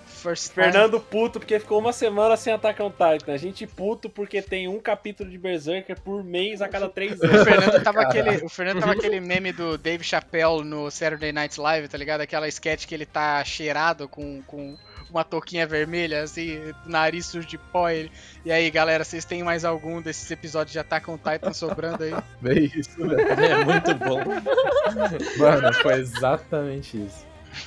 [0.07, 0.65] First time.
[0.67, 3.33] Fernando puto porque ficou uma semana sem Attack on Titan.
[3.33, 7.27] A gente puto porque tem um capítulo de Berserker por mês a cada três O
[7.27, 7.43] anos.
[7.45, 11.89] Fernando tava aquele, o Fernando tava aquele meme do Dave Chappelle no Saturday Night Live,
[11.89, 12.21] tá ligado?
[12.21, 14.77] Aquela sketch que ele tá cheirado com, com
[15.13, 17.89] uma touquinha vermelha, assim, nariz sujo de pó.
[17.89, 18.11] Ele...
[18.45, 22.15] E aí, galera, vocês têm mais algum desses episódios de Attack on Titan sobrando aí?
[22.41, 23.21] Bem isso, velho.
[23.21, 24.21] É muito bom.
[25.39, 27.27] Mano, foi exatamente isso.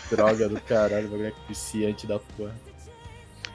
[0.09, 2.55] Droga do caralho, bagulho é viciante da porra.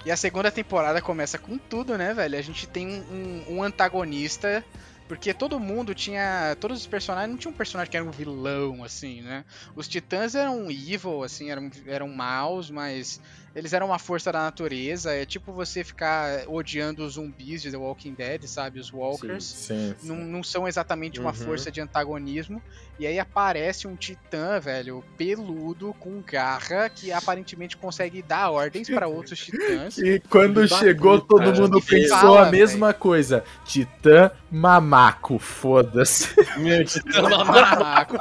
[0.04, 2.38] E a segunda temporada começa com tudo, né, velho?
[2.38, 4.64] A gente tem um, um- um antagonista,
[5.06, 6.56] porque todo mundo tinha.
[6.58, 9.44] Todos os personagens não tinha um personagem que era um vilão, assim, né?
[9.76, 13.20] Os titãs eram evil, assim, eram, eram maus, mas
[13.55, 15.12] eles eram uma força da natureza.
[15.12, 18.78] É tipo você ficar odiando os zumbis de The Walking Dead, sabe?
[18.78, 19.44] Os walkers.
[19.44, 19.94] Sim.
[20.02, 21.35] Não, não são exatamente uma Uhum.
[21.35, 22.62] força de antagonismo.
[22.98, 29.09] E aí aparece um titã, velho, peludo, com garra, que aparentemente consegue dar ordens para
[29.09, 29.97] outros titãs.
[29.97, 33.43] E quando chegou, puta, todo mundo pensou fala, a mesma coisa.
[33.64, 36.28] Titã mamaco, foda-se.
[36.60, 38.16] Meu titã Mamaco.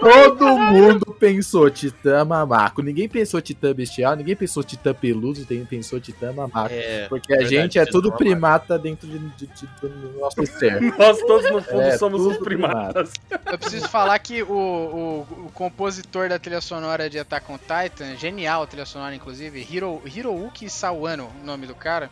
[0.00, 2.82] Todo mundo pensou Titã mamaco.
[2.82, 6.70] Ninguém pensou Titã bestial, ninguém pensou Titã peludo, ninguém pensou Titã mamaco.
[6.72, 10.80] É, Porque a verdade, gente é tudo primata dentro de, de- de- do nosso ser.
[10.80, 13.12] Nós todos no fundo É, somos tudo primatas.
[13.50, 18.16] Eu preciso falar que o, o, o compositor da trilha sonora de Attack on Titan,
[18.16, 22.10] genial a trilha sonora, inclusive, Hiro, Hirouki Sawano, o nome do cara,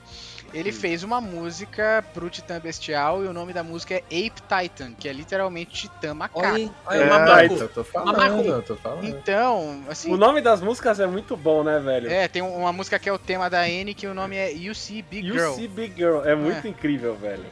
[0.54, 4.92] ele fez uma música pro Titã Bestial e o nome da música é Ape Titan,
[4.92, 6.46] que é literalmente Titã Macaco.
[6.46, 7.54] Olha, olha É, o mamaco.
[7.54, 8.48] eu tô falando, Mamaco.
[8.48, 9.04] eu tô falando.
[9.04, 12.08] Então, assim, O nome das músicas é muito bom, né, velho?
[12.10, 14.74] É, tem uma música que é o tema da N, que o nome é You
[14.74, 15.52] See Big You Girl.
[15.54, 16.20] See Big Girl.
[16.24, 17.44] É muito incrível, velho.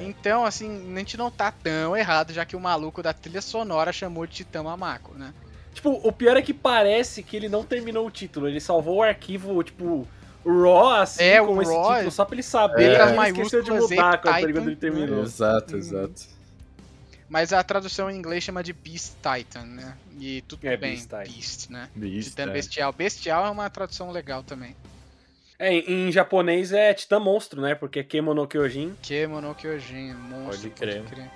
[0.00, 3.92] Então, assim, a gente não tá tão errado, já que o maluco da trilha sonora
[3.92, 5.32] chamou de Titã Mamaco, né?
[5.72, 8.48] Tipo, o pior é que parece que ele não terminou o título.
[8.48, 10.06] Ele salvou o arquivo, tipo,
[10.44, 12.82] raw, assim, É, o com esse raw, título, só pra ele saber.
[13.00, 14.60] Ele esqueceu de mudar quando Titan.
[14.62, 15.22] ele terminou.
[15.22, 15.78] Exato, Hum.
[15.78, 16.34] exato.
[17.28, 19.96] Mas a tradução em inglês chama de Beast Titan, né?
[20.20, 21.72] E tudo É, bem, Beast Beast, Titan.
[21.72, 21.88] né?
[21.94, 22.46] Bicho, Titã é.
[22.48, 22.92] Bestial.
[22.92, 24.76] Bestial é uma tradução legal também.
[25.58, 27.74] É, em, em japonês é Titã Monstro, né?
[27.74, 28.94] Porque é Kemono Kyojin.
[29.02, 30.50] Kemono Kyojin, monstro.
[30.50, 31.02] Pode crer.
[31.04, 31.30] crer.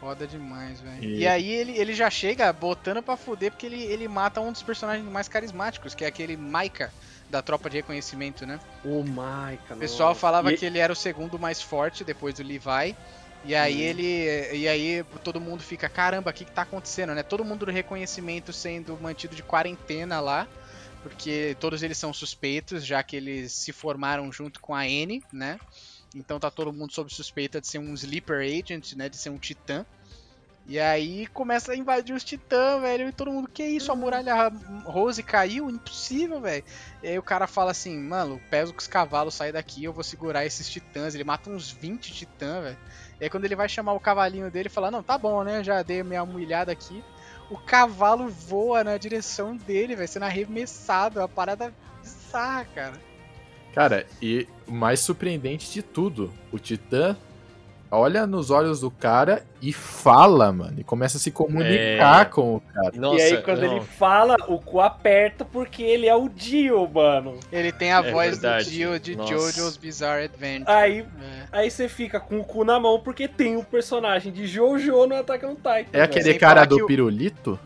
[0.00, 1.04] Foda demais, velho.
[1.04, 1.26] E- E...
[1.28, 5.06] aí ele, ele já chega botando pra fuder porque ele, ele mata um dos personagens
[5.06, 6.90] mais carismáticos, que é aquele Maika
[7.28, 8.58] da tropa de reconhecimento, né?
[8.82, 9.76] Oh my, cara.
[9.76, 12.96] O pessoal falava E- que ele era o segundo mais forte depois do Levi.
[13.44, 13.80] E aí Hum.
[13.80, 14.56] ele.
[14.56, 17.22] E aí todo mundo fica, caramba, o que, que tá acontecendo, né?
[17.22, 20.48] Todo mundo do reconhecimento sendo mantido de quarentena lá.
[21.02, 25.58] Porque todos eles são suspeitos, já que eles se formaram junto com a N, né?
[26.14, 29.08] Então tá todo mundo sob suspeita de ser um sleeper agent, né?
[29.08, 29.84] De ser um titã.
[30.66, 33.08] E aí começa a invadir os titãs, velho.
[33.08, 33.90] E todo mundo, que isso?
[33.90, 34.48] A muralha
[34.84, 35.68] Rose caiu?
[35.68, 36.64] Impossível, velho.
[37.02, 40.04] E aí o cara fala assim, mano, pesa que os cavalos saem daqui, eu vou
[40.04, 41.14] segurar esses titãs.
[41.14, 42.78] Ele mata uns 20 titãs, velho.
[43.20, 45.64] E aí quando ele vai chamar o cavalinho dele, fala, não, tá bom, né?
[45.64, 47.02] Já dei minha humilhada aqui.
[47.50, 51.18] O cavalo voa na direção dele, vai sendo arremessado.
[51.18, 53.09] É uma parada bizarra, cara.
[53.74, 57.16] Cara, e o mais surpreendente de tudo, o Titã
[57.92, 62.24] olha nos olhos do cara e fala, mano, e começa a se comunicar É.
[62.24, 62.92] com o cara.
[62.94, 63.76] Nossa, e aí, quando não.
[63.76, 67.34] ele fala, o cu aperta porque ele é o Dio, mano.
[67.50, 68.64] Ele tem a É voz verdade.
[68.66, 69.34] do Dio de Nossa.
[69.34, 70.64] JoJo's Bizarre Adventure.
[70.70, 71.04] Aí, É.
[71.50, 75.16] aí você fica com o cu na mão porque tem um personagem de Jojo no
[75.16, 75.86] Attack on Titan.
[75.92, 77.58] É aquele cara do o- pirulito?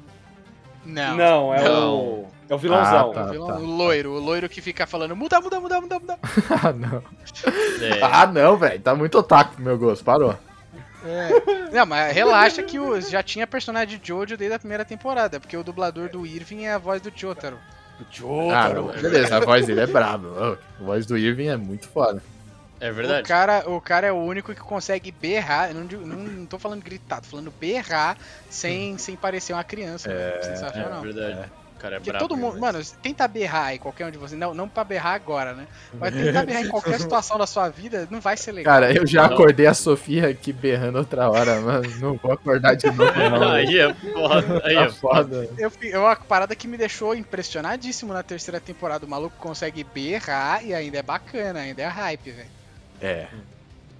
[0.87, 1.17] Não.
[1.17, 1.97] Não, é Não.
[1.99, 2.34] o.
[2.49, 3.11] É o vilãozão.
[3.11, 3.25] Ah, tá.
[3.25, 6.19] O, vilão- o loiro, o loiro que fica falando muda, muda, muda, muda, muda.
[6.63, 7.03] ah, não.
[7.83, 8.01] É.
[8.03, 8.81] Ah, não, velho.
[8.81, 10.05] Tá muito otaku pro meu gosto.
[10.05, 10.37] Parou.
[11.07, 11.71] É.
[11.71, 15.57] Não, mas relaxa que o, já tinha personagem de Jojo desde a primeira temporada, porque
[15.57, 17.59] o dublador do Irving é a voz do Chotaro.
[18.01, 18.87] Ah, Jotaro.
[18.87, 19.37] não, beleza.
[19.37, 20.29] A voz dele é braba.
[20.29, 22.23] Ô, A voz do Irving é muito foda.
[22.81, 23.27] É O verdade.
[23.29, 27.21] cara, o cara é o único que consegue berrar, não, não, não tô falando gritar,
[27.21, 28.17] tô falando berrar
[28.51, 30.11] sem, sem parecer uma criança.
[30.11, 31.01] É, É Sensacional.
[31.03, 31.51] verdade.
[31.64, 32.29] O cara é Porque brabo.
[32.29, 35.53] todo mundo, mano, tenta berrar aí, qualquer um de vocês, não, não pra berrar agora,
[35.55, 35.67] né?
[35.93, 38.73] Mas tentar berrar em qualquer situação da sua vida não vai ser legal.
[38.75, 39.35] Cara, eu já Não.
[39.35, 41.89] acordei a Sofia aqui berrando outra hora, mano.
[42.01, 43.53] Não vou acordar de novo, não.
[43.53, 44.63] Aí é foda.
[44.65, 45.51] Aí Tá é foda.
[45.59, 49.05] Eu, fi- é uma parada que me deixou impressionadíssimo na terceira temporada.
[49.05, 52.49] O maluco consegue berrar e ainda é bacana, ainda é hype, velho.
[53.01, 53.27] É.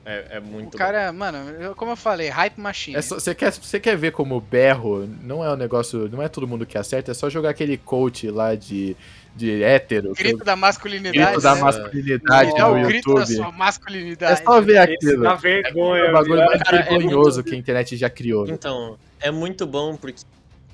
[0.07, 2.97] É, é O muito cara, mano, eu- como eu falei, hype machine.
[2.97, 6.09] É Você quer, você quer ver como berro não é um negócio.
[6.11, 8.95] Não é todo mundo que acerta, é só jogar aquele coach lá de,
[9.35, 10.13] de hétero.
[10.15, 11.19] que é grito o da masculinidade.
[11.19, 11.61] grito da né?
[11.63, 14.43] masculinidade Me dá o no grito da sua É masculinidade.
[14.45, 15.23] só ver Esse aquilo.
[15.23, 16.11] dá É vergonha.
[16.11, 18.47] o bagulho mais Cara, é vergonhoso muito- que a internet já criou.
[18.49, 20.21] Então, é muito bom porque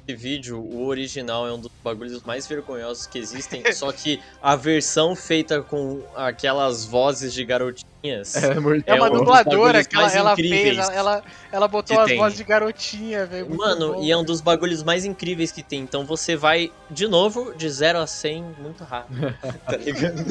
[0.06, 4.56] esse vídeo, o original é um dos bagulhos mais vergonhosos que existem, só que a
[4.56, 7.90] versão feita com aquelas vozes de garotinhas.
[8.36, 8.56] É,
[8.86, 11.22] é, uma dubladora que ela, ela fez, ela,
[11.52, 13.54] ela botou as vozes de garotinha, velho.
[13.54, 14.02] Mano, bom.
[14.02, 15.80] e é um dos bagulhos mais incríveis que tem.
[15.80, 19.34] Então você vai, de novo, de 0 a 100 muito rápido.
[19.66, 20.24] tá ligado?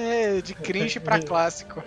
[0.00, 1.82] é, de cringe pra clássico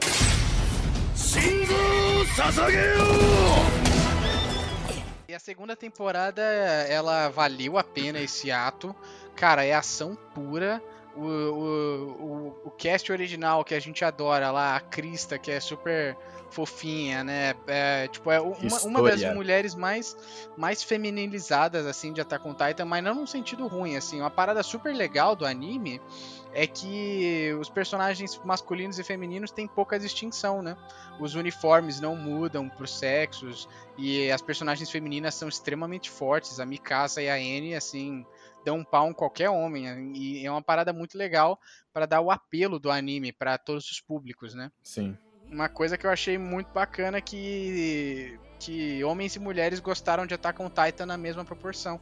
[5.40, 8.94] a segunda temporada, ela valeu a pena esse ato.
[9.38, 10.84] Cara, é ação pura.
[11.16, 15.60] O, o, o, o cast original que a gente adora lá, a Krista, que é
[15.61, 16.18] super
[16.52, 17.56] fofinha, né?
[17.68, 20.16] É, tipo, é uma, uma das mulheres mais,
[20.57, 24.20] mais feminilizadas, assim, de Attack on Titan, mas não num sentido ruim, assim.
[24.20, 26.02] Uma parada super legal do anime
[26.54, 30.76] é que os personagens masculinos e femininos têm pouca distinção, né?
[31.20, 33.68] Os uniformes não mudam pros sexos,
[33.98, 36.60] e as personagens femininas são extremamente fortes.
[36.60, 38.26] A Mikasa e a Anne, assim,
[38.66, 40.12] dão um pau em qualquer homem.
[40.16, 41.60] E é uma parada muito legal
[41.94, 44.72] para dar o apelo do anime para todos os públicos, né?
[44.82, 45.18] Sim.
[45.52, 50.34] Uma coisa que eu achei muito bacana é que que homens e mulheres gostaram de
[50.34, 52.00] Attack on Titan na mesma proporção,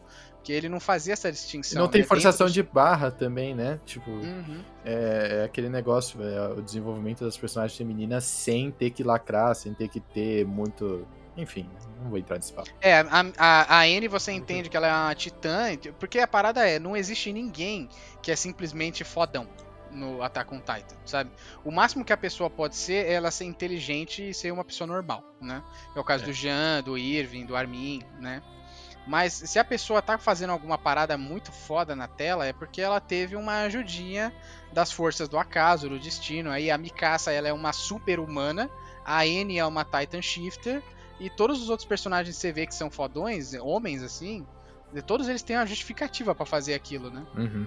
[0.47, 1.81] que ele não fazia essa distinção.
[1.81, 2.07] não tem né?
[2.07, 3.81] forçação de barra também, né?
[3.85, 4.63] Tipo, Uhum.
[4.85, 9.73] é, é aquele negócio, é, o desenvolvimento das personagens femininas sem ter que lacrar, sem
[9.73, 11.05] ter que ter muito.
[11.35, 11.69] Enfim,
[12.01, 12.69] não vou entrar nesse papo.
[12.79, 15.65] É, a, a, a Anne você entende que ela é uma titã,
[15.99, 17.89] porque a parada é, não existe ninguém
[18.23, 19.47] que é simplesmente fodão
[19.91, 21.29] no Attack on Titan, sabe?
[21.65, 24.87] O máximo que a pessoa pode ser é ela ser inteligente e ser uma pessoa
[24.87, 25.61] normal, né?
[25.93, 26.27] É o caso É.
[26.27, 28.41] do Jean, do Irving, do Armin, né?
[29.07, 32.99] Mas se a pessoa tá fazendo alguma parada muito foda na tela, é porque ela
[32.99, 34.33] teve uma ajudinha
[34.73, 36.51] das forças do acaso, do destino.
[36.51, 38.69] Aí a Mikasa, ela é uma super humana,
[39.05, 40.83] a Anne é uma Titan Shifter,
[41.19, 44.45] e todos os outros personagens que você vê que são fodões, homens assim,
[45.05, 47.25] todos eles têm uma justificativa pra fazer aquilo, né?
[47.35, 47.65] Uhum.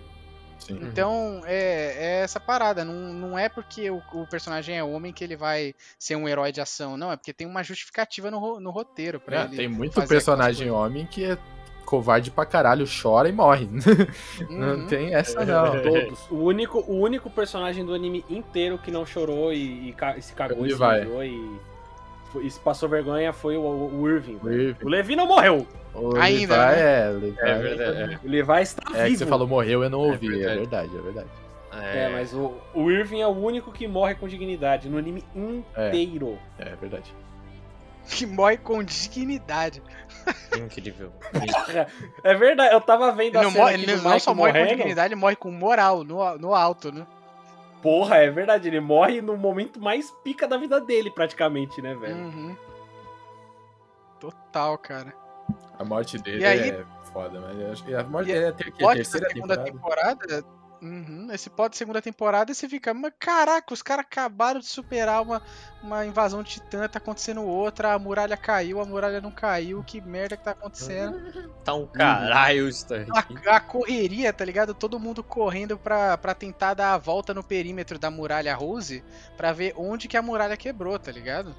[0.60, 0.78] Sim.
[0.82, 2.84] Então, é, é essa parada.
[2.84, 6.52] Não, não é porque o, o personagem é homem que ele vai ser um herói
[6.52, 6.96] de ação.
[6.96, 9.56] Não, é porque tem uma justificativa no, no roteiro pra É, ele.
[9.56, 11.38] tem muito fazer personagem homem que é
[11.84, 13.66] covarde pra caralho, chora e morre.
[13.66, 14.06] coisas.
[14.48, 14.86] Não Uhum.
[14.86, 15.72] tem essa, não.
[15.82, 16.20] Todos.
[16.30, 20.32] O único, o único personagem do anime inteiro que não chorou e, e e se
[20.34, 21.60] cagou e se mijou e,
[22.40, 24.38] e se passou vergonha foi o, o Irving.
[24.42, 24.84] O Irving.
[24.84, 25.66] O Levi não morreu.
[25.94, 26.80] O Ainda, Levi né?
[26.80, 28.20] é, o Levi É verdade.
[28.24, 29.10] O Levi está É vivo.
[29.12, 30.26] que você falou morreu, eu não ouvi.
[30.28, 30.58] É verdade.
[30.58, 31.28] verdade, é verdade.
[31.72, 35.24] É, É, mas o, o Irving é o único que morre com dignidade no anime
[35.34, 36.38] inteiro.
[36.58, 37.14] É verdade.
[38.08, 39.82] Que morre com dignidade.
[40.56, 41.12] incrível.
[42.24, 44.58] É verdade, eu tava vendo Ele a não, cena morre, ele não só morre com
[44.58, 44.76] morrendo.
[44.78, 47.06] dignidade, ele morre com moral, no, no alto, né?
[47.82, 52.14] Porra, é verdade, ele morre no momento mais pica da vida dele, praticamente, né, velho?
[52.16, 52.56] Uhum.
[54.18, 55.14] Total, cara.
[55.78, 58.44] A morte dele E aí- é foda, mas eu acho que a morte E dele
[58.44, 60.26] é a Pode da terceira segunda temporada.
[60.28, 60.59] temporada.
[60.82, 65.20] Uhum, esse pode segunda temporada e você fica, mas caraca, os caras acabaram de superar
[65.20, 65.42] uma,
[65.82, 70.00] uma invasão de titã, tá acontecendo outra, a muralha caiu, a muralha não caiu, que
[70.00, 71.20] merda que tá acontecendo?
[71.62, 73.34] Tá um caralho isso daqui.
[73.46, 74.72] A, a correria, tá ligado?
[74.72, 79.04] Todo mundo correndo pra, pra tentar dar a volta no perímetro da muralha Rose
[79.36, 81.54] pra ver onde que a muralha quebrou, tá ligado?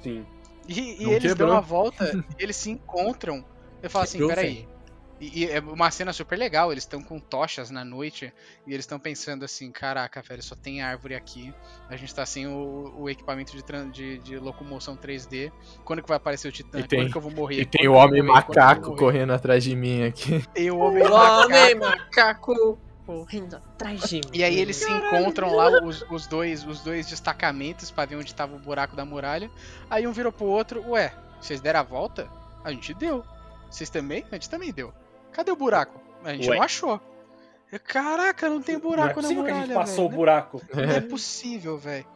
[0.00, 0.24] Sim.
[0.68, 1.48] E, e eles quebrou.
[1.48, 3.44] dão a volta, e eles se encontram.
[3.82, 4.68] Eu falo assim, Quebrou, peraí.
[5.22, 8.32] E, e é uma cena super legal, eles estão com tochas na noite
[8.66, 11.54] e eles estão pensando assim, caraca, velho, só tem árvore aqui.
[11.88, 13.62] A gente tá sem o, o equipamento de,
[13.92, 15.52] de, de locomoção 3D.
[15.84, 16.80] Quando que vai aparecer o Titã?
[16.80, 17.60] E tem- Quando que eu vou morrer?
[17.60, 18.32] E tem o homem morrer?
[18.48, 20.44] Macaco correndo atrás de mim aqui.
[20.52, 22.52] Tem o homem Homem macaco.
[22.56, 24.22] macaco correndo atrás de mim.
[24.32, 28.34] E aí eles se encontram lá, os, os dois, os dois destacamentos, pra ver onde
[28.34, 29.48] tava o buraco da muralha.
[29.88, 32.28] Aí um virou pro outro, ué, vocês deram a volta?
[32.64, 33.24] A gente deu.
[33.70, 34.24] Vocês também?
[34.30, 34.92] A gente também deu.
[35.32, 36.00] Cadê o buraco?
[36.24, 36.56] A gente Ué.
[36.56, 37.00] não achou.
[37.84, 40.16] Caraca, não tem Não é buraco na possível que a muralha, gente passou o velho.
[40.18, 40.62] buraco.
[40.74, 42.06] Não é possível, velho.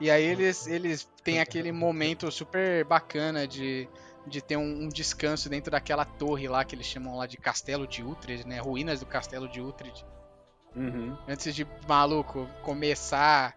[0.00, 3.88] E aí eles, eles têm aquele momento super bacana de,
[4.26, 7.86] de ter um, um descanso dentro daquela torre lá que eles chamam lá de Castelo
[7.86, 8.60] de Uhtred, né?
[8.60, 10.04] Ruínas do Castelo de Uhtred.
[10.74, 11.16] Uhum.
[11.28, 13.56] Antes de, maluco, começar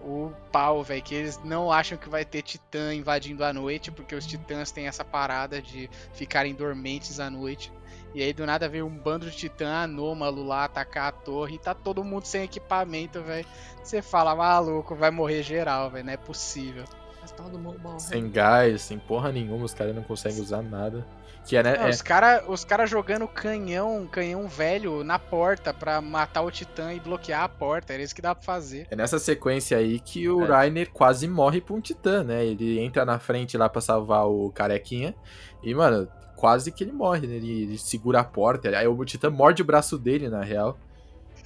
[0.00, 4.14] o pau, velho, que eles não acham que vai ter titã invadindo a noite, porque
[4.14, 7.72] os titãs têm essa parada de ficarem dormentes à noite.
[8.16, 11.58] E aí do nada veio um bando de titã anômalo lá atacar a torre e
[11.58, 13.46] tá todo mundo sem equipamento, velho.
[13.84, 16.84] Você fala, maluco, vai morrer geral, velho, não é possível.
[17.20, 18.00] Mas todo mundo morre.
[18.00, 21.06] Sem gás, sem porra nenhuma, os caras não conseguem usar nada.
[21.44, 21.76] Que é, né?
[21.76, 26.50] Não, é- Os caras os cara jogando canhão, canhão velho na porta pra matar o
[26.50, 28.86] titã e bloquear a porta, era isso que dá pra fazer.
[28.90, 30.48] É nessa sequência aí que o É.
[30.48, 32.46] Rainer quase morre pra um titã, né?
[32.46, 35.14] Ele entra na frente lá pra salvar o carequinha.
[35.62, 37.34] E, mano, quase que ele morre, né?
[37.36, 38.68] Ele, ele segura a porta.
[38.68, 40.78] Aí o titã morde o braço dele, na real.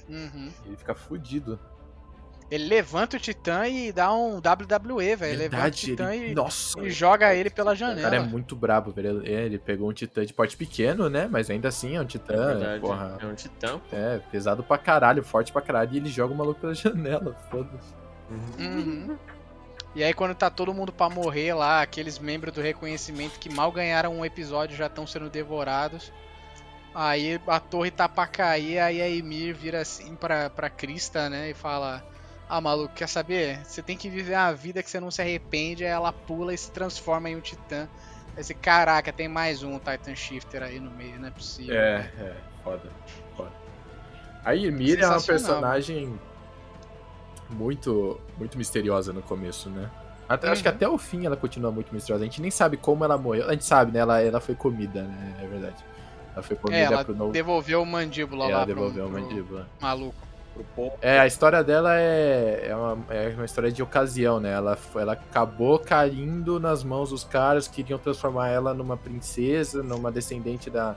[0.09, 0.51] Uhum.
[0.65, 1.57] Ele fica fudido.
[2.51, 5.31] Ele levanta o Titã e dá um WWE, velho.
[5.31, 6.31] Ele Levanta o Titã ele...
[6.31, 8.01] e, Nossa, e joga ele pela o janela.
[8.01, 9.21] cara é muito brabo, velho.
[9.21, 11.29] Ele, ele pegou um titã de porte pequeno, né?
[11.31, 13.17] Mas ainda assim é um titã, Verdade, porra.
[13.21, 13.79] É um titã.
[13.93, 15.93] É, pesado pra caralho, forte pra caralho.
[15.93, 17.93] E ele joga o maluco pela janela, foda-se.
[18.59, 19.17] Uhum.
[19.93, 23.71] E aí quando tá todo mundo pra morrer lá, aqueles membros do reconhecimento que mal
[23.71, 26.11] ganharam um episódio já estão sendo devorados.
[26.93, 31.49] Aí a torre tá pra cair, aí a Emir vira assim pra, pra Krista, né?
[31.49, 32.03] E fala:
[32.49, 33.63] Ah, maluco, quer saber?
[33.65, 35.85] Você tem que viver uma vida que você não se arrepende.
[35.85, 37.87] Aí ela pula e se transforma em um titã.
[38.35, 41.75] Aí você, caraca, tem mais um Titan Shifter aí no meio, não é possível.
[41.75, 42.89] É, é, foda,
[43.35, 43.51] foda.
[44.43, 46.19] A Ymir é uma personagem
[47.53, 49.89] muito, muito misteriosa no começo, né?
[50.27, 50.75] Até- Acho que Uhum.
[50.75, 52.23] até o fim ela continua muito misteriosa.
[52.23, 53.47] A gente nem sabe como ela morreu.
[53.47, 53.99] A gente sabe, né?
[53.99, 55.35] Ela, ela foi comida, né?
[55.41, 55.75] É verdade.
[56.33, 57.33] Ela foi comida É, ela pro novo.
[57.33, 59.67] devolveu o mandíbula ela lá pro- devolveu pro uma mandíbula.
[59.81, 60.15] maluco.
[60.53, 60.93] Pro povo.
[61.01, 64.51] É, a história dela é, é, uma, é uma história de ocasião, né?
[64.51, 69.81] Ela, foi- ela acabou caindo nas mãos dos caras que queriam transformar ela numa princesa,
[69.81, 70.95] numa descendente da,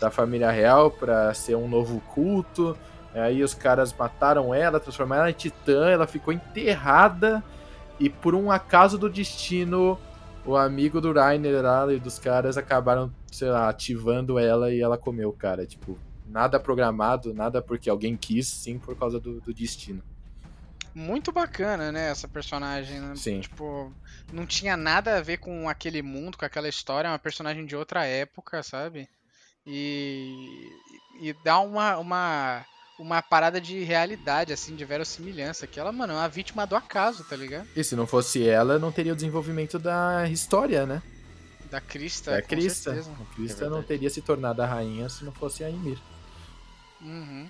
[0.00, 2.76] da família real pra ser um novo culto.
[3.14, 7.42] Aí os caras mataram ela, transformaram ela em titã, ela ficou enterrada
[8.00, 9.98] e por um acaso do destino,
[10.44, 14.96] o amigo do Rainer lá e dos caras acabaram, sei lá, ativando ela e ela
[14.96, 19.52] comeu o cara, tipo, nada programado, nada porque alguém quis, sim por causa do, do
[19.52, 20.02] destino.
[20.94, 23.14] Muito bacana, né, essa personagem, né?
[23.16, 23.40] Sim.
[23.40, 23.92] Tipo,
[24.32, 27.76] não tinha nada a ver com aquele mundo, com aquela história, é uma personagem de
[27.76, 29.08] outra época, sabe?
[29.66, 30.68] E,
[31.20, 32.66] e dá uma, uma,
[33.02, 37.24] uma parada de realidade, assim, de verossimilhança, que ela, mano, é uma vítima do acaso,
[37.24, 37.68] tá ligado?
[37.74, 41.02] E se não fosse ela, não teria o desenvolvimento da história, né?
[41.70, 42.90] Da Crista, Da Crista.
[42.92, 43.10] certeza.
[43.20, 45.98] A Crista É não teria se tornado a rainha se não fosse a Ymir.
[47.00, 47.48] Uhum.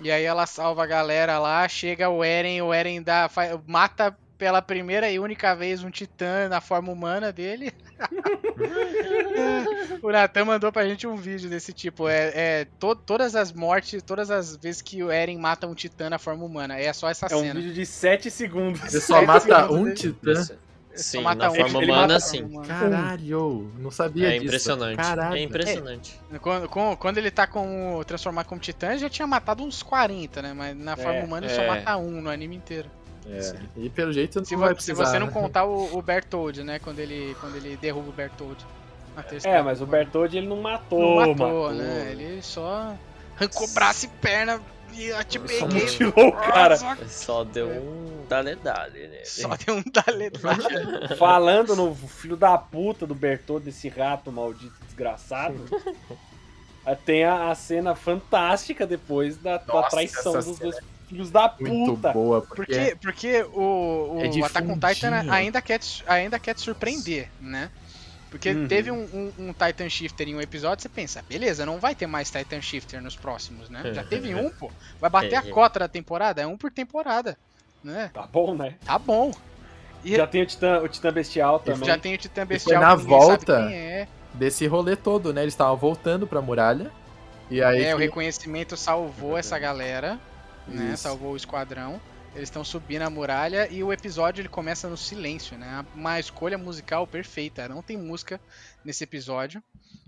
[0.00, 4.16] E aí ela salva a galera lá, chega o Eren, o Eren dá, fa- mata
[4.38, 7.72] pela primeira e única vez um titã na forma humana dele.
[10.02, 12.08] o Natan mandou pra gente um vídeo desse tipo.
[12.08, 16.10] É, é to- todas as mortes, todas as vezes que o Eren mata um titã
[16.10, 16.78] na forma humana.
[16.78, 17.54] É só essa É um cena.
[17.60, 18.80] vídeo de 7 segundos.
[18.80, 19.96] Você só Sete mata segundos um dele.
[19.96, 20.32] titã.
[20.92, 22.62] É só Sim, matar na um, forma ele humana, a sim.
[22.66, 24.44] Caralho, não sabia É disso.
[24.46, 24.96] impressionante.
[24.96, 25.36] Caralho.
[25.36, 26.18] É impressionante.
[26.40, 29.82] Quando, com- quando ele tá com o transformar como titã, ele já tinha matado uns
[29.82, 30.54] 40, né?
[30.56, 31.66] Mas na forma É, humana ele só é.
[31.66, 32.90] mata um no anime inteiro.
[33.28, 35.04] É, E pelo jeito não Se, vai vo- se precisar.
[35.12, 35.32] você não né?
[35.32, 36.78] contar o, o Bertold, né?
[36.78, 38.64] Quando ele, quando ele derruba o Bertold.
[39.16, 39.86] na terceira É, mas o.
[39.86, 41.34] Bertold ele não matou, não matou,
[41.64, 41.72] matou.
[41.72, 42.08] né?
[42.12, 42.94] Ele só
[43.36, 44.60] Arrancou braço e perna
[44.94, 45.66] e eu te Só.
[45.66, 46.78] Mutilou o cara.
[46.78, 49.24] Nossa, Só deu um dale-dale, né?
[49.24, 50.62] Só deu um daledade.
[51.18, 55.64] Falando no filho da puta do Bertoldo, desse rato maldito desgraçado.
[57.04, 61.30] Tem a, a cena fantástica depois da, da Nossa, traição essa dos cena dois filhos
[61.30, 62.12] da Muito puta.
[62.12, 64.78] boa, porque, Porque, porque o, o É Attack on.
[64.78, 67.70] Titan ainda quer, te- ainda quer te surpreender, né?
[68.30, 68.66] Porque Uhum.
[68.68, 72.06] teve um, um- um Titan Shifter em um episódio, você pensa, beleza, não vai ter
[72.06, 73.92] mais Titan Shifter nos próximos, né?
[73.94, 74.70] Já teve um, pô.
[75.00, 77.38] Vai bater a cota da temporada, é um por temporada,
[77.84, 78.10] né?
[78.12, 78.74] Tá bom, né?
[78.84, 79.30] Tá bom.
[80.04, 81.84] E Já tem o Titã, o Titã Bestial também.
[81.86, 83.66] já tem o Titã foi Bestial na que ninguém sabe volta.
[83.68, 84.08] quem é.
[84.34, 85.42] desse rolê todo, né?
[85.42, 86.90] Eles estavam voltando pra muralha.
[87.50, 87.82] E aí.
[87.84, 90.18] É, o que- reconhecimento salvou essa galera,
[90.66, 90.92] né?
[90.92, 91.02] Isso.
[91.02, 92.00] Salvou o esquadrão.
[92.34, 95.86] Eles estão subindo a muralha e o episódio ele começa no silêncio, né?
[95.94, 97.66] Uma escolha musical perfeita.
[97.66, 98.38] Não tem música
[98.84, 99.62] nesse episódio.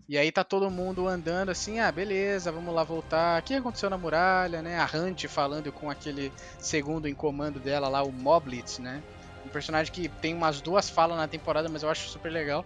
[0.06, 3.40] E aí tá todo mundo andando assim, ah, beleza, vamos lá voltar.
[3.40, 4.78] O que aconteceu na muralha, né?
[4.78, 9.02] A Hunt falando com aquele segundo em comando dela lá, o Moblitz, né?
[9.44, 12.64] Um personagem que tem umas duas falas na temporada, mas eu acho super legal.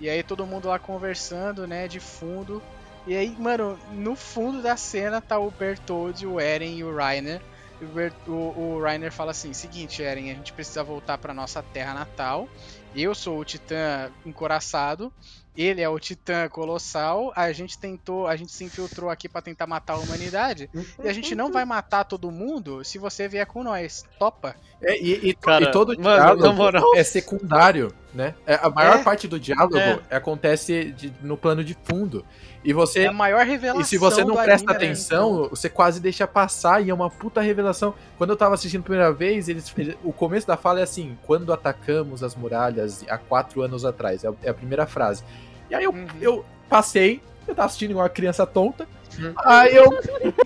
[0.00, 2.62] E aí todo mundo lá conversando, né, de fundo.
[3.06, 7.40] E aí, mano, no fundo da cena tá o Bertoldi, o Eren e o Reiner.
[7.80, 11.32] E o, Bert- o, o Reiner fala assim: seguinte, Eren, a gente precisa voltar pra
[11.32, 12.46] nossa terra natal.
[12.94, 15.12] Eu sou o Titã encoraçado.
[15.56, 17.32] Ele é o Titã Colossal.
[17.34, 20.70] A gente tentou, a gente se infiltrou aqui pra tentar matar a humanidade.
[21.02, 24.04] E a gente não vai matar todo mundo se você vier com nós.
[24.18, 24.54] Topa?
[24.80, 26.94] É, e, e- Cara, e todo mano, diálogo na moral.
[26.96, 28.34] é secundário, né?
[28.46, 29.02] É, a maior É.
[29.02, 29.98] parte do diálogo É.
[30.10, 32.24] acontece de- no plano de fundo.
[32.64, 33.04] E você.
[33.04, 33.80] É a maior revelação.
[33.80, 34.76] E se você não presta né?
[34.76, 37.94] atenção, você quase deixa passar e é uma puta revelação.
[38.18, 41.16] Quando eu tava assistindo a primeira vez, eles, ele- o começo da fala é assim:
[41.26, 44.24] quando atacamos as muralhas há quatro anos atrás.
[44.24, 45.22] É a- é a primeira frase.
[45.70, 46.06] E aí eu, Uhum.
[46.20, 48.86] eu passei, eu tava assistindo igual uma criança tonta.
[49.20, 49.34] Uhum.
[49.44, 49.90] Aí eu.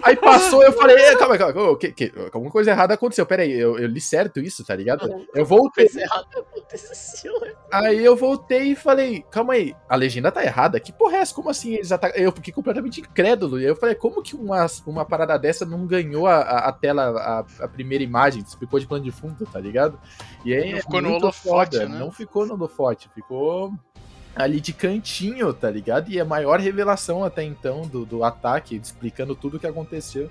[0.03, 3.25] Aí passou, eu falei, "Eh, calma, calma, calma, que, que, alguma coisa errada aconteceu.
[3.25, 5.25] Pera aí, eu, eu li certo isso, tá ligado?
[5.35, 5.87] Eu voltei.
[5.87, 7.33] Coisa errada aconteceu.
[7.73, 10.81] Aí eu voltei e falei, calma aí, a legenda tá errada?
[10.81, 11.35] Que porra é essa?
[11.35, 12.21] Como assim eles atacam?
[12.21, 13.61] Eu fiquei completamente incrédulo.
[13.61, 16.73] E aí eu falei, como que uma, uma parada dessa não ganhou a, a, a
[16.73, 18.45] tela, a, a primeira imagem?
[18.59, 19.99] Ficou de plano de fundo, tá ligado?
[20.45, 21.99] E aí Não é ficou no holofote, foda, né?
[21.99, 23.73] Não ficou no holofote, ficou
[24.35, 26.11] ali de cantinho, tá ligado?
[26.11, 30.31] E a maior revelação até então do, do ataque, explicando tudo o que aconteceu.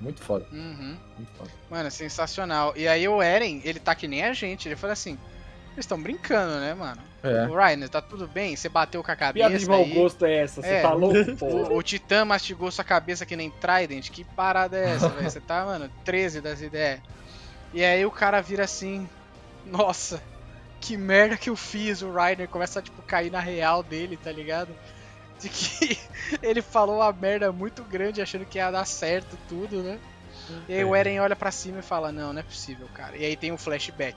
[0.00, 0.96] Muito foda, Uhum.
[1.16, 1.50] muito foda.
[1.68, 2.72] Mano, sensacional.
[2.76, 4.68] E aí o Eren, ele tá que nem a gente.
[4.68, 5.14] Ele fala assim:
[5.74, 7.00] Vocês estão brincando, né, mano?
[7.20, 7.48] É.
[7.48, 8.54] O Reiner, tá tudo bem?
[8.54, 9.48] Você bateu com a cabeça.
[9.48, 10.62] Piada de mau gosto é essa?
[10.62, 10.82] Você É.
[10.82, 11.16] tá louco?
[11.44, 14.08] O, o Titã mastigou sua cabeça que nem Trident.
[14.10, 15.28] Que parada é essa, velho?
[15.28, 17.00] Você tá, mano, 13 das ideias.
[17.74, 19.08] E aí o cara vira assim:
[19.66, 20.22] Nossa,
[20.80, 22.02] que merda que eu fiz.
[22.02, 24.74] O Reiner começa a, tipo, cair na real dele, tá ligado?
[25.40, 25.98] De que
[26.42, 29.98] ele falou uma merda muito grande achando que ia dar certo tudo, né?
[30.68, 33.16] E aí o Eren olha pra cima e fala: Não, não é possível, cara.
[33.16, 34.16] E aí tem um flashback.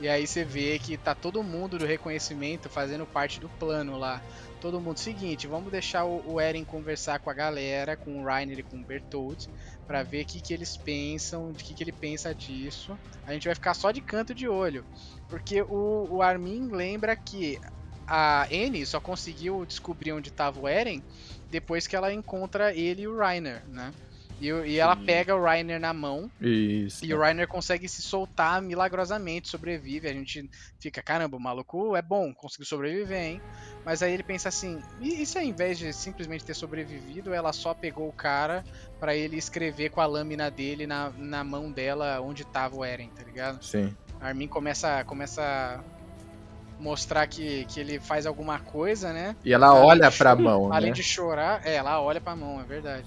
[0.00, 4.22] E aí você vê que tá todo mundo do reconhecimento fazendo parte do plano lá.
[4.60, 8.62] Todo mundo, seguinte, vamos deixar o, Eren conversar com a galera, com o Reiner e
[8.62, 9.48] com o Bertold,
[9.88, 12.96] pra ver o que, que eles pensam, de que, que ele pensa disso.
[13.24, 14.84] A gente vai ficar só de canto de olho.
[15.30, 17.58] Porque o, o Armin lembra que
[18.06, 21.02] a Annie só conseguiu descobrir onde tava o Eren
[21.50, 23.94] depois que ela encontra ele e o Reiner, né?
[24.40, 27.04] E, e ela pega o Reiner na mão Isso.
[27.04, 30.08] e o Reiner consegue se soltar milagrosamente, sobrevive.
[30.08, 30.48] A gente
[30.78, 33.42] fica, caramba, o maluco é bom, conseguiu sobreviver, hein?
[33.84, 37.52] Mas aí ele pensa assim: e, e se ao invés de simplesmente ter sobrevivido, ela
[37.52, 38.64] só pegou o cara
[39.00, 43.08] pra ele escrever com a lâmina dele na, na mão dela onde tava o Eren,
[43.08, 43.62] tá ligado?
[43.64, 43.94] Sim.
[44.20, 49.36] Armin começa, começa a mostrar que, que ele faz alguma coisa, né?
[49.44, 50.94] E ela Além olha de pra mão, Além né?
[50.94, 53.04] de chorar, é, ela olha pra mão, é verdade.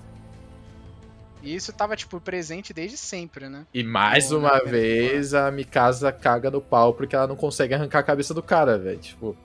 [1.42, 3.66] E isso tava, tipo, presente desde sempre, né?
[3.74, 8.00] E mais uma né, vez a Mikasa caga no pau porque ela não consegue arrancar
[8.00, 9.00] a cabeça do cara, velho.
[9.00, 9.36] Tipo,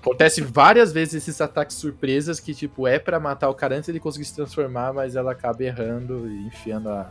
[0.00, 4.00] acontece várias vezes esses ataques surpresas que, tipo, é pra matar o cara antes dele
[4.00, 7.10] conseguir se transformar, mas ela acaba errando e enfiando a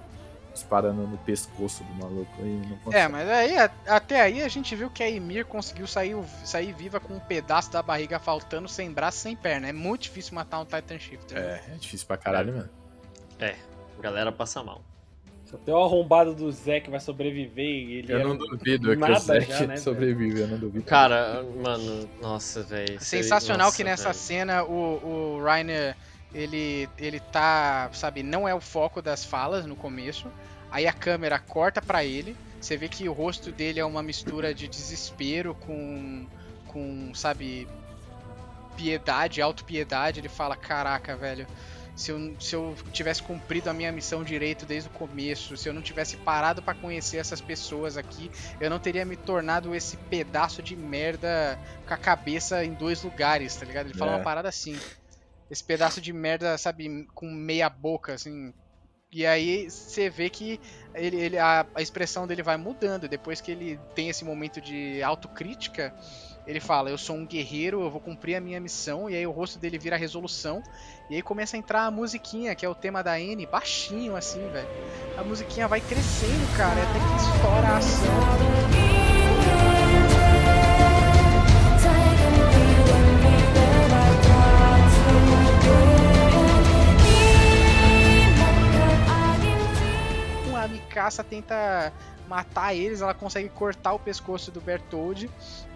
[0.53, 2.95] espada no, no pescoço do maluco e.
[2.95, 3.55] É, mas aí,
[3.87, 7.71] até aí a gente viu que a Ymir conseguiu sair, sair viva com um pedaço
[7.71, 9.69] da barriga faltando, sem braço, sem perna.
[9.69, 11.39] É muito difícil matar um Titan Shifter.
[11.39, 11.61] né?
[11.67, 12.69] É, é difícil pra caralho, mano.
[13.99, 14.81] A galera passa mal.
[15.43, 18.89] Só tem o arrombado do Zé que vai sobreviver e ele Eu é não duvido
[18.91, 20.85] que nada o já, né, sobrevive, eu não duvido.
[20.85, 22.99] Cara, mano, nossa, velho.
[23.01, 24.15] Sensacional nossa, que nessa velho.
[24.15, 25.97] cena o, o Reiner,
[26.33, 30.27] ele, ele tá, sabe, não é o foco das falas no começo.
[30.71, 32.37] Aí a câmera corta pra ele.
[32.61, 36.27] Você vê que o rosto dele é uma mistura de desespero com,
[36.67, 37.67] com sabe,
[38.77, 40.19] piedade, autopiedade.
[40.19, 41.47] Ele fala: Caraca, velho,
[41.99, 45.73] se eu, se eu tivesse cumprido a minha missão direito desde o começo, se eu
[45.73, 48.31] não tivesse parado pra conhecer essas pessoas aqui,
[48.61, 53.55] eu não teria me tornado esse pedaço de merda com a cabeça em dois lugares,
[53.55, 53.87] tá ligado?
[53.87, 54.15] Ele fala É.
[54.15, 54.79] uma parada assim.
[55.51, 58.53] Esse pedaço de merda, sabe, com meia boca, assim.
[59.11, 60.59] E aí você vê que
[60.93, 63.09] ele, ele- a, a expressão dele vai mudando.
[63.09, 65.93] Depois que ele tem esse momento de autocrítica,
[66.45, 69.09] ele fala: Eu sou um guerreiro, eu vou cumprir a minha missão.
[69.09, 70.61] E aí o rosto dele vira resolução.
[71.09, 74.47] E aí começa a entrar a musiquinha, que é o tema da N, baixinho assim,
[74.49, 74.67] velho.
[75.17, 78.79] A musiquinha vai crescendo, cara, até que estoura a ação.
[90.89, 91.93] Mikasa tenta
[92.29, 95.27] matar eles, ela consegue cortar o pescoço do Bertoldi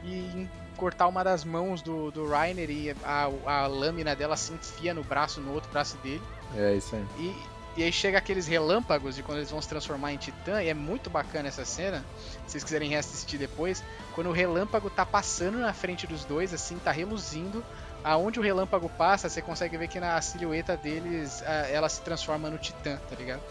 [0.04, 0.48] e
[0.78, 5.04] cortar uma das mãos do, do Reiner e a, a lâmina dela se enfia no
[5.04, 6.22] braço, no outro braço dele.
[6.56, 7.06] É isso aí.
[7.18, 10.70] E, e aí chega aqueles relâmpagos de quando eles vão se transformar em titã, e
[10.70, 12.06] é muito bacana essa cena,
[12.46, 16.78] se vocês quiserem reassistir depois, quando o relâmpago tá passando na frente dos dois, assim,
[16.78, 17.64] tá reluzindo,
[18.04, 22.48] aonde o relâmpago passa, você consegue ver que na silhueta deles, a- ela se transforma
[22.50, 23.42] no titã, tá ligado?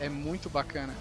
[0.00, 0.92] É muito bacana.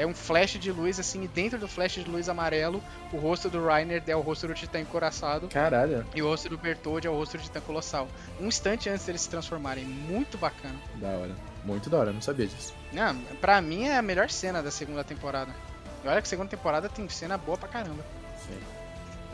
[0.00, 2.82] É um flash de luz, assim, e dentro do flash de luz amarelo,
[3.12, 6.56] o rosto do Reiner é o rosto do titã encoraçado, Caralho, e o rosto do
[6.56, 8.08] Bertold é o rosto do titã colossal.
[8.40, 10.74] Um instante antes deles se transformarem, muito bacana.
[10.94, 11.36] da hora.
[11.66, 12.72] Muito da hora, não sabia disso.
[12.90, 15.54] Não, pra mim é a melhor cena da segunda temporada.
[16.02, 18.02] E olha que a segunda temporada tem cena boa pra caramba.
[18.38, 18.58] Sim.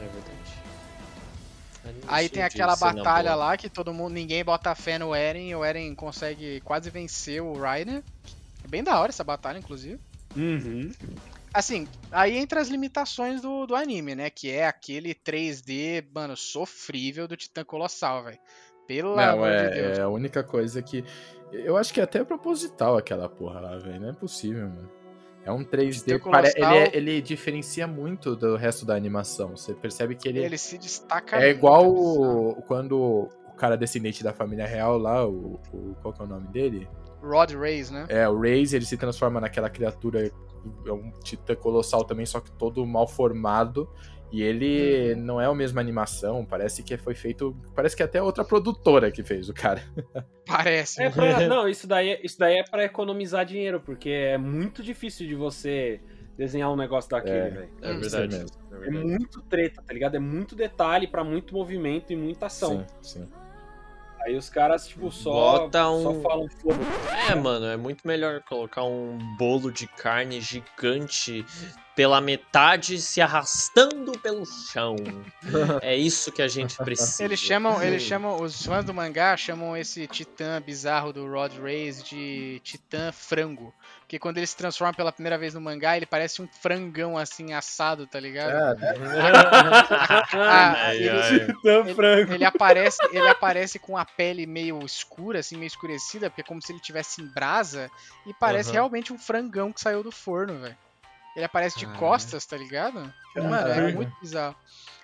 [0.00, 2.00] É verdade.
[2.08, 5.64] Aí tem aquela batalha lá que todo mundo, ninguém bota fé no Eren e o
[5.64, 8.02] Eren consegue quase vencer o Reiner.
[8.64, 10.00] É bem da hora essa batalha, inclusive.
[10.36, 10.90] Uhum.
[11.54, 14.28] Assim, aí entra as limitações do, do anime, né?
[14.28, 18.38] Que é aquele 3D, mano, sofrível do Titã Colossal, velho.
[18.86, 19.98] Pelo Não, amor de é, Deus.
[19.98, 21.02] é a única coisa que.
[21.50, 24.00] Eu acho que é até proposital aquela porra lá, velho.
[24.00, 24.90] Não é possível, mano.
[25.44, 26.18] É um 3D.
[26.18, 29.56] Titã pare- Ele, Colossal- é- ele diferencia muito do resto da animação.
[29.56, 34.22] Você percebe que ele, Ele se destaca é muito, igual o- quando o cara descendente
[34.22, 36.88] da família real lá, o, o- qual que é o nome dele?
[37.26, 38.06] Rod Reis, né?
[38.08, 40.26] É, o Raze, ele se transforma naquela criatura,
[40.86, 43.88] é um titã colossal também, só que todo mal formado.
[44.32, 45.20] E ele Uhum.
[45.20, 47.56] não é a mesma animação, parece que foi feito.
[47.76, 49.80] Parece que é até outra produtora que fez o cara.
[50.44, 51.00] Parece.
[51.02, 54.82] É pra- não, isso daí, é- isso daí é pra economizar dinheiro, porque é muito
[54.82, 56.00] difícil de você
[56.36, 57.50] desenhar um negócio daquele, É.
[57.50, 57.68] velho.
[57.80, 58.36] É Hum, verdade.
[58.36, 58.58] Mesmo.
[58.82, 60.16] É É muito treta, tá ligado?
[60.16, 62.84] É muito detalhe pra muito movimento e muita ação.
[63.02, 63.28] Sim, sim.
[64.26, 66.78] Aí os caras, tipo, só, Bota um- só falam foda.
[67.30, 71.46] É, mano, é muito melhor colocar um bolo de carne gigante
[71.94, 74.96] pela metade se arrastando pelo chão.
[75.80, 77.22] É isso que a gente precisa.
[77.24, 82.02] Eles chamam, eles chamam, os fãs do mangá chamam esse titã bizarro do Rod Reis
[82.02, 83.72] de titã frango.
[84.06, 87.52] Porque quando ele se transforma pela primeira vez no mangá, ele parece um frangão assim
[87.52, 88.54] assado, tá ligado?
[90.32, 91.54] Ah, Ai, ele-
[91.94, 92.32] franco.
[92.32, 96.62] Ele aparece, ele aparece com a pele meio escura, assim, meio escurecida, porque é como
[96.62, 97.90] se ele tivesse em brasa,
[98.24, 98.74] e parece Aham.
[98.74, 100.76] realmente um frangão que saiu do forno, velho.
[101.34, 102.00] Ele aparece de Caralho.
[102.00, 103.12] costas, tá ligado?
[103.34, 104.56] Mano, é muito bizarro.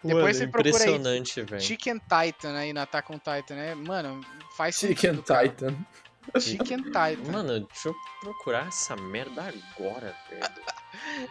[0.03, 1.61] Mano, Depois você procura aí.
[1.61, 3.75] Chicken Titan aí na Attack on Titan, né?
[3.75, 4.21] Mano,
[4.57, 5.77] faz Chicken sentido, cara.
[6.39, 7.31] Chicken Titan.
[7.31, 10.43] Mano, deixa eu procurar essa merda agora, velho.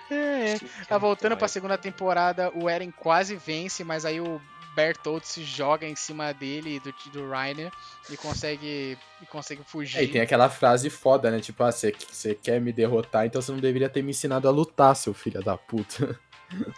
[0.10, 0.60] É, é.
[0.88, 4.42] Tá voltando pra segunda temporada, o Eren quase vence, mas aí o
[4.76, 7.72] Bertolt se joga em cima dele, do, do Reiner,
[8.10, 10.00] e consegue, e consegue fugir.
[10.00, 11.40] É, e tem aquela frase foda, né?
[11.40, 11.92] Tipo, ah, você
[12.42, 15.58] quer me derrotar, então você não deveria ter me ensinado a lutar, seu filho da
[15.58, 16.20] puta.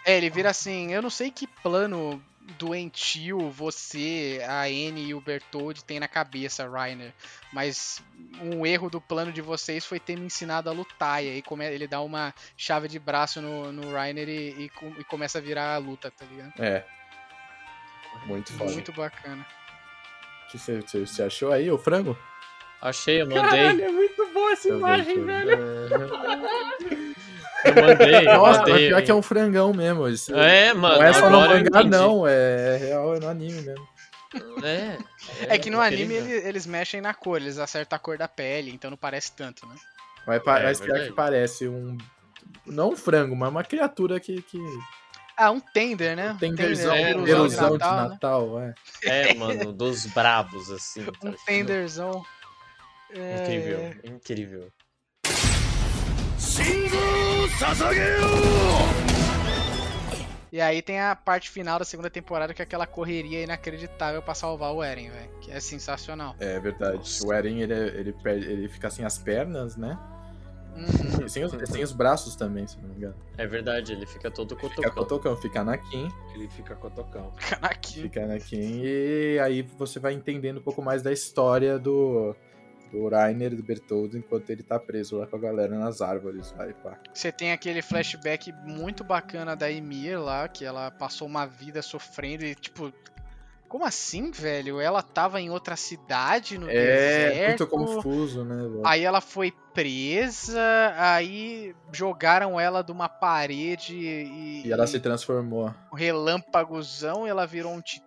[0.04, 2.22] É, ele vira assim, eu não sei que plano
[2.58, 7.12] doentio você, a Anne e o Bertold tem na cabeça, Reiner,
[7.52, 8.02] mas
[8.42, 11.64] um erro do plano de vocês foi ter me ensinado a lutar, e aí come-
[11.66, 15.40] ele dá uma chave de braço no, no Reiner e, e com- e começa a
[15.40, 16.52] virar a luta, tá ligado?
[16.62, 16.84] É.
[18.26, 18.72] Muito foda.
[18.72, 19.46] Muito bacana.
[20.52, 22.16] Você, você, você achou aí o frango?
[22.80, 23.42] Achei, eu mandei.
[23.42, 25.58] Caralho, é muito boa essa Eu imagem, velho.
[27.64, 28.88] Mandei, Nossa, mandei.
[28.88, 30.08] pior que é um frangão mesmo.
[30.08, 30.34] Isso.
[30.34, 30.96] É, mano.
[30.96, 32.26] Não é só no mangá, não.
[32.26, 33.94] É real, é no anime mesmo.
[34.62, 34.98] É.
[35.46, 38.26] É, é que no anime eles, eles, mexem na cor, eles acertam a cor da
[38.26, 39.76] pele, então não parece tanto, né?
[40.26, 41.96] Mas parece é, que parece um.
[42.66, 44.42] Não um frango, mas uma criatura que.
[44.42, 44.58] que...
[45.36, 46.32] Ah, um tender, né?
[46.32, 48.74] Um tenderzão, é, um de Natal, né?
[49.02, 49.30] É.
[49.30, 49.34] é.
[49.34, 51.02] Mano, dos bravos assim.
[51.02, 52.22] um tá tenderzão.
[53.10, 53.42] É.
[53.42, 54.72] Incrível, incrível.
[56.38, 57.23] Single!
[60.52, 64.34] E aí tem a parte final da segunda temporada, que é aquela correria inacreditável pra
[64.34, 65.30] salvar o Eren, velho.
[65.40, 66.36] Que é sensacional.
[66.38, 67.18] É verdade.
[67.24, 69.98] O Eren, ele, ele, perde- ele fica sem as pernas, né?
[70.76, 71.26] Uhum.
[71.26, 73.16] E sem os, sem os braços também, se não me engano.
[73.36, 74.92] É verdade, ele fica todo Fica cotocão.
[74.94, 77.32] Cotocão, fica Anakin, Ele fica cotocão.
[77.60, 78.02] Aqui.
[78.02, 82.34] fica Anakin, e aí você vai entendendo um pouco mais da história do,
[82.94, 86.52] do Rainer e do Bertoldo enquanto ele tá preso lá com a galera nas árvores.
[86.56, 86.98] Vai, pá.
[87.12, 92.44] Você tem aquele flashback muito bacana da Emir lá, que ela passou uma vida sofrendo
[92.44, 92.92] e, tipo.
[93.66, 94.78] Como assim, velho?
[94.80, 97.48] Ela tava em outra cidade no É deserto.
[97.48, 98.54] muito confuso, né?
[98.54, 98.82] velho?
[98.86, 100.60] Aí ela foi presa,
[100.96, 105.74] aí jogaram ela de uma parede e, E ela se transformou.
[105.92, 108.04] um relâmpagozão e ela virou um titã.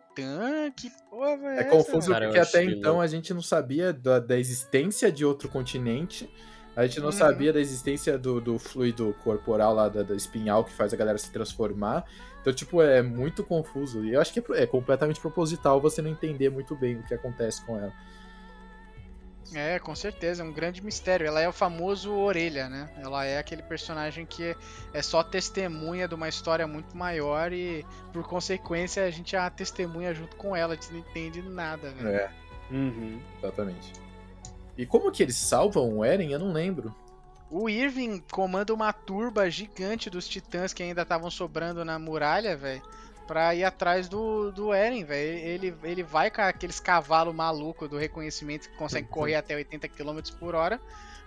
[0.76, 4.20] Que porra é, É essa, confuso Cara, porque até então a gente não sabia da,
[4.20, 6.30] da existência de outro continente.
[6.76, 7.12] A gente não Uhum.
[7.12, 11.18] sabia da existência do, do fluido corporal lá, da, da espinhal que faz a galera
[11.18, 12.06] se transformar.
[12.40, 14.06] Então, tipo, é muito confuso.
[14.06, 17.14] E eu acho que é, é completamente proposital você não entender muito bem o que
[17.14, 17.92] acontece com ela.
[19.54, 21.26] É, com certeza, é um grande mistério.
[21.26, 22.90] Ela é o famoso orelha, né?
[22.98, 24.56] Ela é aquele personagem que
[24.94, 29.50] é só testemunha de uma história muito maior e, por consequência, a gente é a
[29.50, 32.10] testemunha junto com ela, a gente não entende nada, velho.
[32.10, 32.32] É,
[32.70, 33.20] Uhum.
[33.38, 33.94] exatamente.
[34.78, 36.94] E como que eles salvam o Eren, eu não lembro.
[37.50, 42.82] O Irving comanda uma turba gigante dos titãs que ainda estavam sobrando na muralha, velho.
[43.28, 45.38] Pra ir atrás do, do Eren, velho.
[45.38, 50.20] Ele, ele vai com aqueles cavalos malucos do reconhecimento que consegue correr até 80 km
[50.40, 50.80] por hora.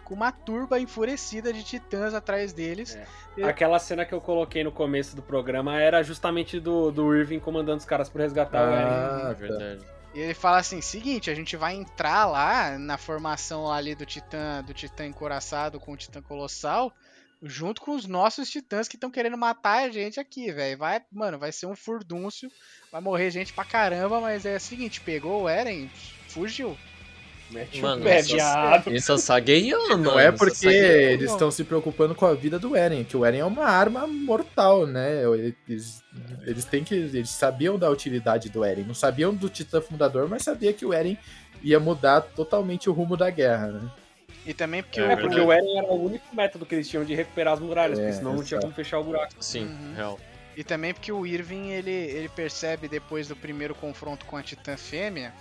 [0.04, 2.98] Com uma turba enfurecida de titãs atrás deles.
[3.38, 3.44] É.
[3.44, 7.78] Aquela cena que eu coloquei no começo do programa era justamente do, do Irving comandando
[7.78, 8.86] os caras pra resgatar o Eren.
[8.88, 9.32] Ah, É tá.
[9.34, 9.84] verdade.
[10.12, 14.64] E ele fala assim: seguinte, a gente vai entrar lá na formação ali do Titã,
[14.64, 16.92] do Titã encoraçado com o Titã Colossal,
[17.42, 20.76] junto com os nossos titãs que estão querendo matar a gente aqui, velho.
[20.78, 22.50] Vai, mano, vai ser um furdúncio,
[22.92, 25.90] vai morrer gente pra caramba, mas é o seguinte, pegou o Eren,
[26.28, 26.76] fugiu.
[27.50, 28.94] Mete Mano, o pé, isso- viado.
[28.94, 30.20] Isso é sagueiano, Não mano.
[30.20, 33.40] é isso porque eles estão se preocupando com a vida do Eren, que o Eren
[33.40, 35.22] é uma arma mortal, né?
[35.66, 36.00] Eles,
[36.46, 36.94] eles têm que.
[36.94, 38.84] Eles sabiam da utilidade do Eren.
[38.84, 41.18] Não sabiam do Titã Fundador, mas sabia que o Eren
[41.60, 43.90] ia mudar totalmente o rumo da guerra, né?
[44.46, 45.20] E também porque É É, o.
[45.20, 48.02] porque o Eren era o único método que eles tinham de recuperar as muralhas, É,
[48.02, 49.32] porque senão não tinha como fechar o buraco.
[49.40, 49.94] Sim, Uhum.
[49.94, 50.20] real.
[50.56, 54.76] E também porque o Irving ele, ele percebe depois do primeiro confronto com a Titã
[54.76, 55.32] Fêmea,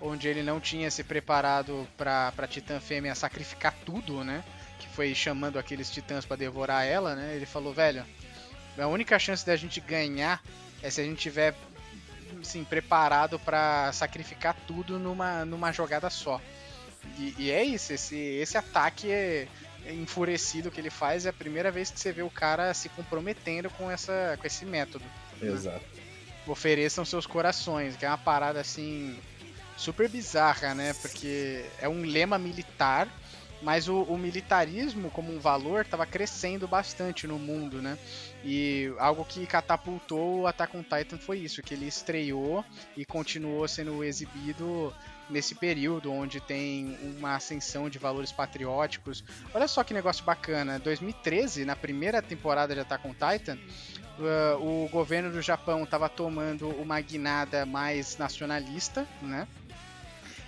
[0.00, 4.44] onde ele não tinha se preparado pra, pra Titã Fêmea sacrificar tudo, né?
[4.78, 7.34] Que foi chamando aqueles titãs pra devorar ela, né?
[7.34, 8.04] Ele falou, velho,
[8.76, 10.40] a única chance da gente ganhar
[10.82, 11.54] é se a gente tiver
[12.40, 16.40] assim, preparado pra sacrificar tudo numa, numa jogada só.
[17.18, 19.46] E, e é isso, esse, esse ataque é,
[19.84, 22.88] é enfurecido que ele faz é a primeira vez que você vê o cara se
[22.88, 25.04] comprometendo com, essa, com esse método.
[25.40, 25.84] Exato.
[26.46, 29.18] Ofereçam seus corações, que é uma parada assim
[29.76, 30.92] super bizarra, né?
[30.94, 33.08] Porque é um lema militar,
[33.62, 37.98] mas o, o militarismo como um valor estava crescendo bastante no mundo, né?
[38.44, 42.64] E algo que catapultou o Attack on Titan foi isso, que ele estreou
[42.96, 44.94] e continuou sendo exibido
[45.30, 49.22] nesse período onde tem uma ascensão de valores patrióticos.
[49.54, 53.58] Olha só que negócio bacana, 2013, na primeira temporada de Attack on Titan,
[54.18, 59.46] uh, o governo do Japão estava tomando uma guinada mais nacionalista, né?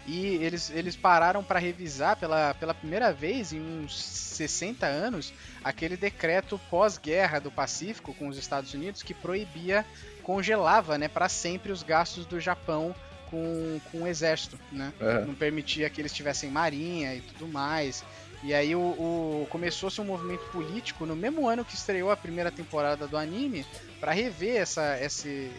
[0.06, 5.32] E eles, eles pararam para revisar pela, pela primeira vez em uns 60 anos
[5.62, 9.84] aquele decreto pós-guerra do Pacífico com os Estados Unidos que proibia,
[10.22, 12.94] congelava né, para sempre os gastos do Japão
[13.30, 14.92] com, com o exército, né?
[15.00, 15.26] Aham.
[15.26, 18.04] Não permitia que eles tivessem marinha e tudo mais.
[18.42, 22.50] E aí o, o- começou-se um movimento político no mesmo ano que estreou a primeira
[22.50, 23.64] temporada do anime
[24.00, 25.52] para rever essa, esse,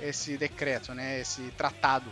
[0.00, 1.20] esse decreto, né?
[1.20, 2.10] Esse tratado.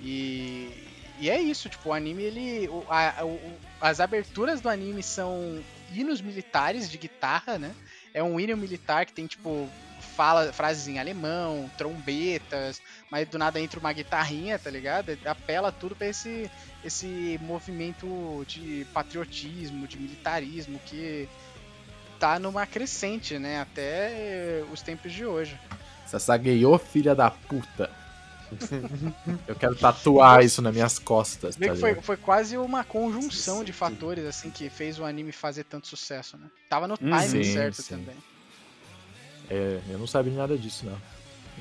[0.00, 0.70] E,
[1.18, 2.68] e é isso, tipo, o anime ele.
[2.68, 7.74] o- a- o- as aberturas do anime são hinos militares de guitarra, né?
[8.12, 9.68] É um hino militar que tem, tipo,
[10.14, 12.80] fala, frases em alemão, trombetas,
[13.10, 15.18] mas do nada entra uma guitarrinha, tá ligado?
[15.24, 16.50] Apela tudo pra esse,
[16.84, 21.28] esse movimento de patriotismo, de militarismo que
[22.18, 23.60] tá numa crescente, né?
[23.60, 25.58] Até os tempos de hoje.
[26.06, 27.90] Sasageou, filha da puta.
[29.48, 31.56] Eu quero tatuar isso nas minhas costas.
[31.56, 35.88] Tá foi, foi quase uma conjunção de fatores assim que fez o anime fazer tanto
[35.88, 36.48] sucesso, né?
[36.68, 37.96] Tava no Hum, timing sim, certo sim.
[37.96, 38.16] também.
[39.50, 40.96] É, eu não sabia nada disso, não.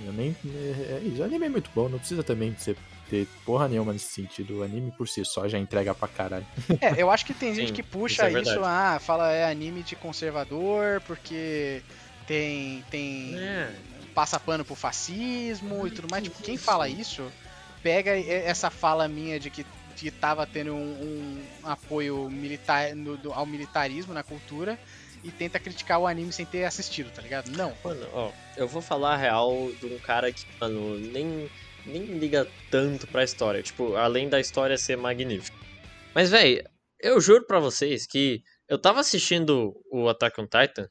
[0.06, 0.36] Eu nem.
[0.46, 1.22] É, é isso.
[1.22, 2.76] O anime é muito bom, não precisa também ser,
[3.10, 4.60] ter porra nenhuma nesse sentido.
[4.60, 6.46] O anime por si só já entrega pra caralho.
[6.82, 9.46] É, eu acho que tem gente Sim, que isso puxa é isso, ah, fala é
[9.50, 11.82] anime de conservador, porque
[12.26, 12.84] tem.
[12.90, 13.72] tem É.
[14.16, 16.24] passa pano pro fascismo e tudo mais.
[16.24, 17.24] Tipo, quem fala isso,
[17.84, 19.66] pega e- essa fala minha de que,
[19.96, 24.80] que tava tendo um, um apoio militar no- do- ao militarismo na cultura
[25.24, 27.50] e tenta criticar o anime sem ter assistido, tá ligado?
[27.52, 27.74] Não.
[27.84, 31.50] Mano, ó, eu vou falar a real de um cara que, mano, nem,
[31.86, 33.64] nem liga tanto pra história.
[33.64, 35.58] Tipo, além da história ser magnífica.
[36.14, 36.62] Mas, véi,
[37.00, 40.90] eu juro pra vocês que eu tava assistindo o Attack on Titan.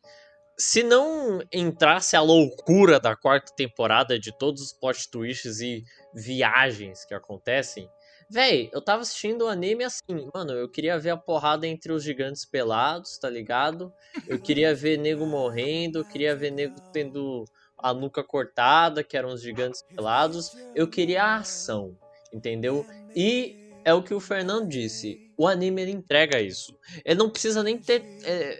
[0.59, 5.83] Se não entrasse a loucura da quarta temporada de todos os plot twists e
[6.15, 7.89] viagens que acontecem,
[8.33, 12.03] véi, eu tava assistindo o anime assim, mano, eu queria ver a porrada entre os
[12.03, 13.93] gigantes pelados, tá ligado?
[14.27, 17.45] Eu queria ver nego morrendo, eu queria ver nego tendo
[17.79, 20.51] a nuca cortada, que eram os gigantes pelados.
[20.75, 21.97] Eu queria a ação,
[22.33, 22.87] entendeu?
[23.15, 23.55] E
[23.85, 25.19] é o que o Fernando disse.
[25.37, 26.73] O anime ele entrega isso.
[27.05, 28.03] Ele não precisa nem ter.
[28.25, 28.59] é,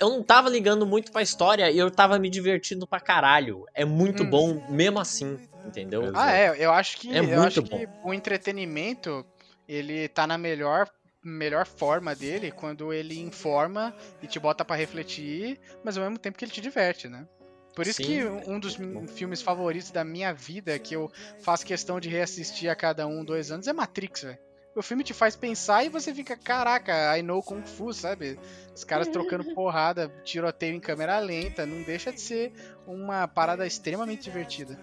[0.00, 3.64] eu não tava ligando muito pra história e eu tava me divertindo pra caralho.
[3.74, 4.30] É muito Hum.
[4.30, 6.02] bom mesmo assim, entendeu?
[6.04, 6.18] Exato.
[6.18, 7.78] Ah, é, eu acho que, É eu acho bom.
[7.78, 9.24] que o entretenimento,
[9.68, 10.88] ele tá na melhor
[11.22, 16.38] melhor forma dele quando ele informa e te bota pra refletir, mas ao mesmo tempo
[16.38, 17.26] que ele te diverte, né?
[17.74, 18.04] Por isso Sim.
[18.04, 18.78] que um dos
[19.08, 21.10] filmes favoritos da minha vida, que eu
[21.42, 24.38] faço questão de reassistir a cada um, dois anos, é Matrix, velho.
[24.74, 28.38] O filme te faz pensar e você fica, caraca, I know Kung Fu, sabe?
[28.74, 32.52] Os caras trocando porrada, tiroteio em câmera lenta, não deixa de ser
[32.86, 34.78] uma parada extremamente divertida.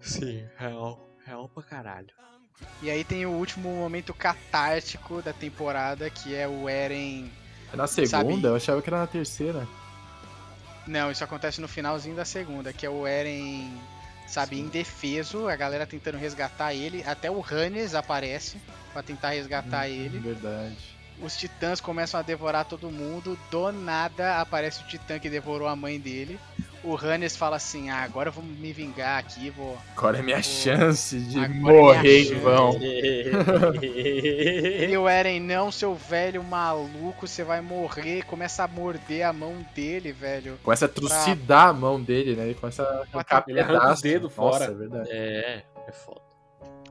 [0.00, 1.08] Sim, real.
[1.26, 2.08] Real pra caralho.
[2.82, 7.30] E aí tem o último momento catártico da temporada, que é o Eren.
[7.72, 8.10] É na segunda?
[8.10, 9.66] Sabe- Eu achava que era na terceira.
[10.86, 13.70] Não, isso acontece no finalzinho da segunda, que é o Eren,
[14.26, 18.58] sabe, indefeso, a galera tentando resgatar ele, até o Hannes aparece
[18.92, 20.18] pra tentar resgatar ele.
[20.18, 20.89] Verdade.
[21.22, 25.76] Os titãs começam a devorar todo mundo, do nada aparece o titã que devorou a
[25.76, 26.38] mãe dele.
[26.82, 30.38] O Hannes fala assim: "Ah, agora eu vou me vingar aqui, vou Agora é minha
[30.38, 32.70] Pô, chance de agora é morrer em vão.
[34.90, 38.22] E o Eren, não, seu velho maluco, você vai morrer.
[38.24, 40.58] Começa a morder a mão dele, velho.
[40.62, 42.44] Começa a trucidar a mão dele, né?
[42.44, 44.02] Ele começa a arrancar Ele arranca os pedaços.
[44.02, 44.72] dedos Nossa, fora.
[44.72, 45.08] é verdade.
[45.10, 46.20] é, é foda.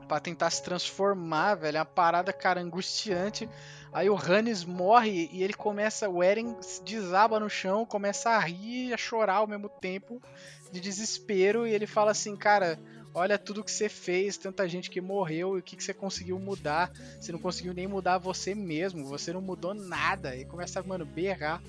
[0.06, 1.76] Pra tentar se transformar, velho.
[1.76, 3.48] É uma parada, cara, angustiante.
[3.92, 6.08] Aí o Hannes morre e ele começa.
[6.08, 10.22] O Eren desaba no chão, começa a rir e a chorar ao mesmo tempo,
[10.70, 11.66] de desespero.
[11.66, 12.78] E ele fala assim, cara.
[13.12, 16.38] Olha tudo que você fez, tanta gente que morreu e o que, que você conseguiu
[16.38, 16.92] mudar.
[17.20, 20.36] Você não conseguiu nem mudar você mesmo, você não mudou nada.
[20.36, 21.60] E começa, mano, berrar.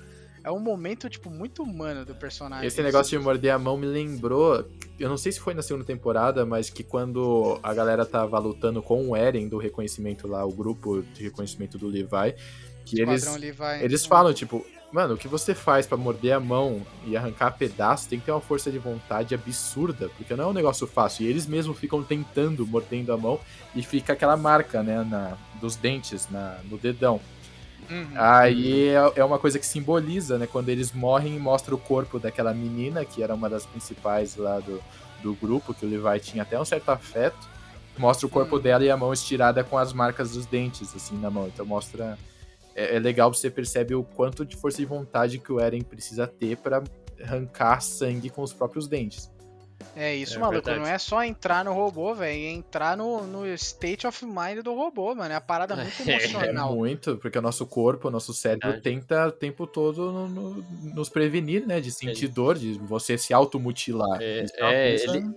[0.44, 2.68] É um momento, tipo, muito humano do personagem.
[2.68, 4.66] Esse negócio de morder a mão me lembrou.
[5.00, 8.82] Eu não sei se foi na segunda temporada, mas que quando a galera tava lutando
[8.82, 12.36] com o Eren do reconhecimento lá, o grupo de reconhecimento do Levi,
[12.86, 13.84] que eles, Levi.
[13.84, 18.10] eles falam, tipo, mano, o que você faz pra morder a mão e arrancar pedaço
[18.10, 21.26] tem que ter uma força de vontade absurda, porque não é um negócio fácil.
[21.26, 23.40] E eles mesmos ficam tentando, mordendo a mão,
[23.76, 27.22] e fica aquela marca, né, na, dos dentes na, no dedão.
[27.92, 28.08] Uhum.
[28.16, 30.48] Aí é- é uma coisa que simboliza, né?
[30.48, 34.82] Quando eles morrem, mostra o corpo daquela menina, que era uma das principais lá do,
[35.22, 37.50] do grupo, que o Levi tinha até um certo afeto.
[37.98, 38.60] Mostra o corpo Hum.
[38.62, 41.48] dela e a mão estirada com as marcas dos dentes, assim, na mão.
[41.48, 42.18] Então mostra.
[42.74, 46.26] É, é legal, você percebe o quanto de força de vontade que o Eren precisa
[46.26, 46.82] ter pra
[47.22, 49.30] arrancar sangue com os próprios dentes.
[49.96, 50.64] É isso, É maluco.
[50.66, 50.80] verdade.
[50.80, 52.32] Não é só entrar no robô, velho.
[52.46, 55.32] É entrar no, no state of mind do robô, mano.
[55.32, 56.76] É uma parada muito É, É emocional.
[56.76, 58.84] muito, porque o nosso corpo, o nosso cérebro Verdade.
[58.84, 61.80] tenta o tempo todo no- no- nos prevenir, né?
[61.80, 64.22] De sentir dor, de você se automutilar.
[64.22, 65.36] É, é, coisa- ele,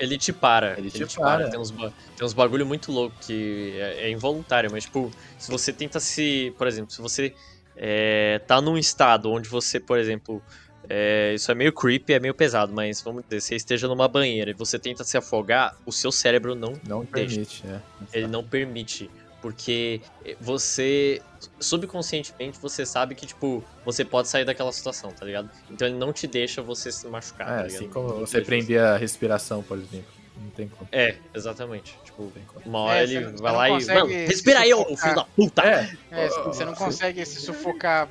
[0.00, 0.78] ele te para.
[0.78, 1.48] Ele te para.
[1.50, 5.72] Tem uns, tem uns bagulho muito louco que é, é involuntário, mas, tipo, se você
[5.72, 6.52] tenta se.
[6.58, 7.34] Por exemplo, se você
[7.76, 10.42] é, tá num estado onde você, por exemplo.
[10.88, 14.50] É, isso é meio creepy, é meio pesado, mas vamos dizer, você esteja numa banheira
[14.50, 17.34] e você tenta se afogar, o seu cérebro não Não Deixa.
[17.34, 17.80] permite, é.
[18.18, 19.10] ele não permite.
[19.42, 20.00] Porque
[20.40, 21.20] você,
[21.60, 25.50] subconscientemente, você sabe que, tipo, você pode sair daquela situação, tá ligado?
[25.70, 27.74] Então ele não te deixa você se machucar, tá É, ligado?
[27.76, 30.06] assim como Não você prender a respiração, por exemplo.
[30.36, 30.88] Não tem como.
[30.92, 31.96] É, exatamente.
[32.04, 33.72] Tipo, Não uma hora É, ele você vai não lá e.
[33.72, 35.62] consegue Mano, respira aí, ô filho da puta!
[35.62, 38.08] É, É, você não consegue se sufocar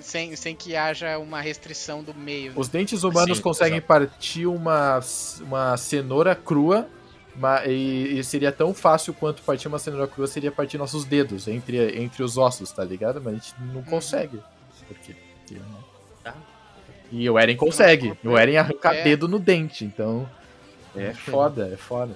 [0.00, 2.50] sem, sem que haja uma restrição do meio.
[2.50, 2.54] né?
[2.56, 3.86] Os dentes humanos Sim, conseguem exato.
[3.88, 5.00] partir uma,
[5.42, 6.88] uma cenoura crua,
[7.66, 11.98] e, e seria tão fácil quanto partir uma cenoura crua seria partir nossos dedos entre,
[12.00, 13.20] entre os ossos, tá ligado?
[13.20, 14.38] Mas a gente não consegue.
[14.86, 15.14] Por quê?
[15.40, 15.64] Porque, né?
[16.22, 16.34] Tá.
[17.10, 18.12] E o Eren consegue.
[18.24, 19.02] O Eren arranca É.
[19.02, 20.28] dedo no dente, então.
[20.96, 22.14] É foda, é foda.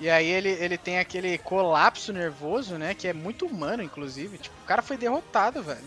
[0.00, 2.94] E aí ele, ele tem aquele colapso nervoso, né?
[2.94, 4.38] Que é muito humano, inclusive.
[4.38, 5.84] Tipo, o cara foi derrotado, velho.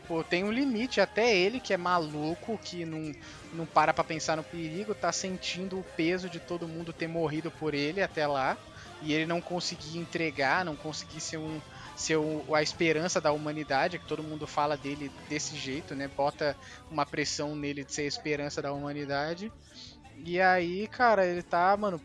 [0.00, 1.00] tipo, tem um limite.
[1.00, 3.12] Até ele, que é maluco, que não,
[3.52, 7.50] não para pra pensar no perigo, tá sentindo o peso de todo mundo ter morrido
[7.50, 8.56] por ele até lá.
[9.02, 11.60] E ele não conseguir entregar, não conseguir ser um.
[11.96, 12.18] Ser
[12.52, 16.08] a esperança da humanidade, que todo mundo fala dele desse jeito, né?
[16.08, 16.56] Bota
[16.90, 19.52] uma pressão nele de ser a esperança da humanidade.
[20.24, 22.00] E aí, cara, ele tá, mano,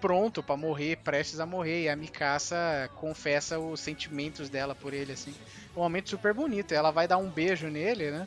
[0.00, 1.84] pronto pra morrer, prestes a morrer.
[1.84, 5.34] E a Mikasa confessa os sentimentos dela por ele, assim.
[5.76, 6.72] Um momento super bonito.
[6.72, 8.26] Ela vai dar um beijo nele, né?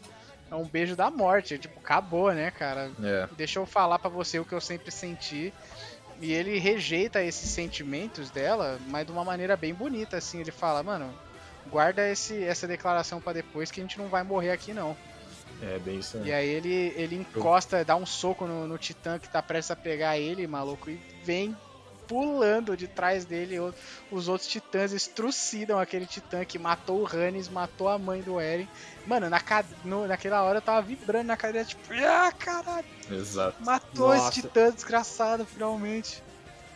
[0.49, 1.57] É um beijo da morte.
[1.57, 2.91] Tipo, acabou, né, cara?
[3.01, 3.27] É.
[3.35, 5.53] Deixa eu falar pra você o que eu sempre senti.
[6.19, 10.39] E ele rejeita esses sentimentos dela, mas de uma maneira bem bonita, assim.
[10.39, 11.11] Ele fala, mano,
[11.67, 14.95] guarda esse, essa declaração pra depois que a gente não vai morrer aqui, não.
[15.61, 16.17] É bem isso.
[16.23, 19.75] E aí ele, ele encosta, dá um soco no, no titã que tá prestes a
[19.75, 21.55] pegar ele, maluco, e vem
[22.07, 23.57] pulando de trás dele.
[24.11, 28.67] Os outros titãs estrucidam aquele titã que matou o Hannes, matou a mãe do Eren.
[29.05, 33.55] Mano, na, ca- no- naquela hora eu tava vibrando na cadeira, tipo, ah, caralho, Exato.
[33.63, 34.29] matou Nossa.
[34.29, 36.21] esse titã desgraçado, finalmente.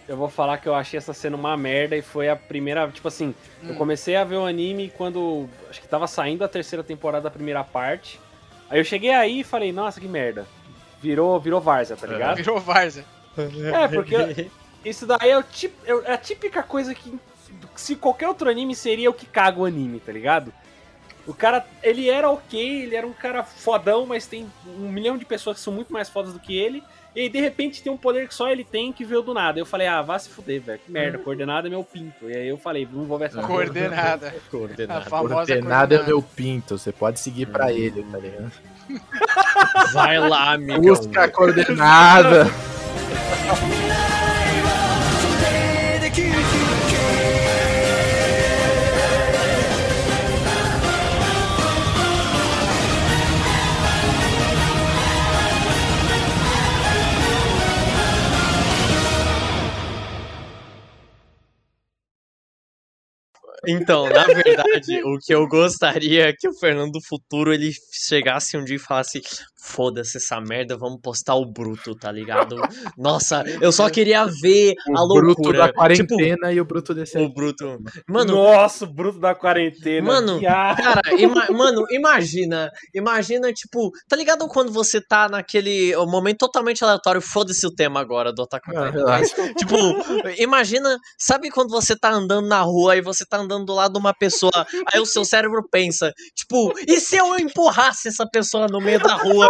[0.08, 2.88] Eu vou falar que eu achei essa cena uma merda e foi a primeira.
[2.92, 3.34] Tipo assim,
[3.64, 3.76] eu Hum.
[3.76, 5.50] comecei a ver o anime quando.
[5.68, 8.20] Acho que tava saindo a terceira temporada da primeira parte.
[8.70, 10.48] Aí eu cheguei aí e falei, nossa, que merda.
[11.02, 12.36] Virou, virou Várzea, tá ligado?
[12.38, 13.06] Virou Varza.
[13.38, 14.50] É, porque
[14.84, 17.14] isso daí é, o tip- é a típica coisa que
[17.76, 20.54] se qualquer outro anime seria o que caga o anime, tá ligado?
[21.28, 25.26] O cara, ele era ok, ele era um cara fodão, mas tem um milhão de
[25.26, 26.84] pessoas que são muito mais fodas do que ele.
[27.16, 29.58] E aí, de repente, tem um poder que só ele tem que veio do nada.
[29.58, 30.80] Eu falei, ah, vá se fuder, velho.
[30.86, 32.30] Que merda, coordenada é meu pinto.
[32.30, 33.42] E aí eu falei, não vou ver essa.
[33.48, 34.28] Coordenada.
[34.28, 35.10] A Coordenado.
[35.10, 36.04] famosa Coordenada é coordenada.
[36.04, 38.52] meu pinto, você pode seguir pra ele, tá ligado?
[39.94, 40.82] Vai lá, amigão.
[40.82, 42.46] Busca a coordenada.「
[63.68, 68.58] Então, na verdade, o que eu gostaria é que o Fernando do Futuro ele chegasse
[68.58, 69.22] um dia e falasse:
[69.66, 72.56] foda-se essa merda, vamos postar o bruto, tá ligado?
[72.98, 75.58] Nossa, eu só queria ver a O bruto loucura.
[75.58, 77.80] da tipo, quarentena e o bruto desse o bruto.
[78.08, 80.06] Mano, Nossa, o bruto da quarentena.
[80.06, 80.40] Mano.
[80.42, 87.22] Cara, ima- mano, imagina, imagina, tipo, tá ligado quando você tá naquele momento totalmente aleatório,
[87.22, 88.48] foda-se o tema agora do on
[89.08, 89.22] Ah,
[89.58, 89.76] tipo,
[90.38, 94.00] imagina, sabe quando você tá andando na rua e você tá andando do lado de
[94.00, 94.52] uma pessoa,
[94.94, 99.16] aí o seu cérebro pensa, tipo, e se eu empurrasse essa pessoa no meio da
[99.16, 99.50] rua,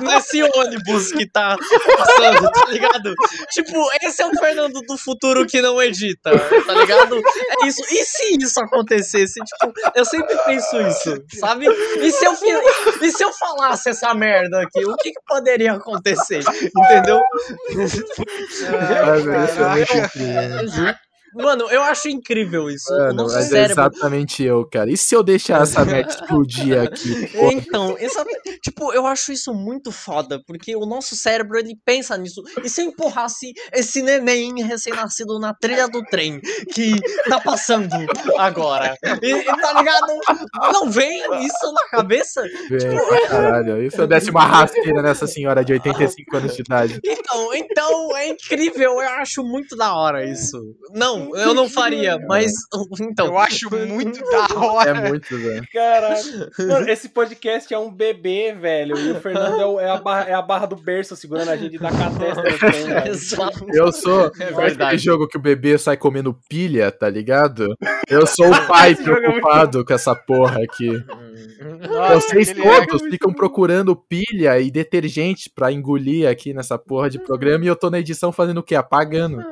[0.00, 1.56] nesse ônibus que tá
[1.96, 3.14] passando, tá ligado?
[3.50, 6.30] Tipo, esse é o Fernando do futuro que não edita,
[6.66, 7.16] tá ligado?
[7.16, 7.82] É isso.
[7.90, 9.40] E se isso acontecesse?
[9.40, 11.66] Tipo, eu sempre penso isso, sabe?
[11.66, 12.32] E se eu,
[13.02, 14.84] e se eu falasse essa merda aqui?
[14.84, 16.42] O que, que poderia acontecer?
[16.76, 17.20] Entendeu?
[18.68, 21.09] Ah, velho, isso é muito incrível.
[21.34, 22.90] Mano, eu acho incrível isso.
[22.92, 23.72] Mano, mas é cérebro.
[23.72, 24.90] exatamente eu, cara.
[24.90, 27.10] E se eu deixar essa merda explodir aqui?
[27.70, 28.24] Então, essa-
[28.62, 32.42] tipo, eu acho isso muito foda, porque o nosso cérebro ele pensa nisso.
[32.62, 36.40] E se eu empurrasse esse neném recém-nascido na trilha do trem
[36.72, 36.96] que
[37.28, 37.88] tá passando
[38.38, 38.94] agora?
[39.22, 40.12] E, e tá ligado?
[40.72, 42.42] Não vem isso na cabeça?
[42.68, 43.82] velho, pra caralho.
[43.82, 47.00] E se eu desse uma rasteira nessa senhora de 85 anos de idade?
[47.04, 50.58] Então, então é incrível, eu acho muito da hora isso.
[50.92, 52.52] Não, eu não faria, mas
[53.00, 53.26] então.
[53.26, 54.90] Eu acho muito da hora.
[54.90, 55.66] É muito, velho.
[55.72, 56.50] Caralho.
[56.58, 58.98] Mano, esse podcast é um bebê, velho.
[58.98, 61.56] E o Fernando é, o- é a, barra, é a barra do berço segurando a
[61.56, 63.08] gente da testa no trem, velho.
[63.08, 63.66] Exato.
[63.72, 64.30] Eu sou.
[64.38, 67.74] É aquele jogo que o bebê sai comendo pilha, tá ligado?
[68.08, 70.90] Eu sou o pai Esse jogo é muito preocupado com essa porra aqui.
[71.88, 77.18] Nossa, Vocês é- todos ficam procurando pilha e detergente pra engolir aqui nessa porra de
[77.18, 78.74] programa e eu tô na edição fazendo o quê?
[78.74, 79.44] Apagando.